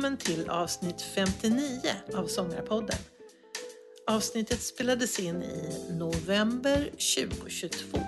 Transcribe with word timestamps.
välkommen 0.00 0.18
till 0.18 0.50
avsnitt 0.50 1.02
59 1.02 1.80
av 2.14 2.26
Sångarpodden. 2.26 2.96
Avsnittet 4.06 4.62
spelades 4.62 5.18
in 5.18 5.42
i 5.42 5.86
november 5.90 6.90
2022. 7.16 7.98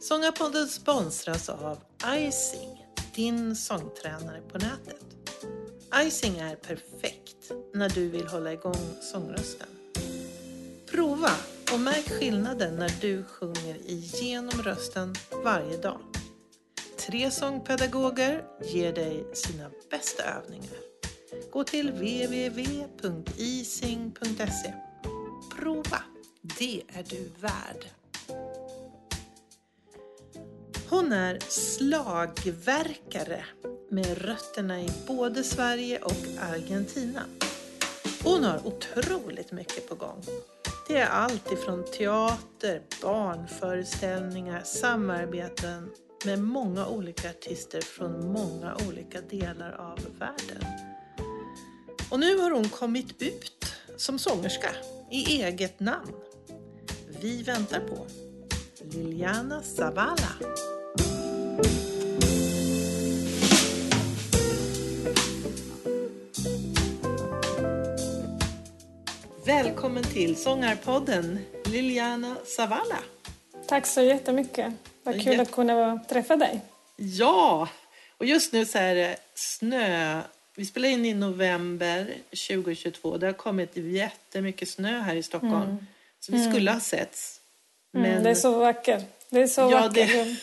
Sångarpodden 0.00 0.68
sponsras 0.68 1.48
av 1.48 1.78
Icing, 2.16 2.84
din 3.14 3.56
sångtränare 3.56 4.40
på 4.40 4.58
nätet. 4.58 5.04
Icing 6.06 6.38
är 6.38 6.56
perfekt 6.56 7.52
när 7.74 7.88
du 7.88 8.08
vill 8.08 8.26
hålla 8.26 8.52
igång 8.52 8.96
sångrösten. 9.12 9.68
Prova 10.90 11.32
och 11.72 11.80
märk 11.80 12.08
skillnaden 12.08 12.76
när 12.76 12.92
du 13.00 13.24
sjunger 13.24 13.76
igenom 13.86 14.62
rösten 14.62 15.14
varje 15.44 15.76
dag. 15.76 16.07
Tre 17.08 17.30
sångpedagoger 17.30 18.44
ger 18.62 18.92
dig 18.92 19.26
sina 19.34 19.70
bästa 19.90 20.22
övningar. 20.22 20.78
Gå 21.50 21.64
till 21.64 21.90
www.ising.se. 21.90 23.04
Prova! 25.56 26.02
Det 26.58 26.82
är 26.88 27.02
du 27.02 27.30
värd. 27.40 27.86
Hon 30.88 31.12
är 31.12 31.38
slagverkare 31.48 33.44
med 33.90 34.18
rötterna 34.18 34.80
i 34.80 34.90
både 35.06 35.44
Sverige 35.44 35.98
och 36.02 36.26
Argentina. 36.52 37.22
Hon 38.24 38.44
har 38.44 38.66
otroligt 38.66 39.52
mycket 39.52 39.88
på 39.88 39.94
gång. 39.94 40.22
Det 40.88 40.96
är 40.96 41.08
allt 41.08 41.52
ifrån 41.52 41.84
teater, 41.84 42.82
barnföreställningar, 43.02 44.62
samarbeten 44.64 45.90
med 46.24 46.38
många 46.38 46.86
olika 46.86 47.30
artister 47.30 47.80
från 47.80 48.32
många 48.32 48.76
olika 48.88 49.20
delar 49.20 49.72
av 49.72 49.98
världen. 50.18 50.64
Och 52.10 52.20
nu 52.20 52.38
har 52.38 52.50
hon 52.50 52.68
kommit 52.68 53.22
ut 53.22 53.66
som 53.96 54.18
sångerska 54.18 54.70
i 55.10 55.42
eget 55.42 55.80
namn. 55.80 56.12
Vi 57.20 57.42
väntar 57.42 57.80
på 57.80 58.06
Liliana 58.84 59.62
Zavala. 59.62 60.32
Välkommen 69.46 70.02
till 70.02 70.36
Sångarpodden 70.36 71.38
Liliana 71.64 72.36
Zavala. 72.44 72.98
Tack 73.68 73.86
så 73.86 74.00
jättemycket. 74.00 74.74
Vad 75.12 75.22
kul 75.22 75.40
att 75.40 75.50
kunna 75.50 76.00
träffa 76.08 76.36
dig. 76.36 76.60
Ja, 76.96 77.68
och 78.18 78.26
just 78.26 78.52
nu 78.52 78.66
så 78.66 78.78
är 78.78 78.94
det 78.94 79.16
snö. 79.34 80.20
Vi 80.54 80.66
spelar 80.66 80.88
in 80.88 81.04
i 81.04 81.14
november 81.14 82.14
2022. 82.30 83.16
Det 83.16 83.26
har 83.26 83.32
kommit 83.32 83.70
jättemycket 83.74 84.68
snö 84.68 85.00
här 85.00 85.16
i 85.16 85.22
Stockholm. 85.22 85.62
Mm. 85.62 85.86
Så 86.20 86.32
vi 86.32 86.44
skulle 86.50 86.70
ha 86.70 86.80
setts. 86.80 87.40
Men... 87.90 88.04
Mm, 88.04 88.22
det 88.22 88.30
är 88.30 88.34
så 88.34 88.58
vackert. 88.58 89.04
Det 89.28 89.40
är 89.40 89.46
så 89.46 89.60
ja, 89.60 89.68
vackert. 89.68 89.94
Det... 89.94 90.36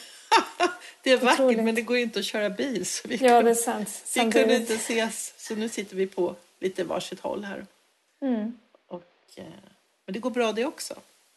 det 1.04 1.12
är 1.12 1.18
vackert 1.18 1.40
Otroligt. 1.40 1.64
men 1.64 1.76
det 1.76 1.82
går 1.82 1.98
inte 1.98 2.20
att 2.20 2.26
köra 2.26 2.50
bil. 2.50 2.86
Så 2.86 3.08
vi 3.08 3.16
ja, 3.16 3.20
kunde... 3.20 3.44
det 3.44 3.50
är 3.50 3.56
sant. 3.56 4.04
Vi 4.16 4.22
kunde 4.22 4.56
inte 4.56 4.74
ses. 4.74 5.34
Så 5.38 5.56
nu 5.56 5.70
sitter 5.70 5.96
vi 5.96 6.08
på 6.08 6.36
lite 6.60 6.84
varsitt 6.84 7.20
håll 7.20 7.44
här. 7.44 7.66
Mm. 8.22 8.58
Och, 8.88 9.04
eh, 9.36 9.44
men 10.06 10.14
det 10.14 10.20
går 10.20 10.30
bra 10.30 10.52
det 10.52 10.66
också. 10.66 10.96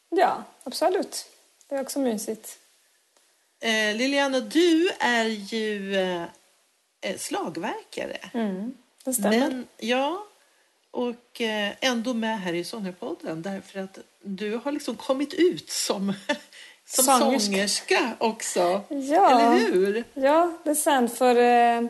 Ja, 0.08 0.44
absolut. 0.64 1.26
Det 1.68 1.74
är 1.74 1.80
också 1.80 1.98
mysigt. 1.98 2.58
Eh, 3.60 3.96
Liliana, 3.96 4.40
du 4.40 4.90
är 4.98 5.24
ju 5.24 5.96
eh, 5.96 6.22
eh, 7.00 7.16
slagverkare. 7.16 8.18
Mm, 8.34 8.74
det 9.04 9.12
stämmer. 9.12 9.38
Men, 9.38 9.66
ja, 9.76 10.26
och 10.90 11.40
eh, 11.40 11.72
ändå 11.80 12.14
med 12.14 12.40
här 12.40 12.52
i 12.52 12.64
Sångarpodden 12.64 13.42
därför 13.42 13.80
att 13.80 13.98
du 14.22 14.56
har 14.56 14.72
liksom 14.72 14.96
kommit 14.96 15.34
ut 15.34 15.70
som, 15.70 16.12
som 16.86 17.04
sångerska. 17.04 17.46
sångerska 17.46 18.12
också. 18.18 18.80
Ja. 18.88 19.30
Eller 19.30 19.72
hur? 19.72 20.04
Ja, 20.14 20.52
det 20.64 20.70
är 20.70 20.74
sant. 20.74 21.18
För, 21.18 21.36
eh, 21.36 21.88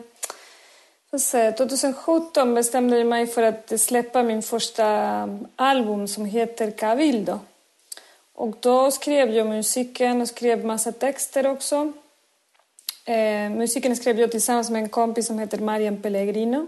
för 1.09 1.51
2017 1.51 2.55
bestämde 2.55 2.97
jag 2.97 3.07
mig 3.07 3.27
för 3.27 3.43
att 3.43 3.81
släppa 3.81 4.23
min 4.23 4.41
första 4.41 4.85
album 5.55 6.07
som 6.07 6.25
heter 6.25 6.71
Cavildo. 6.71 7.39
Och 8.39 8.55
då 8.59 8.91
skrev 8.91 9.29
jag 9.29 9.47
musiken 9.47 10.21
och 10.21 10.27
skrev 10.27 10.65
massa 10.65 10.91
texter 10.91 11.47
också. 11.47 11.93
Eh, 13.05 13.49
musiken 13.49 13.95
skrev 13.95 14.19
jag 14.19 14.31
tillsammans 14.31 14.69
med 14.69 14.81
en 14.83 14.89
kompis 14.89 15.27
som 15.27 15.39
heter 15.39 15.59
Marian 15.59 16.01
Pellegrino. 16.01 16.67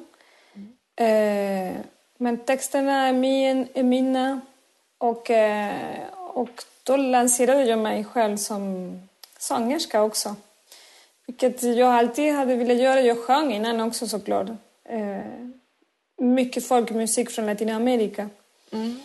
Eh, 0.95 1.75
men 2.17 2.37
texterna 2.45 3.07
är, 3.07 3.13
min, 3.13 3.67
är 3.73 3.83
mina. 3.83 4.41
Och, 4.97 5.31
eh, 5.31 6.03
och 6.33 6.63
då 6.83 6.97
lanserade 6.97 7.63
jag 7.63 7.79
mig 7.79 8.05
själv 8.05 8.37
som 8.37 8.93
sångerska 9.39 10.03
också. 10.03 10.35
Vilket 11.27 11.63
jag 11.63 11.93
alltid 11.93 12.33
hade 12.33 12.55
velat 12.55 12.77
göra. 12.77 13.01
Jag 13.01 13.19
sjöng 13.19 13.53
innan 13.53 13.81
också 13.81 14.07
såklart. 14.07 14.49
Eh, 14.83 15.21
mycket 16.17 16.67
folkmusik 16.67 17.29
från 17.29 17.45
Latinamerika. 17.45 18.29
Mm. 18.71 18.99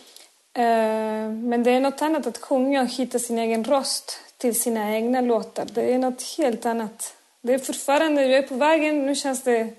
Eh, 0.56 1.30
men 1.30 1.62
det 1.62 1.70
är 1.70 1.80
något 1.80 2.02
annat 2.02 2.26
att 2.26 2.38
sjunga 2.38 2.82
och 2.82 2.88
hitta 2.88 3.18
sin 3.18 3.38
egen 3.38 3.64
röst 3.64 4.20
till 4.36 4.60
sina 4.60 4.94
egna 4.94 5.20
låtar. 5.20 5.66
Det 5.74 5.94
är 5.94 5.98
något 5.98 6.22
helt 6.38 6.66
annat. 6.66 7.16
Det 7.42 7.54
är 7.54 7.58
fortfarande, 7.58 8.26
jag 8.26 8.44
är 8.44 8.48
på 8.48 8.54
vägen, 8.54 9.06
nu 9.06 9.14
känns 9.14 9.42
det... 9.42 9.58
Jag 9.58 9.74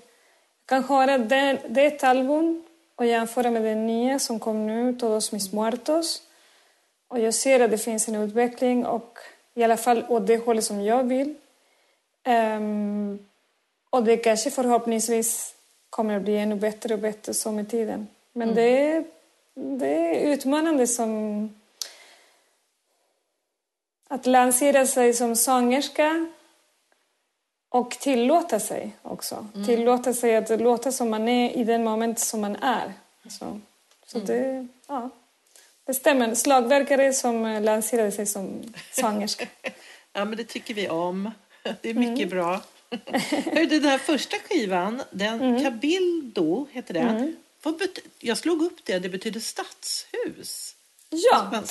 kan 0.66 0.84
höra 0.84 1.18
det, 1.18 1.58
det 1.68 2.04
album 2.04 2.62
och 2.96 3.06
jämföra 3.06 3.50
med 3.50 3.62
det 3.62 3.74
nya 3.74 4.18
som 4.18 4.40
kom 4.40 4.66
nu, 4.66 4.94
Todos 4.94 5.32
mis 5.32 5.52
muertos. 5.52 6.22
Och 7.08 7.18
jag 7.18 7.34
ser 7.34 7.60
att 7.60 7.70
det 7.70 7.78
finns 7.78 8.08
en 8.08 8.14
utveckling 8.14 8.86
och 8.86 9.18
i 9.54 9.64
alla 9.64 9.76
fall 9.76 10.04
åt 10.08 10.26
det 10.26 10.36
hållet 10.36 10.64
som 10.64 10.84
jag 10.84 11.04
vill. 11.04 11.34
Um, 12.28 13.18
och 13.90 14.02
det 14.04 14.16
kanske 14.16 14.50
förhoppningsvis 14.50 15.54
kommer 15.90 16.16
att 16.16 16.22
bli 16.22 16.36
ännu 16.36 16.54
bättre 16.54 16.94
och 16.94 17.00
bättre 17.00 17.34
så 17.34 17.52
med 17.52 17.70
tiden. 17.70 18.06
Men 18.32 18.48
mm. 18.48 18.54
det 18.54 18.92
är 18.92 19.04
det 19.58 19.86
är 19.86 20.32
utmanande 20.32 20.86
som 20.86 21.50
att 24.08 24.26
lansera 24.26 24.86
sig 24.86 25.14
som 25.14 25.36
sångerska 25.36 26.26
och 27.68 27.90
tillåta 27.90 28.60
sig 28.60 28.96
också. 29.02 29.46
Mm. 29.54 29.66
Tillåta 29.66 30.14
sig 30.14 30.36
att 30.36 30.60
låta 30.60 30.92
som 30.92 31.10
man 31.10 31.28
är 31.28 31.56
i 31.56 31.64
den 31.64 31.84
moment 31.84 32.18
som 32.18 32.40
man 32.40 32.56
är. 32.56 32.92
Så, 33.28 33.60
så 34.06 34.18
mm. 34.18 34.26
det, 34.26 34.66
ja, 34.86 35.10
det 35.84 35.94
stämmer. 35.94 36.34
Slagverkare 36.34 37.12
som 37.12 37.62
lanserade 37.62 38.12
sig 38.12 38.26
som 38.26 38.62
sångerska. 38.92 39.46
ja, 40.12 40.24
men 40.24 40.36
det 40.36 40.44
tycker 40.44 40.74
vi 40.74 40.88
om. 40.88 41.30
Det 41.80 41.90
är 41.90 41.94
mycket 41.94 42.26
mm. 42.26 42.28
bra. 42.28 42.60
Hör 42.90 43.66
du, 43.66 43.80
den 43.80 43.90
här 43.90 43.98
första 43.98 44.36
skivan, 44.36 45.02
den 45.10 45.42
mm. 45.42 45.64
Cabildo 45.64 46.66
heter 46.70 46.94
den. 46.94 47.36
Jag 48.18 48.38
slog 48.38 48.62
upp 48.62 48.78
det, 48.84 48.98
det 48.98 49.08
betyder 49.08 49.40
stadshus. 49.40 50.74
Ja, 51.10 51.62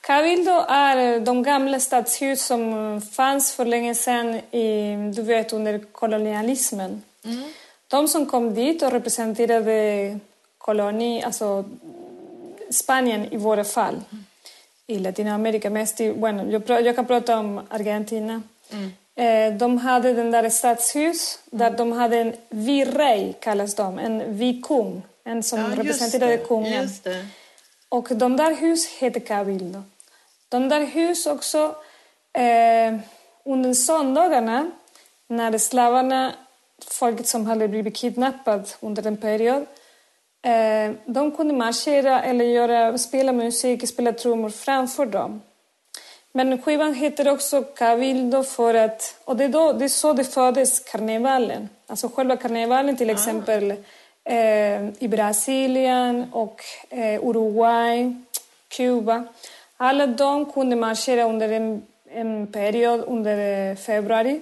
Cabildo 0.00 0.64
är 0.68 1.20
de 1.20 1.42
gamla 1.42 1.80
stadshus 1.80 2.46
som 2.46 3.00
fanns 3.12 3.52
för 3.52 3.64
länge 3.64 3.94
sedan 3.94 4.34
i, 4.34 4.96
du 5.14 5.22
vet, 5.22 5.52
under 5.52 5.78
kolonialismen. 5.78 7.02
Mm. 7.24 7.42
De 7.88 8.08
som 8.08 8.26
kom 8.26 8.54
dit 8.54 8.82
och 8.82 8.90
representerade 8.90 10.18
koloni, 10.58 11.22
alltså 11.22 11.64
Spanien 12.70 13.32
i 13.32 13.36
våra 13.36 13.64
fall. 13.64 13.94
Mm. 13.94 14.24
I 14.86 14.98
Latinamerika 14.98 15.70
mest. 15.70 16.00
I, 16.00 16.12
bueno, 16.12 16.50
jag, 16.50 16.86
jag 16.86 16.96
kan 16.96 17.06
prata 17.06 17.38
om 17.38 17.60
Argentina. 17.68 18.42
Mm. 18.70 18.92
Eh, 19.14 19.58
de 19.58 19.78
hade 19.78 20.12
den 20.12 20.30
där 20.30 20.50
stadshus 20.50 21.38
där 21.44 21.66
mm. 21.66 21.76
de 21.76 21.92
hade 21.92 22.18
en 22.18 22.32
virrey, 22.48 23.32
kallas 23.40 23.74
de, 23.74 23.98
en 23.98 24.38
vikung 24.38 25.02
en 25.24 25.42
som 25.42 25.60
ja, 25.60 25.66
representerade 25.76 26.36
kungen. 26.36 26.88
Och 27.88 28.08
de 28.10 28.36
där 28.36 28.54
hus 28.54 28.86
heter 28.86 29.20
Cabildo. 29.20 29.82
De 30.48 30.68
där 30.68 30.80
hus 30.84 31.26
också, 31.26 31.74
eh, 32.32 32.94
under 33.44 33.74
söndagarna 33.74 34.70
när 35.26 35.58
slavarna, 35.58 36.32
folket 36.90 37.26
som 37.26 37.46
hade 37.46 37.68
blivit 37.68 37.96
kidnappat 37.96 38.76
under 38.80 39.06
en 39.06 39.16
period, 39.16 39.66
eh, 40.42 40.92
de 41.06 41.30
kunde 41.36 41.54
marschera 41.54 42.22
eller 42.22 42.44
göra, 42.44 42.98
spela 42.98 43.32
musik, 43.32 43.88
spela 43.88 44.12
trummor 44.12 44.50
framför 44.50 45.06
dem. 45.06 45.42
Men 46.32 46.62
skivan 46.62 46.94
heter 46.94 47.28
också 47.28 47.62
Cabildo 47.62 48.42
för 48.42 48.74
att, 48.74 49.20
och 49.24 49.36
det 49.36 49.44
är, 49.44 49.48
då, 49.48 49.72
det 49.72 49.84
är 49.84 49.88
så 49.88 50.12
det 50.12 50.24
föddes, 50.24 50.80
karnevalen. 50.80 51.68
Alltså 51.86 52.08
själva 52.08 52.36
karnevalen 52.36 52.96
till 52.96 53.10
ah. 53.10 53.12
exempel 53.12 53.70
eh, 53.70 53.76
i 54.98 55.08
Brasilien 55.08 56.26
och 56.32 56.60
eh, 56.90 57.26
Uruguay, 57.26 58.14
Kuba. 58.68 59.24
Alla 59.76 60.06
de 60.06 60.52
kunde 60.52 60.76
marschera 60.76 61.24
under 61.24 61.48
en, 61.48 61.82
en 62.10 62.46
period 62.46 63.04
under 63.06 63.70
eh, 63.70 63.76
februari 63.76 64.40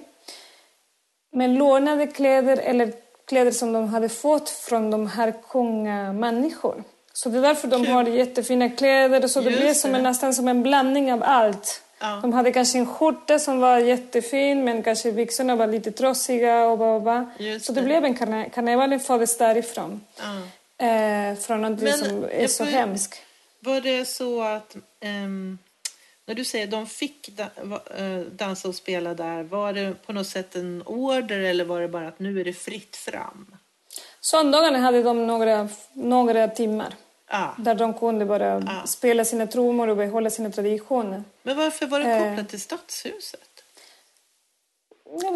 med 1.31 1.49
lånade 1.49 2.07
kläder 2.07 2.57
eller 2.57 2.93
kläder 3.27 3.51
som 3.51 3.73
de 3.73 3.87
hade 3.87 4.09
fått 4.09 4.49
från 4.49 4.91
de 4.91 5.07
här 5.07 5.33
kungamänniskor. 5.49 6.83
Så 7.13 7.29
det 7.29 7.37
är 7.37 7.41
därför 7.41 7.67
de 7.67 7.87
har 7.87 8.03
jättefina 8.03 8.69
kläder. 8.69 9.27
Så 9.27 9.41
det 9.41 9.51
blir 9.51 9.73
som 9.73 9.95
en, 9.95 10.03
nästan 10.03 10.33
som 10.33 10.47
en 10.47 10.63
blandning 10.63 11.13
av 11.13 11.23
allt. 11.25 11.81
Ja. 12.03 12.19
De 12.21 12.33
hade 12.33 12.51
kanske 12.51 12.77
en 12.77 12.85
skjorta 12.85 13.39
som 13.39 13.59
var 13.59 13.77
jättefin 13.77 14.63
men 14.63 14.83
kanske 14.83 15.11
byxorna 15.11 15.55
var 15.55 15.67
lite 15.67 15.91
trossiga. 15.91 16.65
Och 16.65 16.77
bla, 16.77 16.99
bla. 16.99 17.29
Så 17.59 17.71
det, 17.71 17.81
det 17.81 17.85
blev 17.85 18.05
en 18.05 18.15
karne 18.15 18.49
karnevalen 18.49 18.99
föddes 18.99 19.37
därifrån. 19.37 20.01
Ja. 20.17 20.87
Eh, 20.87 21.35
från 21.35 21.61
någonting 21.61 21.85
men, 21.85 21.99
som 21.99 22.25
är 22.31 22.47
så 22.47 22.63
hemskt. 22.63 23.21
Var 23.59 23.81
det 23.81 24.05
så 24.05 24.41
att 24.41 24.75
um, 25.05 25.57
när 26.25 26.35
du 26.35 26.45
säger 26.45 26.67
de 26.67 26.87
fick 26.87 27.29
da, 27.29 27.43
uh, 27.99 28.19
dansa 28.19 28.67
och 28.67 28.75
spela 28.75 29.13
där, 29.13 29.43
var 29.43 29.73
det 29.73 30.05
på 30.05 30.13
något 30.13 30.27
sätt 30.27 30.55
en 30.55 30.83
order 30.85 31.39
eller 31.39 31.65
var 31.65 31.81
det 31.81 31.87
bara 31.87 32.07
att 32.07 32.19
nu 32.19 32.39
är 32.39 32.43
det 32.43 32.53
fritt 32.53 32.95
fram? 32.95 33.55
Söndagarna 34.21 34.79
hade 34.79 35.03
de 35.03 35.27
några, 35.27 35.69
några 35.93 36.47
timmar. 36.47 36.95
Ah. 37.35 37.49
Där 37.57 37.75
de 37.75 37.93
kunde 37.93 38.25
bara 38.25 38.55
ah. 38.55 38.87
spela 38.87 39.25
sina 39.25 39.47
trummor 39.47 39.87
och 39.87 39.97
behålla 39.97 40.29
sina 40.29 40.49
traditioner. 40.49 41.23
Men 41.43 41.57
varför 41.57 41.85
var 41.85 41.99
det 41.99 42.11
eh. 42.11 42.17
kopplat 42.17 42.39
eh. 42.39 42.45
till 42.45 42.61
stadshuset? 42.61 43.39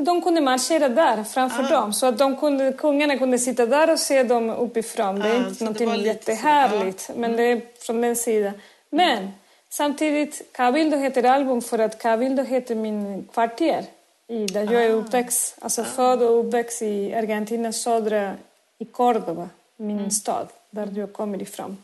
De 0.05 0.21
kunde 0.21 0.41
marschera 0.41 0.89
där 0.89 1.23
framför 1.23 1.63
ah. 1.63 1.69
dem. 1.69 1.93
Så 1.93 2.05
att 2.05 2.17
de 2.17 2.37
kunde, 2.37 2.73
kungarna 2.73 3.17
kunde 3.17 3.39
sitta 3.39 3.65
där 3.65 3.91
och 3.91 3.99
se 3.99 4.23
dem 4.23 4.49
uppifrån. 4.49 5.19
Det 5.19 5.29
är 5.29 5.43
ah, 5.43 5.47
inte 5.47 5.65
något 5.65 5.97
jättehärligt. 5.97 7.09
Men 7.15 7.33
mm. 7.33 7.37
det 7.37 7.43
är 7.43 7.61
från 7.79 8.01
den 8.01 8.15
sidan. 8.15 8.53
Men 8.89 9.17
mm. 9.17 9.31
samtidigt, 9.69 10.53
Cabildo 10.53 10.97
heter 10.97 11.23
album 11.23 11.61
för 11.61 11.79
att 11.79 12.01
Cabildo 12.01 12.43
heter 12.43 12.75
min 12.75 13.27
kvarter. 13.33 13.85
I, 14.27 14.45
där 14.45 14.73
jag 14.73 14.85
är 14.85 14.89
uppväxt. 14.89 15.57
Alltså 15.61 15.83
född 15.83 16.21
och 16.21 16.45
uppväxt 16.45 16.81
i 16.81 17.13
Argentinas 17.13 17.81
södra 17.81 18.35
i 18.77 18.85
Córdoba, 18.85 19.49
min 19.77 19.99
mm. 19.99 20.11
stad, 20.11 20.47
där 20.69 20.93
jag 20.95 21.13
kommer 21.13 21.41
ifrån. 21.41 21.77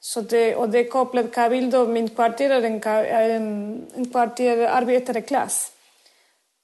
Så 0.00 0.20
det, 0.20 0.56
och 0.56 0.68
det 0.68 0.78
är 0.78 0.88
kopplat 0.88 1.32
Cabildo, 1.32 1.86
min 1.86 2.08
kvarter 2.08 2.50
är 2.50 2.62
en, 2.62 2.82
en, 3.30 3.86
en 3.94 4.10
kvarter 4.10 4.58
arbetarklass. 4.58 5.72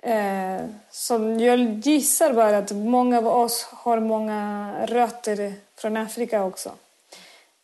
Eh, 0.03 0.65
som 0.91 1.41
jag 1.41 1.59
gissar 1.79 2.33
bara 2.33 2.59
att 2.59 2.73
många 2.73 3.19
av 3.19 3.27
oss 3.27 3.63
har 3.71 4.01
många 4.01 4.73
rötter 4.87 5.55
från 5.77 5.97
Afrika 5.97 6.45
också. 6.45 6.71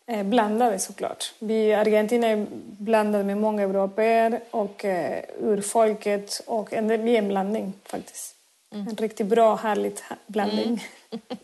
Eh, 0.07 0.23
blandade 0.23 0.79
såklart. 0.79 1.33
Vi 1.39 1.75
Argentina 1.75 2.27
är 2.27 2.47
blandade 2.79 3.25
med 3.25 3.37
många 3.37 3.63
europeer 3.63 4.41
och 4.51 4.85
eh, 4.85 5.25
urfolket 5.41 6.43
och 6.47 6.73
en, 6.73 6.89
vi 7.05 7.15
är 7.15 7.19
en 7.19 7.29
blandning 7.29 7.73
faktiskt. 7.85 8.35
Mm. 8.73 8.89
En 8.89 8.97
riktigt 8.97 9.27
bra, 9.27 9.57
härlig 9.57 9.93
blandning. 10.27 10.85
Mm. 11.11 11.25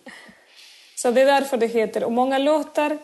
Så 0.96 1.10
det 1.10 1.20
är 1.20 1.26
därför 1.26 1.56
det 1.56 1.66
heter. 1.66 2.04
Och 2.04 2.12
många 2.12 2.38
låtar 2.38 2.98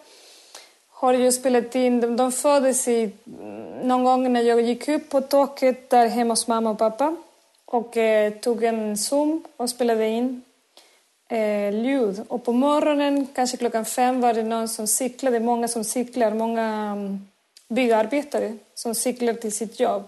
har 0.99 1.13
ju 1.13 1.33
spelat 1.33 1.75
in. 1.75 2.01
De, 2.01 2.17
de 2.17 2.33
föddes 2.33 2.89
i, 2.89 3.11
mm, 3.27 3.89
någon 3.89 4.05
gång 4.05 4.33
när 4.33 4.43
jag 4.43 4.61
gick 4.61 4.89
upp 4.89 5.09
på 5.09 5.21
taket 5.21 5.91
där 5.91 6.07
hemma 6.07 6.33
hos 6.33 6.49
mamma 6.49 6.71
och 6.71 6.79
pappa 6.79 7.17
och 7.65 7.97
eh, 7.97 8.33
tog 8.33 8.65
en 8.65 8.97
zoom 8.97 9.45
och 9.57 9.71
spelade 9.71 10.07
in 10.07 10.43
eh, 11.29 11.71
ljud. 11.71 12.23
Och 12.29 12.45
på 12.45 12.53
morgonen, 12.53 13.27
kanske 13.35 13.57
klockan 13.57 13.85
fem, 13.85 14.21
var 14.21 14.35
det 14.35 14.43
någon 14.43 14.69
som 14.69 14.87
cyklade. 14.87 15.41
Många 15.41 15.69
som 15.69 15.85
cyklar, 15.85 16.35
många 16.35 16.93
um, 16.93 17.29
byggarbetare 17.69 18.57
som 18.75 18.95
cyklar 18.95 19.35
till 19.35 19.53
sitt 19.53 19.81
jobb. 19.81 20.03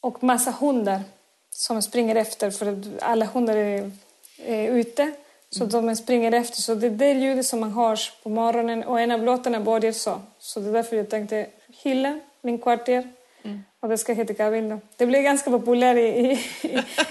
Och 0.00 0.22
massa 0.22 0.50
hundar 0.50 1.00
som 1.50 1.82
springer 1.82 2.16
efter 2.16 2.50
för 2.50 2.66
att 2.72 3.02
alla 3.02 3.24
hundar 3.24 3.56
är, 3.56 3.90
är 4.46 4.68
ute. 4.68 5.12
Så 5.50 5.64
de 5.64 5.96
springer 5.96 6.32
efter. 6.32 6.56
Så 6.56 6.74
det 6.74 6.86
är 6.86 6.90
det 6.90 7.12
ljudet 7.12 7.46
som 7.46 7.60
man 7.60 7.72
hör 7.72 7.98
på 8.22 8.28
morgonen. 8.28 8.84
Och 8.84 9.00
en 9.00 9.10
av 9.10 9.22
låtarna 9.22 9.60
börjar 9.60 9.92
så. 9.92 10.20
Så 10.38 10.60
det 10.60 10.68
är 10.68 10.72
därför 10.72 10.96
jag 10.96 11.10
tänkte 11.10 11.46
hylla 11.82 12.20
min 12.40 12.58
kvarter. 12.58 13.08
Mm. 13.42 13.64
Och 13.80 13.88
det 13.88 13.98
ska 13.98 14.12
heta 14.12 14.34
Cabildo. 14.34 14.80
Det 14.96 15.06
blev 15.06 15.22
ganska 15.22 15.50
populärt 15.50 15.96
i, 15.96 16.00
i, 16.00 16.38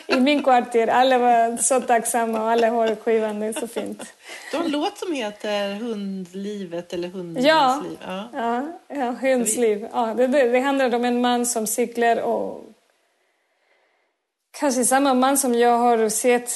i, 0.07 0.19
min 0.19 0.43
kvarter. 0.43 0.87
Alla 0.87 1.17
var 1.17 1.57
så 1.57 1.81
tacksamma 1.81 2.41
och 2.41 2.49
alla 2.49 2.69
hör 2.69 2.95
skivan. 2.95 3.39
Det 3.39 3.45
är 3.45 3.53
så 3.53 3.67
fint. 3.67 4.13
Du 4.51 4.57
har 4.57 4.63
en 4.63 4.71
låt 4.71 4.97
som 4.97 5.13
heter 5.13 5.73
Hundlivet 5.73 6.93
eller 6.93 7.07
Hundens 7.07 7.45
ja, 7.45 7.83
liv. 7.83 7.97
Ja, 8.01 8.29
ja, 8.33 8.65
ja 8.87 9.11
Hunds 9.21 9.57
liv. 9.57 9.87
Ja, 9.93 10.13
det, 10.17 10.27
det, 10.27 10.49
det 10.49 10.59
handlar 10.59 10.95
om 10.95 11.05
en 11.05 11.21
man 11.21 11.45
som 11.45 11.67
cyklar 11.67 12.21
och 12.21 12.63
kanske 14.51 14.85
samma 14.85 15.13
man 15.13 15.37
som 15.37 15.53
jag 15.53 15.77
har 15.77 16.09
sett 16.09 16.51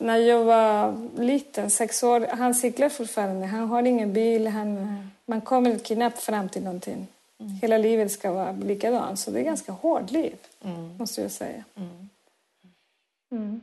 när 0.00 0.16
jag 0.16 0.44
var 0.44 1.08
liten, 1.20 1.70
sex 1.70 2.02
år, 2.02 2.26
han 2.30 2.54
cyklar 2.54 2.88
fortfarande. 2.88 3.46
Han 3.46 3.68
har 3.68 3.82
ingen 3.82 4.12
bil. 4.12 4.46
Han, 4.46 5.10
man 5.26 5.40
kommer 5.40 5.78
knappt 5.78 6.22
fram 6.22 6.48
till 6.48 6.62
någonting. 6.62 7.06
Mm. 7.40 7.52
Hela 7.62 7.78
livet 7.78 8.12
ska 8.12 8.32
vara 8.32 8.52
likadant. 8.52 9.18
Så 9.18 9.30
det 9.30 9.40
är 9.40 9.44
ganska 9.44 9.72
hårt 9.72 10.10
liv, 10.10 10.36
mm. 10.64 10.96
måste 10.96 11.22
jag 11.22 11.30
säga. 11.30 11.64
Mm. 11.76 12.08
mm. 13.32 13.60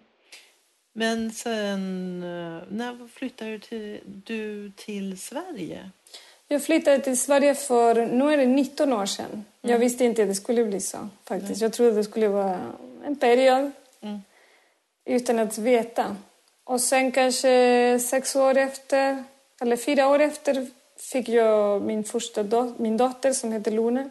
Men 0.94 1.31
sen, 1.31 2.24
eh, 2.24 2.63
när 2.69 3.07
flyttade 3.07 3.51
du 3.51 3.60
till, 3.60 4.00
du 4.06 4.72
till 4.75 5.19
Sverige? 5.19 5.90
Jag 6.48 6.63
flyttade 6.63 7.00
till 7.00 7.18
Sverige 7.18 7.56
för, 7.56 8.06
nu 8.06 8.33
är 8.33 8.38
det 8.38 8.45
19 8.45 8.94
år 8.94 9.06
sedan. 9.06 9.45
Jag 9.62 9.69
mm. 9.69 9.81
visste 9.81 10.06
inte 10.06 10.22
att 10.22 10.28
det 10.28 10.36
skulle 10.36 10.66
bli 10.66 10.81
så 10.81 11.10
faktiskt. 11.24 11.62
Jag 11.62 11.74
trodde 11.74 11.95
det 11.95 12.04
skulle 12.04 12.28
vara 12.28 12.60
en 13.06 13.16
period 13.16 13.72
mm. 14.01 14.19
utan 15.06 15.40
att 15.40 15.57
veta. 15.57 16.16
Och 16.68 16.81
sen 16.81 17.12
kanske 17.12 18.00
sex 18.00 18.36
år 18.36 18.58
efter, 18.58 19.24
eller 19.62 19.75
fyra 19.75 20.08
år 20.08 20.19
efter, 20.19 20.68
fick 20.98 21.30
jag 21.30 21.81
min 21.81 22.04
första 22.04 22.44
do 22.44 22.74
min 22.78 22.98
dotter 22.98 23.34
som 23.34 23.52
heter 23.52 23.72
Luna. 23.72 24.10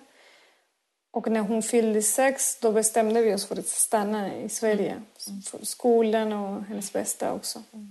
Och 1.11 1.31
när 1.31 1.41
hon 1.41 1.63
fyllde 1.63 2.03
sex 2.03 2.59
då 2.61 2.73
bestämde 2.73 3.23
vi 3.23 3.35
oss 3.35 3.47
för 3.47 3.59
att 3.59 3.67
stanna 3.67 4.37
i 4.37 4.49
Sverige. 4.49 4.93
Mm. 4.93 5.43
För 5.43 5.67
skolan 5.67 6.33
och 6.33 6.65
hennes 6.65 6.93
bästa 6.93 7.33
också. 7.33 7.63
Mm. 7.73 7.89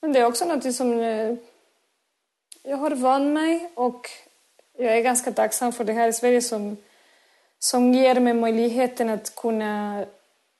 Men 0.00 0.12
det 0.12 0.18
är 0.18 0.24
också 0.24 0.44
något 0.44 0.74
som 0.74 1.00
eh, 1.00 1.34
jag 2.62 2.76
har 2.76 2.90
vant 2.90 3.32
mig 3.34 3.70
och 3.74 4.10
jag 4.78 4.96
är 4.96 5.02
ganska 5.02 5.32
tacksam 5.32 5.72
för 5.72 5.84
det 5.84 5.92
här 5.92 6.08
i 6.08 6.12
Sverige 6.12 6.42
som, 6.42 6.76
som 7.58 7.94
ger 7.94 8.20
mig 8.20 8.34
möjligheten 8.34 9.10
att 9.10 9.34
kunna 9.34 10.04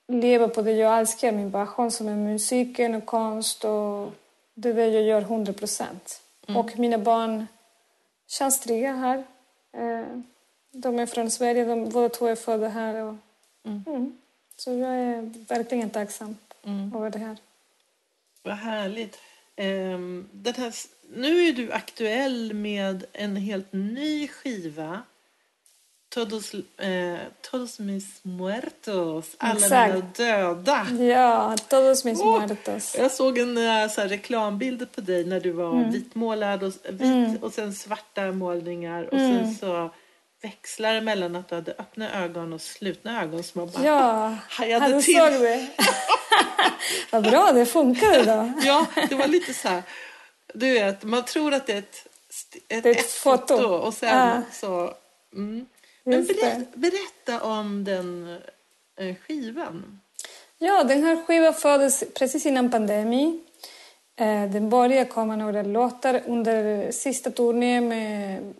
leva 0.09 0.49
på 0.49 0.63
det 0.63 0.73
jag 0.73 0.99
älskar, 0.99 1.33
min 1.33 1.53
passion 1.53 1.91
som 1.91 2.09
är 2.09 2.17
musiken 2.17 2.95
och 2.95 3.07
konst. 3.07 3.65
Och 3.65 4.13
det 4.55 4.69
är 4.69 4.75
det 4.75 4.87
jag 4.87 5.03
gör 5.03 5.21
100 5.21 5.53
procent. 5.53 6.23
Mm. 6.47 6.61
Och 6.61 6.79
mina 6.79 6.99
barn 6.99 7.47
känns 8.27 8.61
trygga 8.61 8.93
här. 8.93 9.25
Eh, 9.73 10.21
de 10.71 10.99
är 10.99 11.07
från 11.07 11.31
Sverige, 11.31 11.65
de, 11.65 11.91
båda 11.91 12.09
två 12.09 12.27
är 12.27 12.35
födda 12.35 12.69
här. 12.69 12.95
Och, 12.95 13.15
mm. 13.65 13.85
Mm. 13.87 14.19
Så 14.57 14.71
jag 14.71 14.95
är 14.95 15.47
verkligen 15.49 15.91
tacksam 15.91 16.37
mm. 16.65 16.97
över 16.97 17.11
det 17.11 17.19
här. 17.19 17.37
Vad 18.43 18.57
härligt. 18.57 19.19
Um, 19.57 20.29
den 20.33 20.55
här, 20.55 20.75
nu 21.15 21.45
är 21.45 21.53
du 21.53 21.73
aktuell 21.73 22.55
med 22.55 23.05
en 23.13 23.37
helt 23.37 23.73
ny 23.73 24.29
skiva 24.29 25.03
Todos, 26.11 26.55
eh, 26.79 27.19
todos 27.51 27.79
mis 27.79 28.25
muertos. 28.25 29.37
Alla 29.39 29.61
Exakt. 29.61 29.95
mina 29.95 30.07
döda. 30.17 30.87
Ja, 30.99 31.57
todos 31.69 32.05
mis 32.05 32.21
oh, 32.21 32.39
muertos. 32.39 32.97
Jag 32.99 33.13
såg 33.13 33.39
en 33.39 33.57
eh, 33.57 33.89
så 33.89 34.01
här, 34.01 34.09
reklambild 34.09 34.93
på 34.93 35.01
dig 35.01 35.25
när 35.25 35.41
du 35.41 35.51
var 35.51 35.73
mm. 35.73 35.91
vitmålad 35.91 36.63
och, 36.63 36.73
vit, 36.89 37.01
mm. 37.01 37.37
och 37.37 37.53
sen 37.53 37.75
svarta 37.75 38.33
målningar 38.33 39.05
och 39.05 39.19
mm. 39.19 39.45
sen 39.45 39.55
så 39.55 39.91
växlar 40.43 40.95
det 40.95 41.01
mellan 41.01 41.37
att 41.37 41.49
du 41.49 41.55
hade 41.55 41.73
öppna 41.73 42.25
ögon 42.25 42.53
och 42.53 42.61
slutna 42.61 43.23
ögon 43.23 43.43
som 43.43 43.61
man 43.61 43.71
bara 43.71 43.85
ja, 43.85 44.37
hajade 44.49 45.03
till. 45.03 45.17
Såg 45.17 45.33
det. 45.33 45.69
Vad 47.11 47.23
bra, 47.23 47.53
det 47.53 47.67
funkade 47.67 48.25
då. 48.25 48.53
ja, 48.63 48.87
det 49.09 49.15
var 49.15 49.27
lite 49.27 49.55
så 49.55 49.69
här, 49.69 49.83
du 50.55 50.73
vet, 50.73 51.05
man 51.05 51.25
tror 51.25 51.55
att 51.55 51.67
det 51.67 51.73
är 51.73 51.79
ett, 51.79 52.07
ett, 52.69 52.87
ett, 52.87 52.97
ett 52.97 53.11
foto. 53.11 53.57
foto 53.57 53.69
och 53.69 53.95
sen 53.95 54.17
ja. 54.17 54.43
så 54.53 54.95
Mm. 55.35 55.67
Men 56.09 56.27
berätta, 56.27 56.65
berätta 56.75 57.41
om 57.47 57.85
den 57.85 58.39
eh, 58.97 59.15
skivan. 59.15 60.01
Ja, 60.59 60.85
den 60.85 61.05
här 61.05 61.17
skivan 61.27 61.55
föddes 61.55 62.05
precis 62.15 62.47
innan 62.47 62.71
pandemin. 62.71 63.41
Eh, 64.17 64.51
den 64.51 64.71
började 64.71 65.05
komma 65.05 65.37
några 65.37 65.63
låtar 65.63 66.23
under 66.27 66.91
sista 66.93 67.31
turnén 67.31 67.89
med 67.89 68.55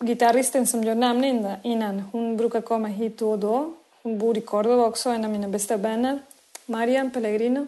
gitarristen 0.00 0.66
som 0.66 0.84
jag 0.84 0.96
nämnde 0.96 1.56
innan. 1.62 2.00
Hon 2.00 2.36
brukar 2.36 2.60
komma 2.60 2.88
hit 2.88 3.18
då 3.18 3.30
och 3.30 3.38
då. 3.38 3.72
Hon 4.02 4.18
bor 4.18 4.38
i 4.38 4.40
Córdoba 4.40 4.86
också, 4.86 5.10
en 5.10 5.24
av 5.24 5.30
mina 5.30 5.48
bästa 5.48 5.76
vänner. 5.76 6.18
Marian 6.66 7.10
Pellegrino. 7.10 7.66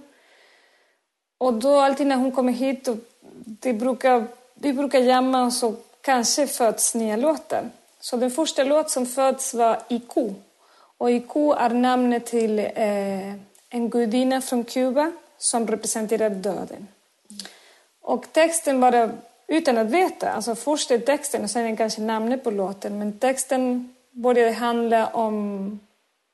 Och 1.38 1.54
då 1.54 1.80
alltid 1.80 2.06
när 2.06 2.16
hon 2.16 2.32
kommer 2.32 2.52
hit, 2.52 2.88
det 3.44 3.72
brukar, 3.72 4.26
vi 4.54 4.72
brukar 4.72 4.98
jamma 4.98 5.44
och 5.44 5.52
så 5.52 5.74
kanske 6.00 6.46
föds 6.46 6.94
nya 6.94 7.16
låtar. 7.16 7.70
Så 8.00 8.16
den 8.16 8.30
första 8.30 8.64
låt 8.64 8.90
som 8.90 9.06
föds 9.06 9.54
var 9.54 9.82
Iku. 9.88 10.30
Och 10.98 11.10
Iku 11.10 11.52
är 11.52 11.70
namnet 11.70 12.26
till 12.26 12.58
eh, 12.58 13.34
en 13.70 13.90
gudinna 13.90 14.40
från 14.40 14.64
Kuba 14.64 15.12
som 15.38 15.66
representerar 15.66 16.30
döden. 16.30 16.88
Och 18.00 18.32
texten 18.32 18.80
bara 18.80 19.10
utan 19.46 19.78
att 19.78 19.90
veta. 19.90 20.30
Alltså 20.30 20.54
först 20.54 20.90
är 20.90 20.98
texten 20.98 21.44
och 21.44 21.50
sen 21.50 21.66
är 21.66 21.76
kanske 21.76 22.00
namnet 22.00 22.44
på 22.44 22.50
låten. 22.50 22.98
Men 22.98 23.18
texten 23.18 23.94
började 24.10 24.52
handla 24.52 25.06
om 25.06 25.80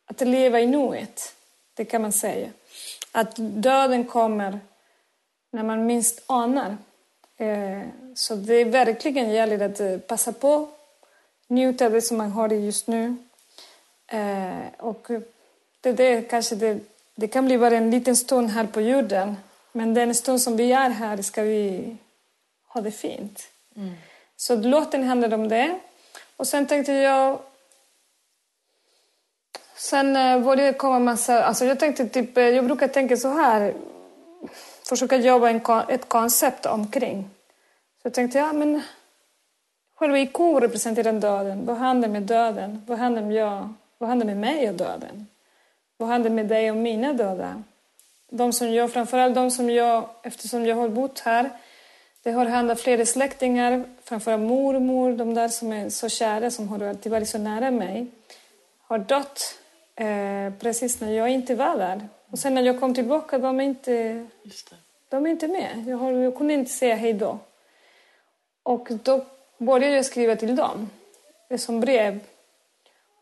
att 0.07 0.21
leva 0.21 0.61
i 0.61 0.67
nuet. 0.67 1.35
Det 1.75 1.85
kan 1.85 2.03
man 2.03 2.13
säga. 2.13 2.49
Att 3.13 3.33
döden 3.37 4.05
kommer 4.05 4.61
när 5.53 5.63
man 5.63 5.87
minst 5.87 6.23
anar. 6.27 6.77
Eh, 7.37 7.83
så 8.15 8.35
det 8.35 8.65
verkligen 8.65 9.31
gäller 9.31 9.61
att 9.61 10.07
passa 10.07 10.33
på, 10.33 10.69
njuta 11.49 11.87
av 11.87 11.93
det 11.93 12.03
som 12.03 12.17
man 12.17 12.31
har 12.33 12.49
just 12.49 12.87
nu. 12.87 13.17
Eh, 14.07 14.67
och 14.79 15.09
det, 15.81 15.93
det, 15.93 16.23
kanske 16.23 16.55
det, 16.55 16.79
det 17.15 17.29
kan 17.29 17.47
bli 17.47 17.59
bara 17.59 17.77
en 17.77 17.91
liten 17.91 18.17
stund 18.17 18.51
här 18.51 18.67
på 18.67 18.81
jorden. 18.81 19.37
Men 19.73 19.95
den 19.95 20.15
stund 20.15 20.43
som 20.43 20.57
vi 20.57 20.73
är 20.73 20.91
här 20.91 21.23
ska 21.23 21.43
vi 21.43 21.97
ha 22.69 22.81
det 22.81 22.91
fint. 22.91 23.49
Mm. 23.77 23.95
Så 24.37 24.57
låten 24.57 25.05
handlar 25.05 25.35
om 25.35 25.49
det. 25.49 25.79
Och 26.37 26.47
sen 26.47 26.67
tänkte 26.67 26.93
jag... 26.93 27.39
Sen 29.77 30.17
eh, 30.17 30.41
började 30.41 30.63
det 30.63 30.73
komma 30.73 30.99
massa... 30.99 31.45
Alltså 31.45 31.65
jag 31.65 31.81
tänkte 31.81 32.09
typ... 32.09 32.39
Eh, 32.39 32.45
jag 32.45 32.65
brukar 32.65 32.89
tänka 32.89 33.17
så 33.17 33.29
här. 33.29 33.75
Försöka 34.89 35.17
jobba 35.17 35.51
en, 35.51 35.61
ett 35.89 36.09
koncept 36.09 36.67
omkring. 36.67 37.31
Så 38.03 38.07
jag 38.07 38.15
tänkte, 38.15 38.39
ja 38.39 38.53
men... 38.53 38.83
Själva 39.99 40.19
ikon 40.19 40.61
representerar 40.61 41.13
döden. 41.13 41.67
Vad 41.67 41.77
händer 41.77 42.09
med 42.09 42.23
döden? 42.23 42.83
Vad 42.87 42.99
händer 42.99 43.23
med 43.23 43.35
jag? 43.35 43.75
Vad 43.99 44.09
händer 44.09 44.27
med 44.27 44.37
mig 44.37 44.69
och 44.69 44.75
döden? 44.75 45.27
Vad 45.97 46.09
händer 46.09 46.31
med 46.31 46.47
dig 46.47 46.71
och 46.71 46.77
mina 46.77 47.13
döda? 47.13 47.63
De 48.31 48.53
som 48.53 48.73
jag, 48.73 48.93
framförallt 48.93 49.35
de 49.35 49.51
som 49.51 49.71
jag, 49.71 50.09
eftersom 50.23 50.67
jag 50.67 50.77
har 50.77 50.89
bott 50.89 51.19
här, 51.21 51.51
det 52.23 52.31
har 52.33 52.47
hänt 52.47 52.81
flera 52.81 53.07
släktingar, 53.07 53.85
framförallt 54.05 54.43
mormor, 54.43 55.13
de 55.13 55.35
där 55.35 55.49
som 55.49 55.73
är 55.73 55.91
så 55.91 56.09
kära, 56.09 56.51
som 56.51 56.69
har 56.69 56.83
alltid 56.85 57.13
varit 57.13 57.29
så 57.29 57.39
nära 57.39 57.71
mig, 57.71 58.07
har 58.83 58.99
dött 58.99 59.59
eh, 59.95 60.53
precis 60.61 61.01
när 61.01 61.13
jag 61.13 61.29
inte 61.29 61.55
var 61.55 61.77
där. 61.77 62.09
Och 62.31 62.39
sen 62.39 62.55
när 62.55 62.63
jag 62.63 62.81
kom 62.81 62.95
tillbaka, 62.95 63.39
de 63.39 63.61
är 63.61 63.65
inte, 63.65 64.27
De 65.09 65.27
är 65.27 65.31
inte 65.31 65.49
med. 65.49 65.85
Jag, 65.87 65.97
har, 65.97 66.13
jag 66.13 66.37
kunde 66.37 66.55
inte 66.55 66.71
säga 66.71 66.95
hej 66.95 67.13
då. 67.13 67.39
Och 68.63 68.89
då 69.03 69.25
började 69.59 69.97
jag 69.97 70.07
skriva 70.07 70.37
till 70.37 70.57
dem, 70.57 70.91
det 71.49 71.59
som 71.59 71.81
brev. 71.81 72.21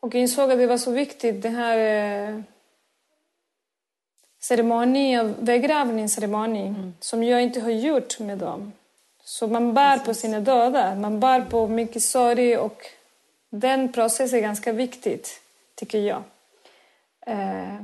Och 0.01 0.15
insåg 0.15 0.53
att 0.53 0.59
det 0.59 0.67
var 0.67 0.79
så 0.79 0.91
viktigt, 0.91 1.43
det 1.43 1.49
här 1.49 1.79
eh, 1.79 2.41
ceremoni, 4.41 5.35
begravningsceremoni, 5.41 6.67
mm. 6.67 6.95
som 7.01 7.25
jag 7.25 7.43
inte 7.43 7.61
har 7.61 7.71
gjort 7.71 8.19
med 8.19 8.39
dem. 8.39 8.73
Så 9.25 9.47
man 9.47 9.75
bär 9.75 9.99
på 9.99 10.15
sina 10.15 10.41
döda, 10.41 10.95
man 10.95 11.21
bär 11.21 11.41
på 11.41 11.69
mycket 11.69 12.03
sorg 12.03 12.57
och 12.57 12.87
den 13.51 13.93
processen 13.93 14.39
är 14.39 14.43
ganska 14.43 14.73
viktig, 14.73 15.21
tycker 15.75 15.99
jag. 15.99 16.23
Eh, 17.27 17.81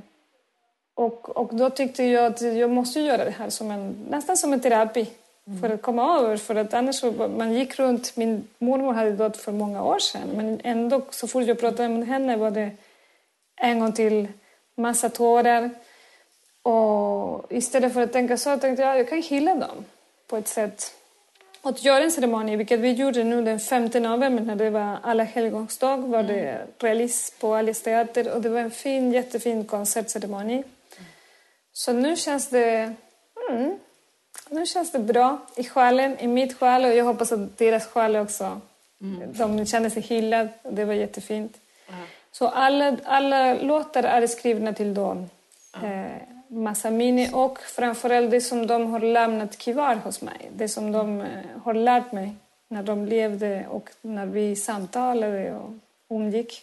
och, 0.95 1.37
och 1.37 1.54
då 1.54 1.71
tyckte 1.71 2.04
jag 2.04 2.26
att 2.26 2.40
jag 2.40 2.71
måste 2.71 3.00
göra 3.00 3.25
det 3.25 3.30
här 3.30 3.50
som 3.50 3.71
en, 3.71 4.07
nästan 4.11 4.37
som 4.37 4.52
en 4.52 4.61
terapi. 4.61 5.07
För 5.61 5.71
att 5.71 5.83
komma 5.83 6.19
över. 6.19 6.37
För 6.37 6.54
att 6.54 6.75
annars 6.75 6.97
så, 6.97 7.12
man 7.12 7.52
gick 7.52 7.78
runt, 7.78 8.16
min 8.16 8.49
mormor 8.59 8.92
hade 8.92 9.11
dött 9.11 9.37
för 9.37 9.52
många 9.52 9.85
år 9.85 9.99
sedan 9.99 10.28
men 10.35 10.61
ändå 10.64 11.02
så 11.11 11.28
fort 11.28 11.45
jag 11.45 11.61
pratade 11.61 11.88
med 11.88 12.09
henne 12.09 12.37
var 12.37 12.50
det 12.50 12.71
en 13.57 13.80
gång 13.80 13.92
till 13.92 14.28
massa 14.75 15.09
tårar. 15.09 15.71
Och 16.62 17.52
istället 17.52 17.92
för 17.92 18.02
att 18.02 18.12
tänka 18.12 18.37
så 18.37 18.57
tänkte 18.57 18.83
jag 18.83 18.92
att 18.92 18.99
jag 18.99 19.09
kan 19.09 19.23
hylla 19.23 19.54
dem 19.54 19.85
på 20.26 20.37
ett 20.37 20.49
sätt 20.49 20.95
att 21.62 21.85
göra 21.85 22.04
en 22.04 22.11
ceremoni, 22.11 22.57
vilket 22.57 22.80
vi 22.80 22.92
gjorde 22.92 23.25
nu 23.25 23.42
den 23.42 23.61
5 23.61 23.85
november 23.85 24.42
när 24.42 24.57
det 24.57 24.71
var 24.71 24.99
alla 25.02 25.25
helgons 25.25 25.78
dag, 25.78 25.99
var 25.99 26.23
det 26.23 26.40
mm. 26.40 26.69
release 26.78 27.33
på 27.40 27.54
Alice 27.54 27.85
Teater 27.85 28.35
och 28.35 28.42
det 28.42 28.49
var 28.49 28.61
en 28.61 28.71
fin, 28.71 29.12
jättefin 29.12 29.64
konsertceremoni. 29.64 30.54
Mm. 30.54 30.64
Så 31.73 31.92
nu 31.92 32.16
känns 32.16 32.49
det, 32.49 32.95
mm, 33.50 33.78
nu 34.50 34.66
känns 34.66 34.92
det 34.92 34.99
bra 34.99 35.38
i 35.57 35.64
själen, 35.64 36.19
i 36.19 36.26
mitt 36.26 36.59
själ 36.59 36.85
och 36.85 36.95
jag 36.95 37.04
hoppas 37.04 37.33
att 37.33 37.59
deras 37.59 37.87
själ 37.87 38.16
också, 38.16 38.61
mm. 39.00 39.33
de 39.33 39.66
känner 39.66 39.90
sig 39.90 40.02
hyllade. 40.02 40.49
Det 40.71 40.85
var 40.85 40.95
jättefint. 40.95 41.57
Mm. 41.88 42.00
Så 42.33 42.49
alla, 42.49 42.97
alla 43.04 43.54
låtar 43.54 44.02
är 44.02 44.26
skrivna 44.26 44.73
till 44.73 44.95
dem. 44.95 45.30
Eh, 45.83 46.23
massa 46.49 46.90
minne 46.90 47.33
och 47.33 47.59
framförallt 47.59 48.30
det 48.30 48.40
som 48.40 48.66
de 48.66 48.87
har 48.87 49.00
lämnat 49.00 49.59
kvar 49.59 49.95
hos 49.95 50.23
mig. 50.23 50.50
Det 50.57 50.69
som 50.69 50.92
de 50.92 51.21
eh, 51.21 51.26
har 51.62 51.75
lärt 51.75 52.12
mig 52.12 52.35
när 52.69 52.83
de 52.83 53.07
levde 53.07 53.66
och 53.71 53.90
när 54.00 54.26
vi 54.26 54.57
samtalade 54.57 55.54
och 55.54 55.71
umgick. 56.09 56.62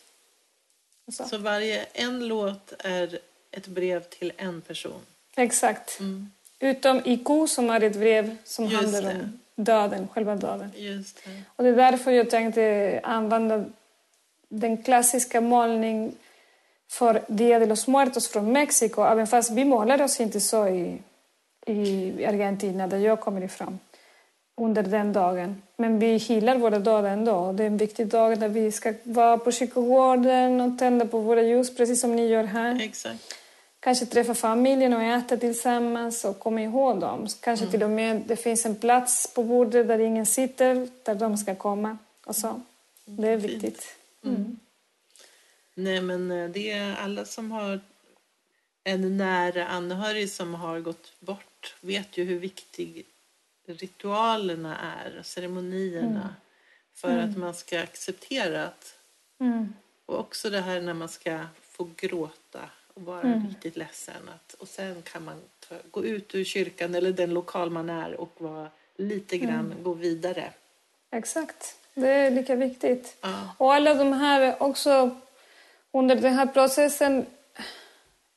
Så. 1.12 1.24
så 1.24 1.38
varje 1.38 1.84
en 1.84 2.28
låt 2.28 2.74
är 2.80 3.20
ett 3.52 3.68
brev 3.68 4.04
till 4.04 4.32
en 4.38 4.62
person? 4.62 5.02
Exakt. 5.36 6.00
Mm. 6.00 6.32
Utom 6.60 7.02
Iku 7.06 7.48
som 7.48 7.70
är 7.70 7.84
ett 7.84 7.96
brev 7.96 8.38
som 8.44 8.66
Just 8.66 8.76
handlar 8.76 9.02
det. 9.02 9.20
om 9.20 9.40
döden, 9.56 10.08
själva 10.14 10.36
döden. 10.36 10.72
Just 10.76 11.26
det. 11.26 11.42
Och 11.56 11.64
det 11.64 11.70
är 11.70 11.76
därför 11.76 12.12
jag 12.12 12.30
tänkte 12.30 13.00
använda 13.04 13.66
den 14.50 14.84
klassiska 14.84 15.42
målningen 15.42 16.12
för 16.90 17.22
Dia 17.28 17.60
de 17.60 17.66
los 17.66 17.88
Muertos 17.88 18.28
från 18.28 18.52
Mexiko, 18.52 19.02
även 19.04 19.28
fast 19.28 19.52
vi 19.52 19.66
målar 19.66 20.02
oss 20.02 20.20
inte 20.20 20.40
så 20.40 20.68
i, 20.68 21.02
i 21.66 22.26
Argentina, 22.26 22.88
där 22.88 22.98
jag 22.98 23.20
kommer 23.20 23.44
ifrån, 23.44 23.80
under 24.58 24.84
den 24.84 25.14
dagen. 25.14 25.62
Men 25.78 26.00
vi 26.00 26.18
hyllar 26.18 26.58
våra 26.58 26.80
döda 26.80 27.10
ändå. 27.10 27.52
Det 27.52 27.64
är 27.64 27.68
en 27.68 27.78
viktig 27.78 28.08
dag 28.08 28.40
där 28.40 28.48
vi 28.50 28.72
ska 28.72 28.94
vara 29.04 29.38
på 29.38 29.52
kyrkogården 29.52 30.62
och 30.62 30.80
tända 30.80 31.06
på 31.06 31.20
våra 31.20 31.42
ljus, 31.42 31.76
precis 31.76 32.02
som 32.02 32.16
ni 32.16 32.28
gör 32.28 32.44
här. 32.44 32.82
Exakt. 32.82 33.36
Kanske 33.88 34.06
träffa 34.06 34.36
familjen 34.36 34.94
och 34.94 35.02
äta 35.02 35.38
tillsammans 35.38 36.26
och 36.26 36.40
komma 36.40 36.62
ihåg 36.62 37.00
dem. 37.00 37.28
Kanske 37.40 37.66
mm. 37.66 37.72
till 37.72 37.84
och 37.84 37.90
med 37.90 38.24
det 38.28 38.36
finns 38.36 38.66
en 38.66 38.76
plats 38.76 39.34
på 39.34 39.44
bordet 39.44 39.88
där 39.88 40.00
ingen 40.00 40.26
sitter, 40.26 40.90
där 41.04 41.16
de 41.16 41.38
ska 41.38 41.56
komma. 41.56 41.98
Och 42.26 42.36
så. 42.36 42.62
Det 43.06 43.28
är 43.28 43.38
viktigt. 43.38 43.96
Mm. 44.24 44.60
Nej, 45.74 46.02
men 46.02 46.32
eh, 46.32 46.50
det 46.50 46.72
är 46.72 46.96
alla 46.96 47.26
som 47.26 47.52
har 47.52 47.80
en 48.84 49.18
nära 49.18 49.68
anhörig 49.68 50.32
som 50.32 50.54
har 50.54 50.80
gått 50.80 51.20
bort 51.20 51.76
vet 51.82 52.18
ju 52.18 52.24
hur 52.24 52.40
viktig 52.40 53.06
ritualerna 53.66 54.78
är, 54.78 55.22
ceremonierna, 55.24 56.22
mm. 56.22 56.34
för 56.94 57.10
mm. 57.10 57.30
att 57.30 57.38
man 57.38 57.54
ska 57.54 57.82
acceptera 57.82 58.66
att... 58.66 58.96
Mm. 59.40 59.74
Och 60.06 60.20
också 60.20 60.50
det 60.50 60.62
här 60.62 60.82
när 60.82 60.94
man 60.94 61.10
ska 61.10 61.46
få 61.62 61.90
gråta 61.96 62.47
och 62.98 63.06
vara 63.06 63.22
mm. 63.22 63.48
riktigt 63.48 63.78
ledsen. 63.78 64.30
Att, 64.36 64.54
och 64.54 64.68
sen 64.68 65.02
kan 65.02 65.26
man 65.26 65.42
ta, 65.70 65.76
gå 65.92 66.06
ut 66.06 66.36
ur 66.36 66.44
kyrkan 66.44 66.96
eller 66.96 67.12
den 67.12 67.34
lokal 67.34 67.70
man 67.70 67.90
är 67.90 68.22
och 68.22 68.34
vara 68.38 68.70
lite 68.96 69.38
grann 69.38 69.72
mm. 69.72 69.84
gå 69.84 69.94
vidare. 69.94 70.54
Exakt, 71.12 71.76
det 71.94 72.10
är 72.10 72.32
lika 72.32 72.56
viktigt. 72.56 73.18
Ja. 73.22 73.56
Och 73.58 73.74
alla 73.74 73.94
de 73.94 74.14
här 74.14 74.64
också 74.64 75.16
under 75.92 76.16
den 76.16 76.34
här 76.34 76.46
processen 76.46 77.26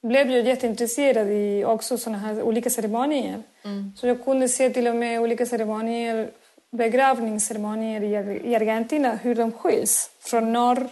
blev 0.03 0.31
jag 0.31 0.47
jätteintresserad 0.47 1.29
i 1.29 1.65
också 1.65 1.99
såna 1.99 2.19
här 2.19 2.43
olika 2.43 2.71
ceremonier. 2.71 3.43
Mm. 3.63 3.93
Så 3.97 4.07
jag 4.07 4.25
kunde 4.25 4.49
se 4.49 4.71
till 4.71 4.89
och 4.89 4.97
med 4.97 5.21
olika 5.21 5.47
ceremonier, 5.47 6.31
begravningsceremonier 6.71 8.03
i 8.47 8.55
Argentina, 8.55 9.15
hur 9.17 9.35
de 9.35 9.53
skiljs 9.53 10.11
från 10.21 10.53
norr 10.53 10.89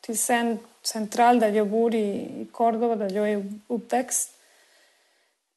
till 0.00 0.18
central 0.82 1.40
där 1.40 1.52
jag 1.52 1.66
bor 1.66 1.94
i 1.94 2.46
Córdoba, 2.52 2.96
där 2.96 3.10
jag 3.10 3.30
är 3.30 3.52
uppväxt. 3.66 4.30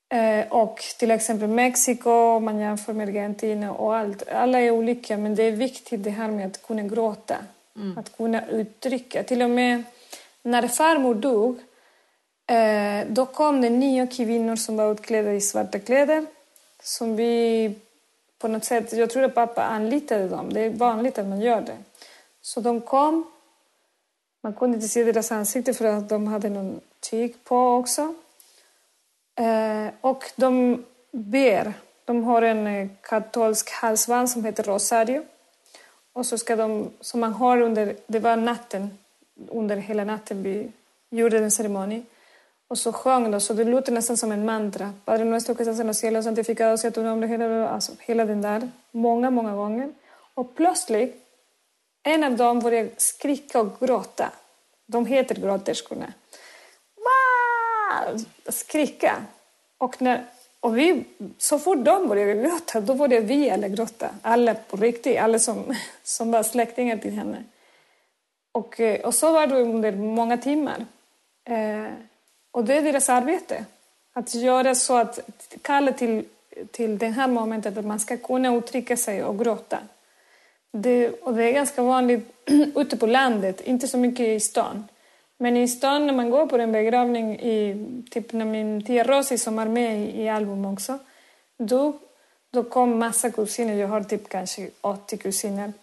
Eh, 0.10 0.48
och 0.51 0.84
till 1.00 1.12
exempel 1.12 1.48
Mexiko, 1.48 2.39
man 2.39 2.60
jämför 2.60 2.94
med 2.94 3.08
Argentina 3.10 3.74
och 3.74 3.96
allt. 3.96 4.29
Alla 4.29 4.60
är 4.60 4.72
olika 4.72 5.17
men 5.17 5.36
det 5.36 5.44
är 5.44 5.51
viktigt 5.51 6.03
det 6.03 6.10
här 6.10 6.27
med 6.27 6.48
att 6.48 6.67
kunna 6.67 6.84
gråta, 6.84 7.36
mm. 7.75 7.98
att 7.98 8.17
kunna 8.17 8.48
uttrycka. 8.48 9.24
Till 9.24 9.41
och 9.41 9.50
med 9.50 9.84
när 10.41 10.67
farmor 10.67 11.15
dog, 11.15 11.60
eh, 12.48 13.08
då 13.08 13.25
kom 13.25 13.62
det 13.62 13.70
nio 13.70 14.08
kvinnor 14.08 14.55
som 14.55 14.77
var 14.77 14.91
utklädda 14.91 15.34
i 15.34 15.41
svarta 15.41 15.79
kläder. 15.79 16.25
Som 16.84 17.15
vi 17.15 17.75
på 18.39 18.48
något 18.48 18.65
sätt, 18.65 18.94
jag 18.94 19.10
tror 19.10 19.24
att 19.24 19.36
pappa 19.36 19.63
anlitade 19.63 20.27
dem. 20.27 20.53
Det 20.53 20.62
är 20.62 20.70
vanligt 20.70 21.17
att 21.17 21.25
man 21.25 21.41
gör 21.41 21.62
det. 21.62 21.77
Så 22.41 22.62
de 22.62 22.82
kom. 22.82 23.32
Man 24.46 24.54
kunde 24.54 24.75
inte 24.75 24.88
se 24.88 25.04
deras 25.04 25.32
ansikte 25.32 25.74
för 25.74 25.86
att 25.86 26.10
de 26.10 26.28
hade 26.28 26.50
någon 26.50 26.82
tyg 27.00 27.36
på 27.44 27.58
också. 27.58 28.14
Eh, 29.36 29.88
och 30.02 30.24
de 30.36 30.84
ber. 31.12 31.74
De 32.06 32.24
har 32.24 32.42
en 32.42 32.68
eh, 32.68 32.88
katolsk 33.02 33.72
halsband 33.72 34.30
som 34.30 34.46
heter 34.46 34.64
Rosario. 34.64 35.24
Och 36.14 36.25
så 36.25 36.38
ska 36.38 36.56
de, 36.56 36.90
som 37.02 37.20
man 37.20 37.34
har 37.34 37.62
under, 37.62 37.96
det 38.08 38.20
var 38.20 38.36
natten, 38.36 38.98
under 39.48 39.78
hela 39.78 40.04
natten 40.04 40.44
vi 40.44 40.72
gjorde 41.10 41.40
den 41.40 41.52
ceremoni. 41.52 42.04
Och 42.68 42.78
så 42.78 42.94
sjöng 42.94 43.32
de, 43.32 43.42
så 43.42 43.54
det 43.54 43.64
låter 43.64 43.92
nästan 43.92 44.18
som 44.18 44.32
en 44.32 44.46
mantra. 44.46 44.94
Padre 45.06 45.25
nuestro 45.25 45.56
que 45.56 45.64
estás 45.64 45.80
en 45.80 45.88
los 45.88 45.98
cielos, 45.98 46.25
santificado 46.25 46.78
sea 46.78 46.92
tu 46.92 47.04
nombre. 47.04 47.28
Hela, 47.28 47.70
alltså, 47.70 47.92
hela 48.00 48.25
den 48.25 48.42
där, 48.42 48.70
många, 48.92 49.30
många 49.30 49.56
gånger. 49.56 49.94
Och 50.34 50.56
plötsligt, 50.56 51.25
en 52.07 52.24
av 52.24 52.35
dem 52.38 52.59
började 52.59 52.89
skrika 52.97 53.59
och 53.62 53.79
gråta. 53.79 54.31
De 54.85 55.05
heter 55.05 55.35
gråterskorna. 55.35 56.13
Skrika. 58.50 59.15
Och, 59.77 60.01
när, 60.01 60.25
och 60.59 60.77
vi, 60.77 61.03
så 61.38 61.59
fort 61.59 61.85
de 61.85 62.07
började 62.07 62.33
gråta, 62.33 62.81
då 62.81 62.93
började 62.95 63.25
vi 63.25 63.50
alla 63.50 63.67
gråta. 63.67 64.09
Alla 64.21 64.53
på 64.53 64.77
riktigt, 64.77 65.19
alla 65.19 65.39
som, 65.39 65.75
som 66.03 66.31
var 66.31 66.43
släktingar 66.43 66.97
till 66.97 67.13
henne. 67.13 67.43
Och, 68.51 68.79
eh, 68.79 69.01
och 69.01 69.15
så 69.15 69.31
var 69.31 69.47
det 69.47 69.62
under 69.62 69.91
många 69.91 70.38
timmar. 70.38 70.85
Eh, 71.43 71.93
och 72.51 72.65
det 72.65 72.77
är 72.77 72.81
deras 72.81 73.09
arbete. 73.09 73.65
Att 74.13 74.35
göra 74.35 74.75
så 74.75 74.97
att 74.97 75.19
kalla 75.62 75.91
till, 75.91 76.25
till 76.71 76.97
det 76.97 77.07
här 77.07 77.27
momentet 77.27 77.77
att 77.77 77.85
man 77.85 78.00
ska 78.00 78.17
kunna 78.17 78.55
uttrycka 78.55 78.97
sig 78.97 79.24
och 79.24 79.39
gråta. 79.39 79.79
Det, 80.77 81.10
och 81.10 81.34
det 81.34 81.44
är 81.44 81.51
ganska 81.51 81.82
vanligt 81.82 82.32
ute 82.75 82.98
på 82.98 83.05
landet, 83.05 83.62
inte 83.62 83.88
så 83.88 83.98
mycket 83.98 84.27
i 84.27 84.39
stan. 84.39 84.88
Men 85.38 85.58
i 85.58 85.67
stan 85.67 86.08
när 86.08 86.13
man 86.13 86.29
går 86.29 86.46
på 86.46 86.58
en 86.58 86.72
begravning, 86.72 87.39
i, 87.39 87.88
typ 88.12 88.34
när 88.34 88.46
min 88.46 88.86
tia 88.86 89.03
Rosie 89.03 89.38
som 89.38 89.60
är 89.60 89.65
med 89.65 90.00
i, 90.00 90.22
i 90.22 90.29
album 90.29 90.65
också, 90.65 91.00
då, 91.58 91.94
då 92.53 92.63
kom 92.63 93.00
massa 93.00 93.32
kusiner, 93.32 93.74
jag 93.74 93.88
har 93.88 94.03
typ 94.03 94.29
kanske 94.29 94.70
80 94.82 95.17
kusiner. 95.17 95.74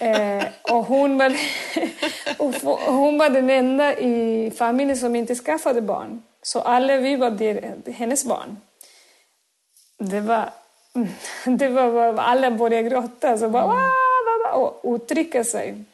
Eh, 0.00 0.44
och 0.62 0.84
hon 0.84 1.18
var, 1.18 1.36
hon 2.90 3.18
var 3.18 3.30
den 3.30 3.50
enda 3.50 3.98
i 3.98 4.50
familjen 4.50 4.96
som 4.96 5.16
inte 5.16 5.34
skaffade 5.34 5.80
barn. 5.80 6.22
Så 6.42 6.60
alla 6.60 6.96
vi 6.96 7.16
var 7.16 7.30
der, 7.30 7.74
hennes 7.92 8.24
barn. 8.24 8.56
Det 9.98 10.20
var, 10.20 10.50
det 11.58 11.68
var 11.68 12.18
alla 12.18 12.50
började 12.50 12.88
gråta 12.88 13.38
så 13.38 13.48
bara, 13.48 13.72
mm 13.72 14.03
och 14.54 14.94
uttrycka 14.94 15.44
sig. 15.44 15.84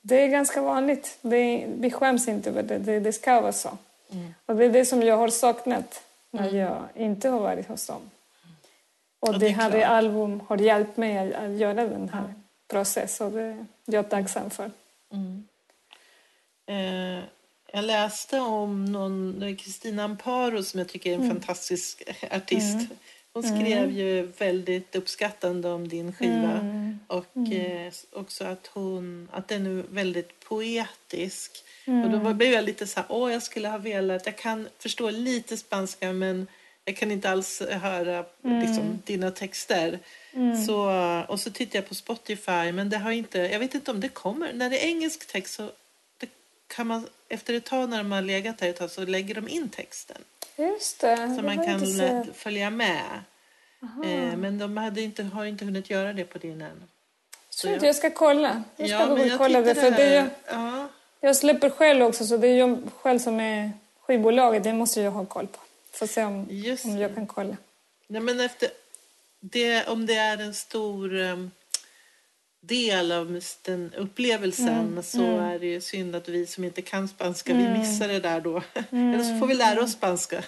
Det 0.00 0.20
är 0.20 0.28
ganska 0.28 0.62
vanligt. 0.62 1.18
Det, 1.20 1.66
vi 1.68 1.90
skäms 1.90 2.28
inte 2.28 2.50
över 2.50 2.62
det. 2.62 2.78
det. 2.78 3.00
Det 3.00 3.12
ska 3.12 3.40
vara 3.40 3.52
så. 3.52 3.78
Mm. 4.10 4.34
Och 4.46 4.56
det 4.56 4.64
är 4.64 4.70
det 4.70 4.84
som 4.84 5.02
jag 5.02 5.16
har 5.16 5.28
saknat 5.28 6.02
när 6.30 6.48
mm. 6.48 6.56
jag 6.56 6.82
inte 6.94 7.28
har 7.28 7.40
varit 7.40 7.68
hos 7.68 7.86
dem. 7.86 8.10
Och, 9.20 9.28
och 9.28 9.38
det, 9.38 9.46
det 9.46 9.52
här 9.52 9.80
album 9.80 10.42
har 10.48 10.58
hjälpt 10.58 10.96
mig 10.96 11.34
att, 11.34 11.50
göra 11.50 11.74
den 11.74 12.08
här 12.08 12.24
mm. 12.24 12.42
processen. 12.68 13.26
Och 13.26 13.32
det 13.32 13.42
är 13.42 13.66
jag 13.84 14.10
tacksam 14.10 14.50
för. 14.50 14.70
Mm. 15.12 15.44
Eh, 16.66 17.24
jag 17.72 17.84
läste 17.84 18.40
om 18.40 18.84
någon, 18.84 19.56
Kristina 19.58 20.04
Amparo 20.04 20.62
som 20.62 20.78
jag 20.78 20.88
tycker 20.88 21.10
är 21.10 21.14
en 21.14 21.20
mm. 21.20 21.36
fantastisk 21.36 22.02
artist. 22.30 22.90
Mm. 23.36 23.50
Hon 23.50 23.60
skrev 23.60 23.82
mm. 23.82 23.96
ju 23.96 24.22
väldigt 24.38 24.96
uppskattande 24.96 25.68
om 25.68 25.88
din 25.88 26.12
skiva. 26.12 26.52
Mm. 26.52 26.98
Och 27.06 27.36
mm. 27.36 27.86
eh, 27.86 27.92
också 28.12 28.44
att, 28.44 28.66
hon, 28.66 29.28
att 29.32 29.48
den 29.48 29.66
är 29.66 29.84
väldigt 29.90 30.40
poetisk. 30.40 31.64
Mm. 31.84 32.04
Och 32.04 32.24
då 32.24 32.34
blev 32.34 32.52
jag 32.52 32.64
lite 32.64 32.86
så 32.86 33.00
här, 33.00 33.06
åh 33.08 33.32
jag 33.32 33.42
skulle 33.42 33.68
ha 33.68 33.78
velat, 33.78 34.26
jag 34.26 34.38
kan 34.38 34.68
förstå 34.78 35.10
lite 35.10 35.56
spanska 35.56 36.12
men 36.12 36.46
jag 36.84 36.96
kan 36.96 37.10
inte 37.10 37.30
alls 37.30 37.62
höra 37.70 38.24
mm. 38.44 38.60
liksom, 38.60 39.02
dina 39.04 39.30
texter. 39.30 39.98
Mm. 40.32 40.64
Så, 40.64 40.90
och 41.28 41.40
så 41.40 41.50
tittade 41.50 41.78
jag 41.78 41.88
på 41.88 41.94
Spotify 41.94 42.72
men 42.72 42.90
det 42.90 42.98
har 42.98 43.10
inte, 43.10 43.38
jag 43.38 43.58
vet 43.58 43.74
inte 43.74 43.90
om 43.90 44.00
det 44.00 44.08
kommer. 44.08 44.52
När 44.52 44.70
det 44.70 44.84
är 44.84 44.88
engelsk 44.88 45.26
text 45.26 45.54
så 45.54 45.70
kan 46.66 46.86
man, 46.86 47.06
efter 47.28 47.54
ett 47.54 47.64
tag 47.64 47.88
när 47.88 47.98
de 47.98 48.12
har 48.12 48.22
legat 48.22 48.58
där 48.58 48.68
ett 48.68 48.76
tag 48.76 48.90
så 48.90 49.04
lägger 49.04 49.34
de 49.34 49.48
in 49.48 49.68
texten. 49.68 50.22
Just 50.56 51.00
det. 51.00 51.16
Så 51.36 51.42
man 51.42 51.64
kan 51.64 52.34
följa 52.34 52.70
med. 52.70 53.22
Eh, 54.04 54.36
men 54.36 54.58
de 54.58 54.76
hade 54.76 55.00
inte, 55.00 55.22
har 55.22 55.44
inte 55.44 55.64
hunnit 55.64 55.90
göra 55.90 56.12
det 56.12 56.24
på 56.24 56.38
din 56.38 56.62
än. 56.62 56.82
Så 57.50 57.68
jag, 57.68 57.82
jag 57.82 57.96
ska 57.96 58.10
kolla. 58.10 58.62
Jag 58.76 58.88
ska 58.88 58.98
ja, 58.98 59.18
jag 59.26 59.38
kolla 59.38 59.60
det. 59.60 59.74
För 59.74 59.90
det, 59.90 60.14
jag, 60.14 60.26
ja. 60.50 60.88
jag 61.20 61.36
släpper 61.36 61.70
själv 61.70 62.02
också 62.02 62.24
så 62.24 62.36
det 62.36 62.48
är 62.48 62.58
jag 62.58 62.82
själv 62.96 63.18
som 63.18 63.40
är 63.40 63.72
skivbolaget. 64.00 64.64
Det 64.64 64.72
måste 64.72 65.00
jag 65.00 65.10
ha 65.10 65.26
koll 65.26 65.46
på. 65.46 65.58
Får 65.92 66.06
se 66.06 66.24
om, 66.24 66.48
om 66.84 66.98
jag 66.98 67.14
kan 67.14 67.26
kolla. 67.26 67.56
Nej, 68.06 68.20
men 68.20 68.40
efter 68.40 68.68
det, 69.40 69.88
om 69.88 70.06
det 70.06 70.14
är 70.14 70.38
en 70.38 70.54
stor 70.54 71.14
um, 71.14 71.50
del 72.66 73.12
av 73.12 73.40
den 73.62 73.92
upplevelsen 73.96 74.68
mm, 74.68 75.02
så 75.02 75.22
mm. 75.22 75.40
är 75.40 75.58
det 75.58 75.66
ju 75.66 75.80
synd 75.80 76.16
att 76.16 76.28
vi 76.28 76.46
som 76.46 76.64
inte 76.64 76.82
kan 76.82 77.08
spanska, 77.08 77.52
mm. 77.52 77.72
vi 77.72 77.78
missar 77.78 78.08
det 78.08 78.20
där 78.20 78.40
då. 78.40 78.62
Mm, 78.90 79.14
Eller 79.14 79.24
så 79.24 79.38
får 79.38 79.46
vi 79.46 79.54
lära 79.54 79.82
oss 79.82 79.92
spanska. 79.92 80.42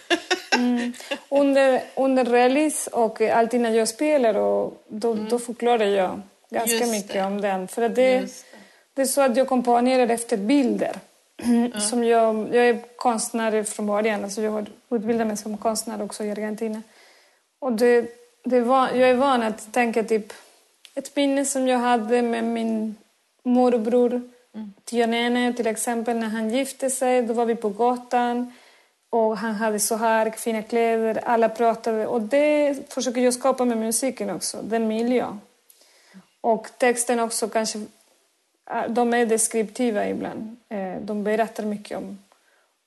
Mm. 0.54 0.92
Under, 1.28 1.83
under 1.96 2.24
release 2.24 2.90
och 2.90 3.20
alltid 3.20 3.61
när 3.61 3.70
jag 3.70 3.88
spelar 3.88 4.35
och 4.35 4.83
då, 4.88 5.12
mm. 5.12 5.28
då 5.28 5.38
förklarar 5.38 5.85
jag 5.85 6.20
ganska 6.50 6.76
Just 6.76 6.90
mycket 6.90 7.12
det. 7.12 7.22
om 7.22 7.40
den. 7.40 7.68
För 7.68 7.83
det, 7.83 7.88
det. 7.88 8.28
det 8.94 9.02
är 9.02 9.07
så 9.07 9.20
att 9.20 9.37
jag 9.37 9.48
komponerar 9.48 10.09
efter 10.09 10.37
bilder. 10.37 10.98
Som 11.90 12.04
jag, 12.04 12.48
jag 12.54 12.68
är 12.68 12.96
konstnär 12.96 13.62
från 13.62 13.87
början, 13.87 14.24
alltså 14.24 14.42
jag 14.42 14.50
har 14.50 14.66
utbildat 14.90 15.26
mig 15.26 15.37
som 15.37 15.57
konstnär 15.57 16.02
också 16.02 16.24
i 16.24 16.31
Argentina. 16.31 16.83
Och 17.59 17.72
det, 17.72 18.07
det 18.44 18.61
var, 18.61 18.88
jag 18.88 19.11
är 19.11 19.14
van 19.14 19.42
att 19.42 19.72
tänka 19.72 20.02
typ 20.02 20.33
ett 20.98 21.16
minne 21.16 21.44
som 21.44 21.68
jag 21.68 21.78
hade 21.78 22.22
med 22.22 22.44
min 22.44 22.96
morbror 23.42 24.22
mm. 24.54 24.72
Tionene 24.84 25.52
till 25.52 25.66
exempel 25.66 26.16
när 26.16 26.28
han 26.28 26.50
gifte 26.50 26.90
sig. 26.90 27.22
Då 27.22 27.34
var 27.34 27.46
vi 27.46 27.54
på 27.54 27.68
gatan 27.68 28.52
och 29.11 29.37
han 29.37 29.54
hade 29.54 29.80
så 29.80 29.96
här 29.96 30.30
fina 30.30 30.62
kläder. 30.62 31.20
Alla 31.24 31.48
pratade 31.48 32.06
och 32.06 32.22
det 32.22 32.76
försöker 32.94 33.20
jag 33.20 33.34
skapa 33.34 33.64
med 33.64 33.78
musiken 33.78 34.30
också, 34.30 34.62
den 34.62 34.88
miljön. 34.88 35.40
Och 36.40 36.68
texten 36.78 37.20
också 37.20 37.48
kanske, 37.48 37.78
de 38.88 39.14
är 39.14 39.26
deskriptiva 39.26 40.08
ibland. 40.08 40.56
Eh, 40.68 41.00
de 41.00 41.24
berättar 41.24 41.64
mycket 41.64 41.98
om, 41.98 42.18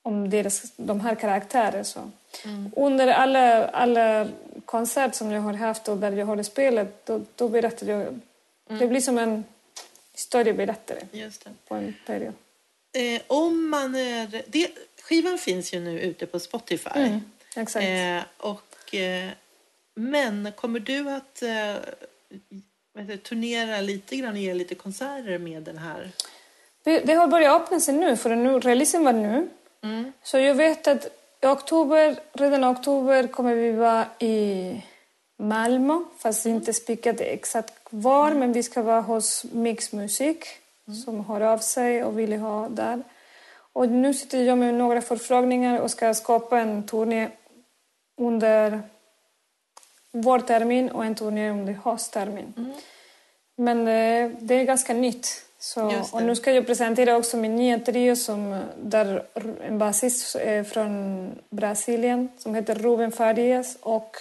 om 0.02 0.30
deras, 0.30 0.72
de 0.76 1.00
här 1.00 1.14
karaktärerna. 1.14 1.84
Så. 1.84 2.00
Mm. 2.44 2.72
Under 2.76 3.08
alla, 3.08 3.66
alla 3.68 4.28
konserter 4.72 5.16
som 5.16 5.30
jag 5.30 5.40
har 5.40 5.54
haft 5.54 5.88
och 5.88 5.96
där 5.96 6.12
jag 6.12 6.26
har 6.26 6.42
spelat, 6.42 7.06
då, 7.06 7.20
då 7.36 7.48
berättar 7.48 7.86
jag. 7.86 8.00
Mm. 8.00 8.20
Det 8.78 8.86
blir 8.86 9.00
som 9.00 9.18
en 9.18 9.44
historieberättare 10.12 11.00
Just 11.12 11.44
det. 11.44 11.50
på 11.68 11.74
en 11.74 11.94
period. 12.06 12.34
Eh, 12.92 13.22
om 13.26 13.68
man 13.68 13.94
är... 13.94 14.42
Det, 14.46 14.70
skivan 15.02 15.38
finns 15.38 15.74
ju 15.74 15.80
nu 15.80 16.00
ute 16.00 16.26
på 16.26 16.40
Spotify. 16.40 16.90
Mm, 16.94 17.20
exakt. 17.56 17.84
Eh, 17.86 18.48
och, 18.50 18.94
eh, 18.94 19.30
men 19.94 20.52
kommer 20.52 20.80
du 20.80 21.10
att 21.10 21.42
eh, 21.42 21.74
du, 22.92 23.16
turnera 23.16 23.80
lite 23.80 24.16
grann 24.16 24.32
och 24.32 24.38
ge 24.38 24.54
lite 24.54 24.74
konserter 24.74 25.38
med 25.38 25.62
den 25.62 25.78
här? 25.78 26.10
Det, 26.82 27.00
det 27.00 27.14
har 27.14 27.28
börjat 27.28 27.62
öppna 27.62 27.80
sig 27.80 27.94
nu, 27.94 28.16
för 28.16 28.36
nu, 28.36 28.60
releasen 28.60 29.04
var 29.04 29.12
nu. 29.12 29.48
Mm. 29.82 30.12
Så 30.22 30.38
jag 30.38 30.54
vet 30.54 30.88
att 30.88 31.21
i 31.42 31.46
oktober, 31.46 32.16
redan 32.32 32.64
i 32.64 32.66
oktober 32.66 33.26
kommer 33.26 33.54
vi 33.54 33.72
vara 33.72 34.06
i 34.18 34.82
Malmö, 35.36 36.00
fast 36.18 36.46
inte 36.46 36.72
spikat 36.72 37.20
exakt 37.20 37.74
var, 37.90 38.26
mm. 38.26 38.38
men 38.38 38.52
vi 38.52 38.62
ska 38.62 38.82
vara 38.82 39.00
hos 39.00 39.44
Mix 39.52 39.92
Musik 39.92 40.44
mm. 40.88 40.98
som 40.98 41.24
hör 41.24 41.40
av 41.40 41.58
sig 41.58 42.04
och 42.04 42.18
vill 42.18 42.32
ha 42.32 42.68
där. 42.68 43.02
Och 43.72 43.88
nu 43.88 44.14
sitter 44.14 44.42
jag 44.42 44.58
med 44.58 44.74
några 44.74 45.00
förfrågningar 45.00 45.80
och 45.80 45.90
ska 45.90 46.14
skapa 46.14 46.60
en 46.60 46.86
turné 46.86 47.28
under 48.16 48.80
vårtermin 50.12 50.90
och 50.90 51.04
en 51.04 51.14
turné 51.14 51.50
under 51.50 51.72
hösttermin. 51.72 52.54
Mm. 52.56 52.72
Men 53.56 53.84
det, 53.84 54.18
eh, 54.18 54.30
det 54.40 54.54
är 54.54 54.64
ganska 54.64 54.94
nytt. 54.94 55.44
Så, 55.64 56.04
och 56.12 56.22
nu 56.22 56.36
ska 56.36 56.52
jag 56.52 56.66
presentera 56.66 57.16
också 57.16 57.36
min 57.36 57.56
nya 57.56 57.78
trio 57.78 58.16
som, 58.16 58.62
där 58.76 59.22
en 59.66 59.78
basist 59.78 60.34
är 60.34 60.64
från 60.64 61.30
Brasilien 61.50 62.28
som 62.38 62.54
heter 62.54 62.74
Ruben 62.74 63.12
Farias 63.12 63.76
och 63.80 64.16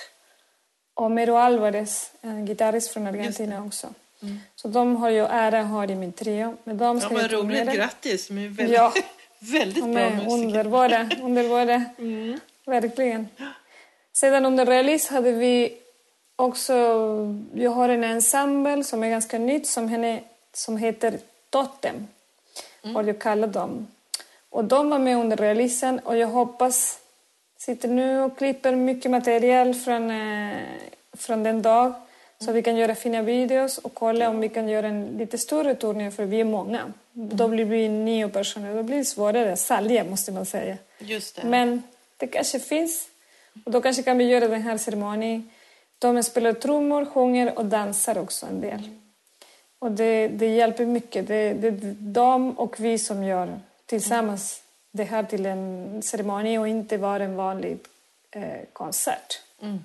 Homero 0.95 1.35
Alvarez, 1.35 2.11
en 2.21 2.45
gitarrist 2.45 2.93
från 2.93 3.07
Argentina 3.07 3.63
också. 3.65 3.87
Mm. 4.21 4.39
Så 4.55 4.67
de 4.67 4.95
har 4.95 5.09
jag 5.09 5.29
ära 5.31 5.61
att 5.61 5.67
ha 5.67 5.85
i 5.85 5.95
min 5.95 6.13
trio. 6.13 6.57
Med 6.63 6.75
dem 6.75 7.01
ska 7.01 7.13
ja, 7.13 7.21
vad 7.21 7.31
roligt, 7.31 7.73
grattis! 7.73 8.27
De 8.27 8.37
är 8.37 8.47
väldigt, 8.47 8.77
ja. 8.77 8.93
väldigt 9.39 9.83
bra 9.83 10.09
musiker. 10.09 10.31
Underbara, 10.31 11.09
underbara. 11.21 11.85
Mm. 11.97 12.39
verkligen. 12.65 13.27
Sedan 14.13 14.45
under 14.45 14.65
release 14.65 15.13
hade 15.13 15.31
vi 15.31 15.77
också, 16.35 16.73
jag 17.53 17.71
har 17.71 17.89
en 17.89 18.03
ensemble 18.03 18.83
som 18.83 19.03
är 19.03 19.09
ganska 19.09 19.39
nytt 19.39 19.67
som, 19.67 19.89
henne, 19.89 20.23
som 20.53 20.77
heter 20.77 21.19
Totem, 21.51 22.07
mm. 22.83 22.95
har 22.95 23.03
jag 23.03 23.19
kallat 23.19 23.53
dem. 23.53 23.87
Och 24.49 24.65
de 24.65 24.89
var 24.89 24.99
med 24.99 25.17
under 25.17 25.37
releasen 25.37 25.99
och 25.99 26.17
jag 26.17 26.27
hoppas, 26.27 26.99
sitter 27.57 27.87
nu 27.87 28.21
och 28.21 28.37
klipper 28.37 28.75
mycket 28.75 29.11
material 29.11 29.73
från, 29.73 30.11
eh, 30.11 30.57
från 31.13 31.43
den 31.43 31.61
dag 31.61 31.93
så 32.39 32.45
mm. 32.45 32.55
vi 32.55 32.61
kan 32.61 32.75
göra 32.75 32.95
fina 32.95 33.21
videos 33.21 33.77
och 33.77 33.93
kolla 33.93 34.29
om 34.29 34.39
vi 34.39 34.49
kan 34.49 34.69
göra 34.69 34.87
en 34.87 35.05
lite 35.17 35.37
större 35.37 35.75
turné 35.75 36.11
för 36.11 36.25
vi 36.25 36.39
är 36.39 36.45
många. 36.45 36.79
Mm. 36.79 36.93
Då 37.13 37.47
blir 37.47 37.65
vi 37.65 37.89
nio 37.89 38.29
personer, 38.29 38.75
då 38.75 38.83
blir 38.83 38.97
det 38.97 39.05
svårare 39.05 39.53
att 39.53 39.59
sälja 39.59 40.03
måste 40.03 40.31
man 40.31 40.45
säga. 40.45 40.77
Just 40.99 41.35
det. 41.35 41.47
Men 41.47 41.83
det 42.17 42.27
kanske 42.27 42.59
finns. 42.59 43.07
Och 43.65 43.71
då 43.71 43.81
kanske 43.81 44.03
kan 44.03 44.17
vi 44.17 44.23
göra 44.23 44.47
den 44.47 44.61
här 44.61 44.77
ceremonin. 44.77 45.49
De 45.99 46.23
spelar 46.23 46.53
trummor, 46.53 47.05
sjunger 47.05 47.57
och 47.57 47.65
dansar 47.65 48.17
också 48.17 48.45
en 48.45 48.61
del. 48.61 48.89
Och 49.81 49.91
det, 49.91 50.27
det 50.27 50.47
hjälper 50.47 50.85
mycket. 50.85 51.27
Det, 51.27 51.53
det 51.53 51.67
är 51.67 51.95
de 51.99 52.57
och 52.57 52.79
vi 52.79 52.97
som 52.97 53.23
gör 53.23 53.59
tillsammans 53.85 54.63
det 54.91 55.03
här 55.03 55.23
till 55.23 55.45
en 55.45 56.01
ceremoni 56.03 56.57
och 56.57 56.67
inte 56.67 56.97
bara 56.97 57.23
en 57.23 57.35
vanlig 57.35 57.77
eh, 58.31 58.59
konsert. 58.73 59.41
Mm. 59.61 59.79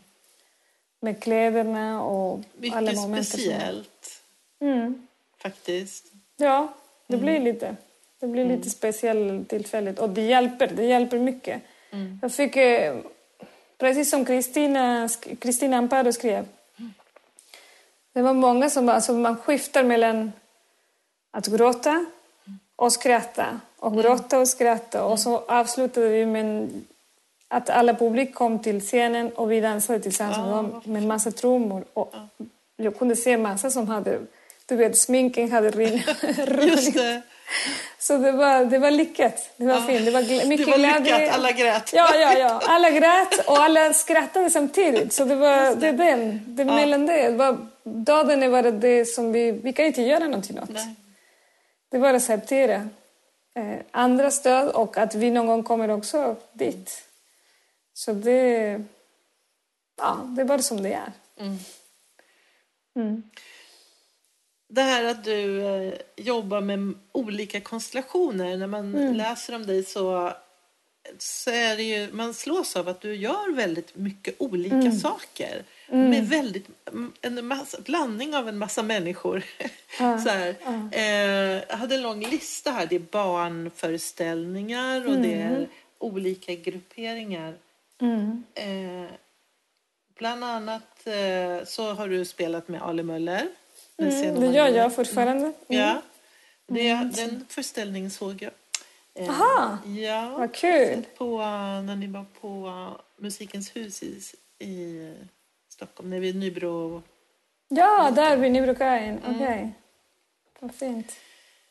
Med 1.01 1.23
kläderna 1.23 2.03
och 2.03 2.41
Mycket 2.57 2.77
alla. 2.77 3.07
Mycket 3.09 3.29
speciellt. 3.29 4.23
Mm. 4.61 5.07
Faktiskt. 5.39 6.13
Ja, 6.37 6.75
det 7.07 7.17
blir 7.17 7.37
mm. 7.37 7.45
lite. 7.45 7.77
Det 8.21 8.27
blir 8.27 8.45
lite 8.45 8.55
mm. 8.55 8.71
speciellt 8.71 9.49
tillfälligt. 9.49 9.99
Och 9.99 10.11
det 10.11 10.23
hjälper. 10.23 10.67
Det 10.67 10.85
hjälper 10.85 11.19
mycket. 11.19 11.63
Mm. 11.91 12.19
Jag 12.23 12.33
fick, 12.33 12.57
eh, 12.57 12.97
precis 13.79 14.11
som 14.11 14.25
Kristina 14.25 15.09
Kristina 15.39 15.77
Amparo 15.77 16.13
skrev, 16.13 16.45
det 18.17 18.23
var 18.23 18.33
många 18.33 18.71
som 18.71 18.89
alltså 18.89 19.13
man 19.13 19.37
skiftar 19.37 19.83
mellan 19.83 20.33
att 21.31 21.47
gråta 21.47 22.05
och 22.77 22.93
skratta 22.93 23.61
och 23.79 23.93
mm. 23.93 24.03
gråta 24.03 24.39
och 24.39 24.49
skratta 24.49 25.05
och 25.05 25.19
så 25.19 25.39
avslutade 25.49 26.09
vi 26.09 26.27
med 26.27 26.71
att 27.49 27.71
alla 27.71 27.95
publik 27.95 28.35
kom 28.35 28.59
till 28.59 28.81
scenen 28.81 29.31
och 29.33 29.53
vi 29.53 29.61
dansade 29.61 30.01
tillsammans 30.01 30.39
med 30.39 30.49
dem 30.49 30.83
med 30.85 31.03
massa 31.03 31.31
trummor 31.31 31.85
och 31.93 32.15
jag 32.77 32.99
kunde 32.99 33.17
se 33.17 33.37
massa 33.37 33.71
som 33.71 33.89
hade, 33.89 34.21
du 34.67 34.77
vet, 34.77 34.99
sminken 34.99 35.53
hade 35.53 35.71
runnit. 36.47 36.97
Så 37.99 38.19
det 38.19 38.33
var, 38.33 38.65
det 38.65 38.79
var 38.79 38.91
lyckat. 38.91 39.51
Det 39.57 39.67
var 39.67 39.75
ja. 39.75 39.81
fint. 39.81 40.05
Det 40.05 40.11
var 40.11 40.49
mycket 40.49 40.67
det 40.67 40.73
var 40.73 40.79
lyckat. 40.79 41.05
Glädje. 41.05 41.33
Alla 41.33 41.53
grät. 41.53 41.93
Ja, 41.93 42.15
ja, 42.15 42.39
ja. 42.39 42.61
Alla 42.67 42.91
grät 42.91 43.47
och 43.47 43.59
alla 43.59 43.93
skrattade 43.93 44.51
samtidigt. 44.51 45.13
Så 45.13 45.25
det 45.25 45.35
var 45.35 45.75
det. 45.75 45.75
det 45.75 45.93
den. 45.93 46.43
Det 46.47 46.63
ja. 46.63 46.75
mellan 46.75 47.07
det. 47.07 47.31
det 47.31 47.37
var, 47.37 47.59
döden 47.89 48.43
är 48.43 48.51
bara 48.51 48.71
det 48.71 49.05
som 49.05 49.33
vi... 49.33 49.51
Vi 49.51 49.73
kan 49.73 49.87
inte 49.87 50.03
göra 50.03 50.25
någonting 50.25 50.61
åt. 50.61 50.69
Nej. 50.69 50.95
Det 51.89 51.99
var 51.99 52.09
att 52.09 52.17
acceptera 52.17 52.89
eh, 53.55 53.79
andra 53.91 54.31
stöd 54.31 54.69
och 54.69 54.97
att 54.97 55.15
vi 55.15 55.31
någon 55.31 55.47
gång 55.47 55.63
kommer 55.63 55.89
också 55.89 56.37
dit. 56.53 57.05
Så 57.93 58.13
det... 58.13 58.81
Ja, 59.97 60.27
det 60.37 60.43
är 60.43 60.47
bara 60.47 60.63
som 60.63 60.83
det 60.83 60.93
är. 60.93 61.13
Mm. 61.39 61.59
Mm 62.97 63.23
det 64.69 64.83
här 64.83 65.05
att 65.05 65.25
du 65.25 65.67
eh, 65.67 65.95
jobbar 66.17 66.61
med 66.61 66.95
olika 67.13 67.61
konstellationer. 67.61 68.57
När 68.57 68.67
man 68.67 68.95
mm. 68.95 69.15
läser 69.15 69.55
om 69.55 69.67
dig 69.67 69.85
så, 69.85 70.33
så 71.19 71.51
är 71.51 71.77
det 71.77 71.83
ju, 71.83 72.13
man 72.13 72.35
slås 72.35 72.77
av 72.77 72.89
att 72.89 73.01
du 73.01 73.17
gör 73.17 73.55
väldigt 73.55 73.97
mycket 73.97 74.35
olika 74.39 74.77
mm. 74.77 74.99
saker. 74.99 75.65
Mm. 75.89 76.11
Med 76.11 76.29
väldigt, 76.29 76.69
en 77.21 77.47
massa, 77.47 77.81
blandning 77.81 78.35
av 78.35 78.49
en 78.49 78.59
massa 78.59 78.83
människor. 78.83 79.45
Ja. 79.99 80.19
så 80.19 80.29
här, 80.29 80.55
ja. 80.65 80.99
eh, 80.99 81.63
jag 81.69 81.77
hade 81.77 81.95
en 81.95 82.03
lång 82.03 82.21
lista 82.21 82.71
här. 82.71 82.87
Det 82.87 82.97
är 82.97 83.01
barnföreställningar 83.01 85.09
och 85.09 85.17
det 85.17 85.35
är 85.35 85.57
mm. 85.57 85.67
olika 85.99 86.55
grupperingar. 86.55 87.55
Mm. 88.01 88.45
Eh, 88.55 89.11
bland 90.19 90.45
annat 90.45 91.07
eh, 91.07 91.65
så 91.65 91.93
har 91.93 92.09
du 92.09 92.25
spelat 92.25 92.69
med 92.69 92.83
Ale 92.83 93.03
Möller. 93.03 93.49
Mm, 93.99 94.41
det 94.41 94.47
gör 94.47 94.69
jag 94.69 94.95
fortfarande. 94.95 95.45
Mm. 95.45 95.55
Ja, 95.69 96.03
det, 96.67 96.89
mm. 96.89 97.11
den 97.11 97.47
föreställningen 97.49 98.11
såg 98.11 98.43
jag. 98.43 98.53
Eh, 99.15 99.31
Aha, 99.31 99.79
ja, 99.87 100.35
vad 100.39 100.55
kul! 100.55 101.03
På, 101.17 101.39
när 101.85 101.97
ni 101.97 102.07
var 102.07 102.25
på 102.41 102.73
Musikens 103.17 103.77
hus 103.77 104.03
i, 104.03 104.21
i 104.59 105.13
Stockholm, 105.77 106.11
när 106.11 106.21
vi 106.21 106.33
Nybro... 106.33 107.03
Ja, 107.69 108.11
där 108.11 108.37
vid 108.37 108.53
Nybrokajen. 108.53 109.19
Mm. 109.19 109.35
Okej. 109.35 109.47
Okay. 109.47 109.71
Vad 110.61 110.75
fint. 110.75 111.13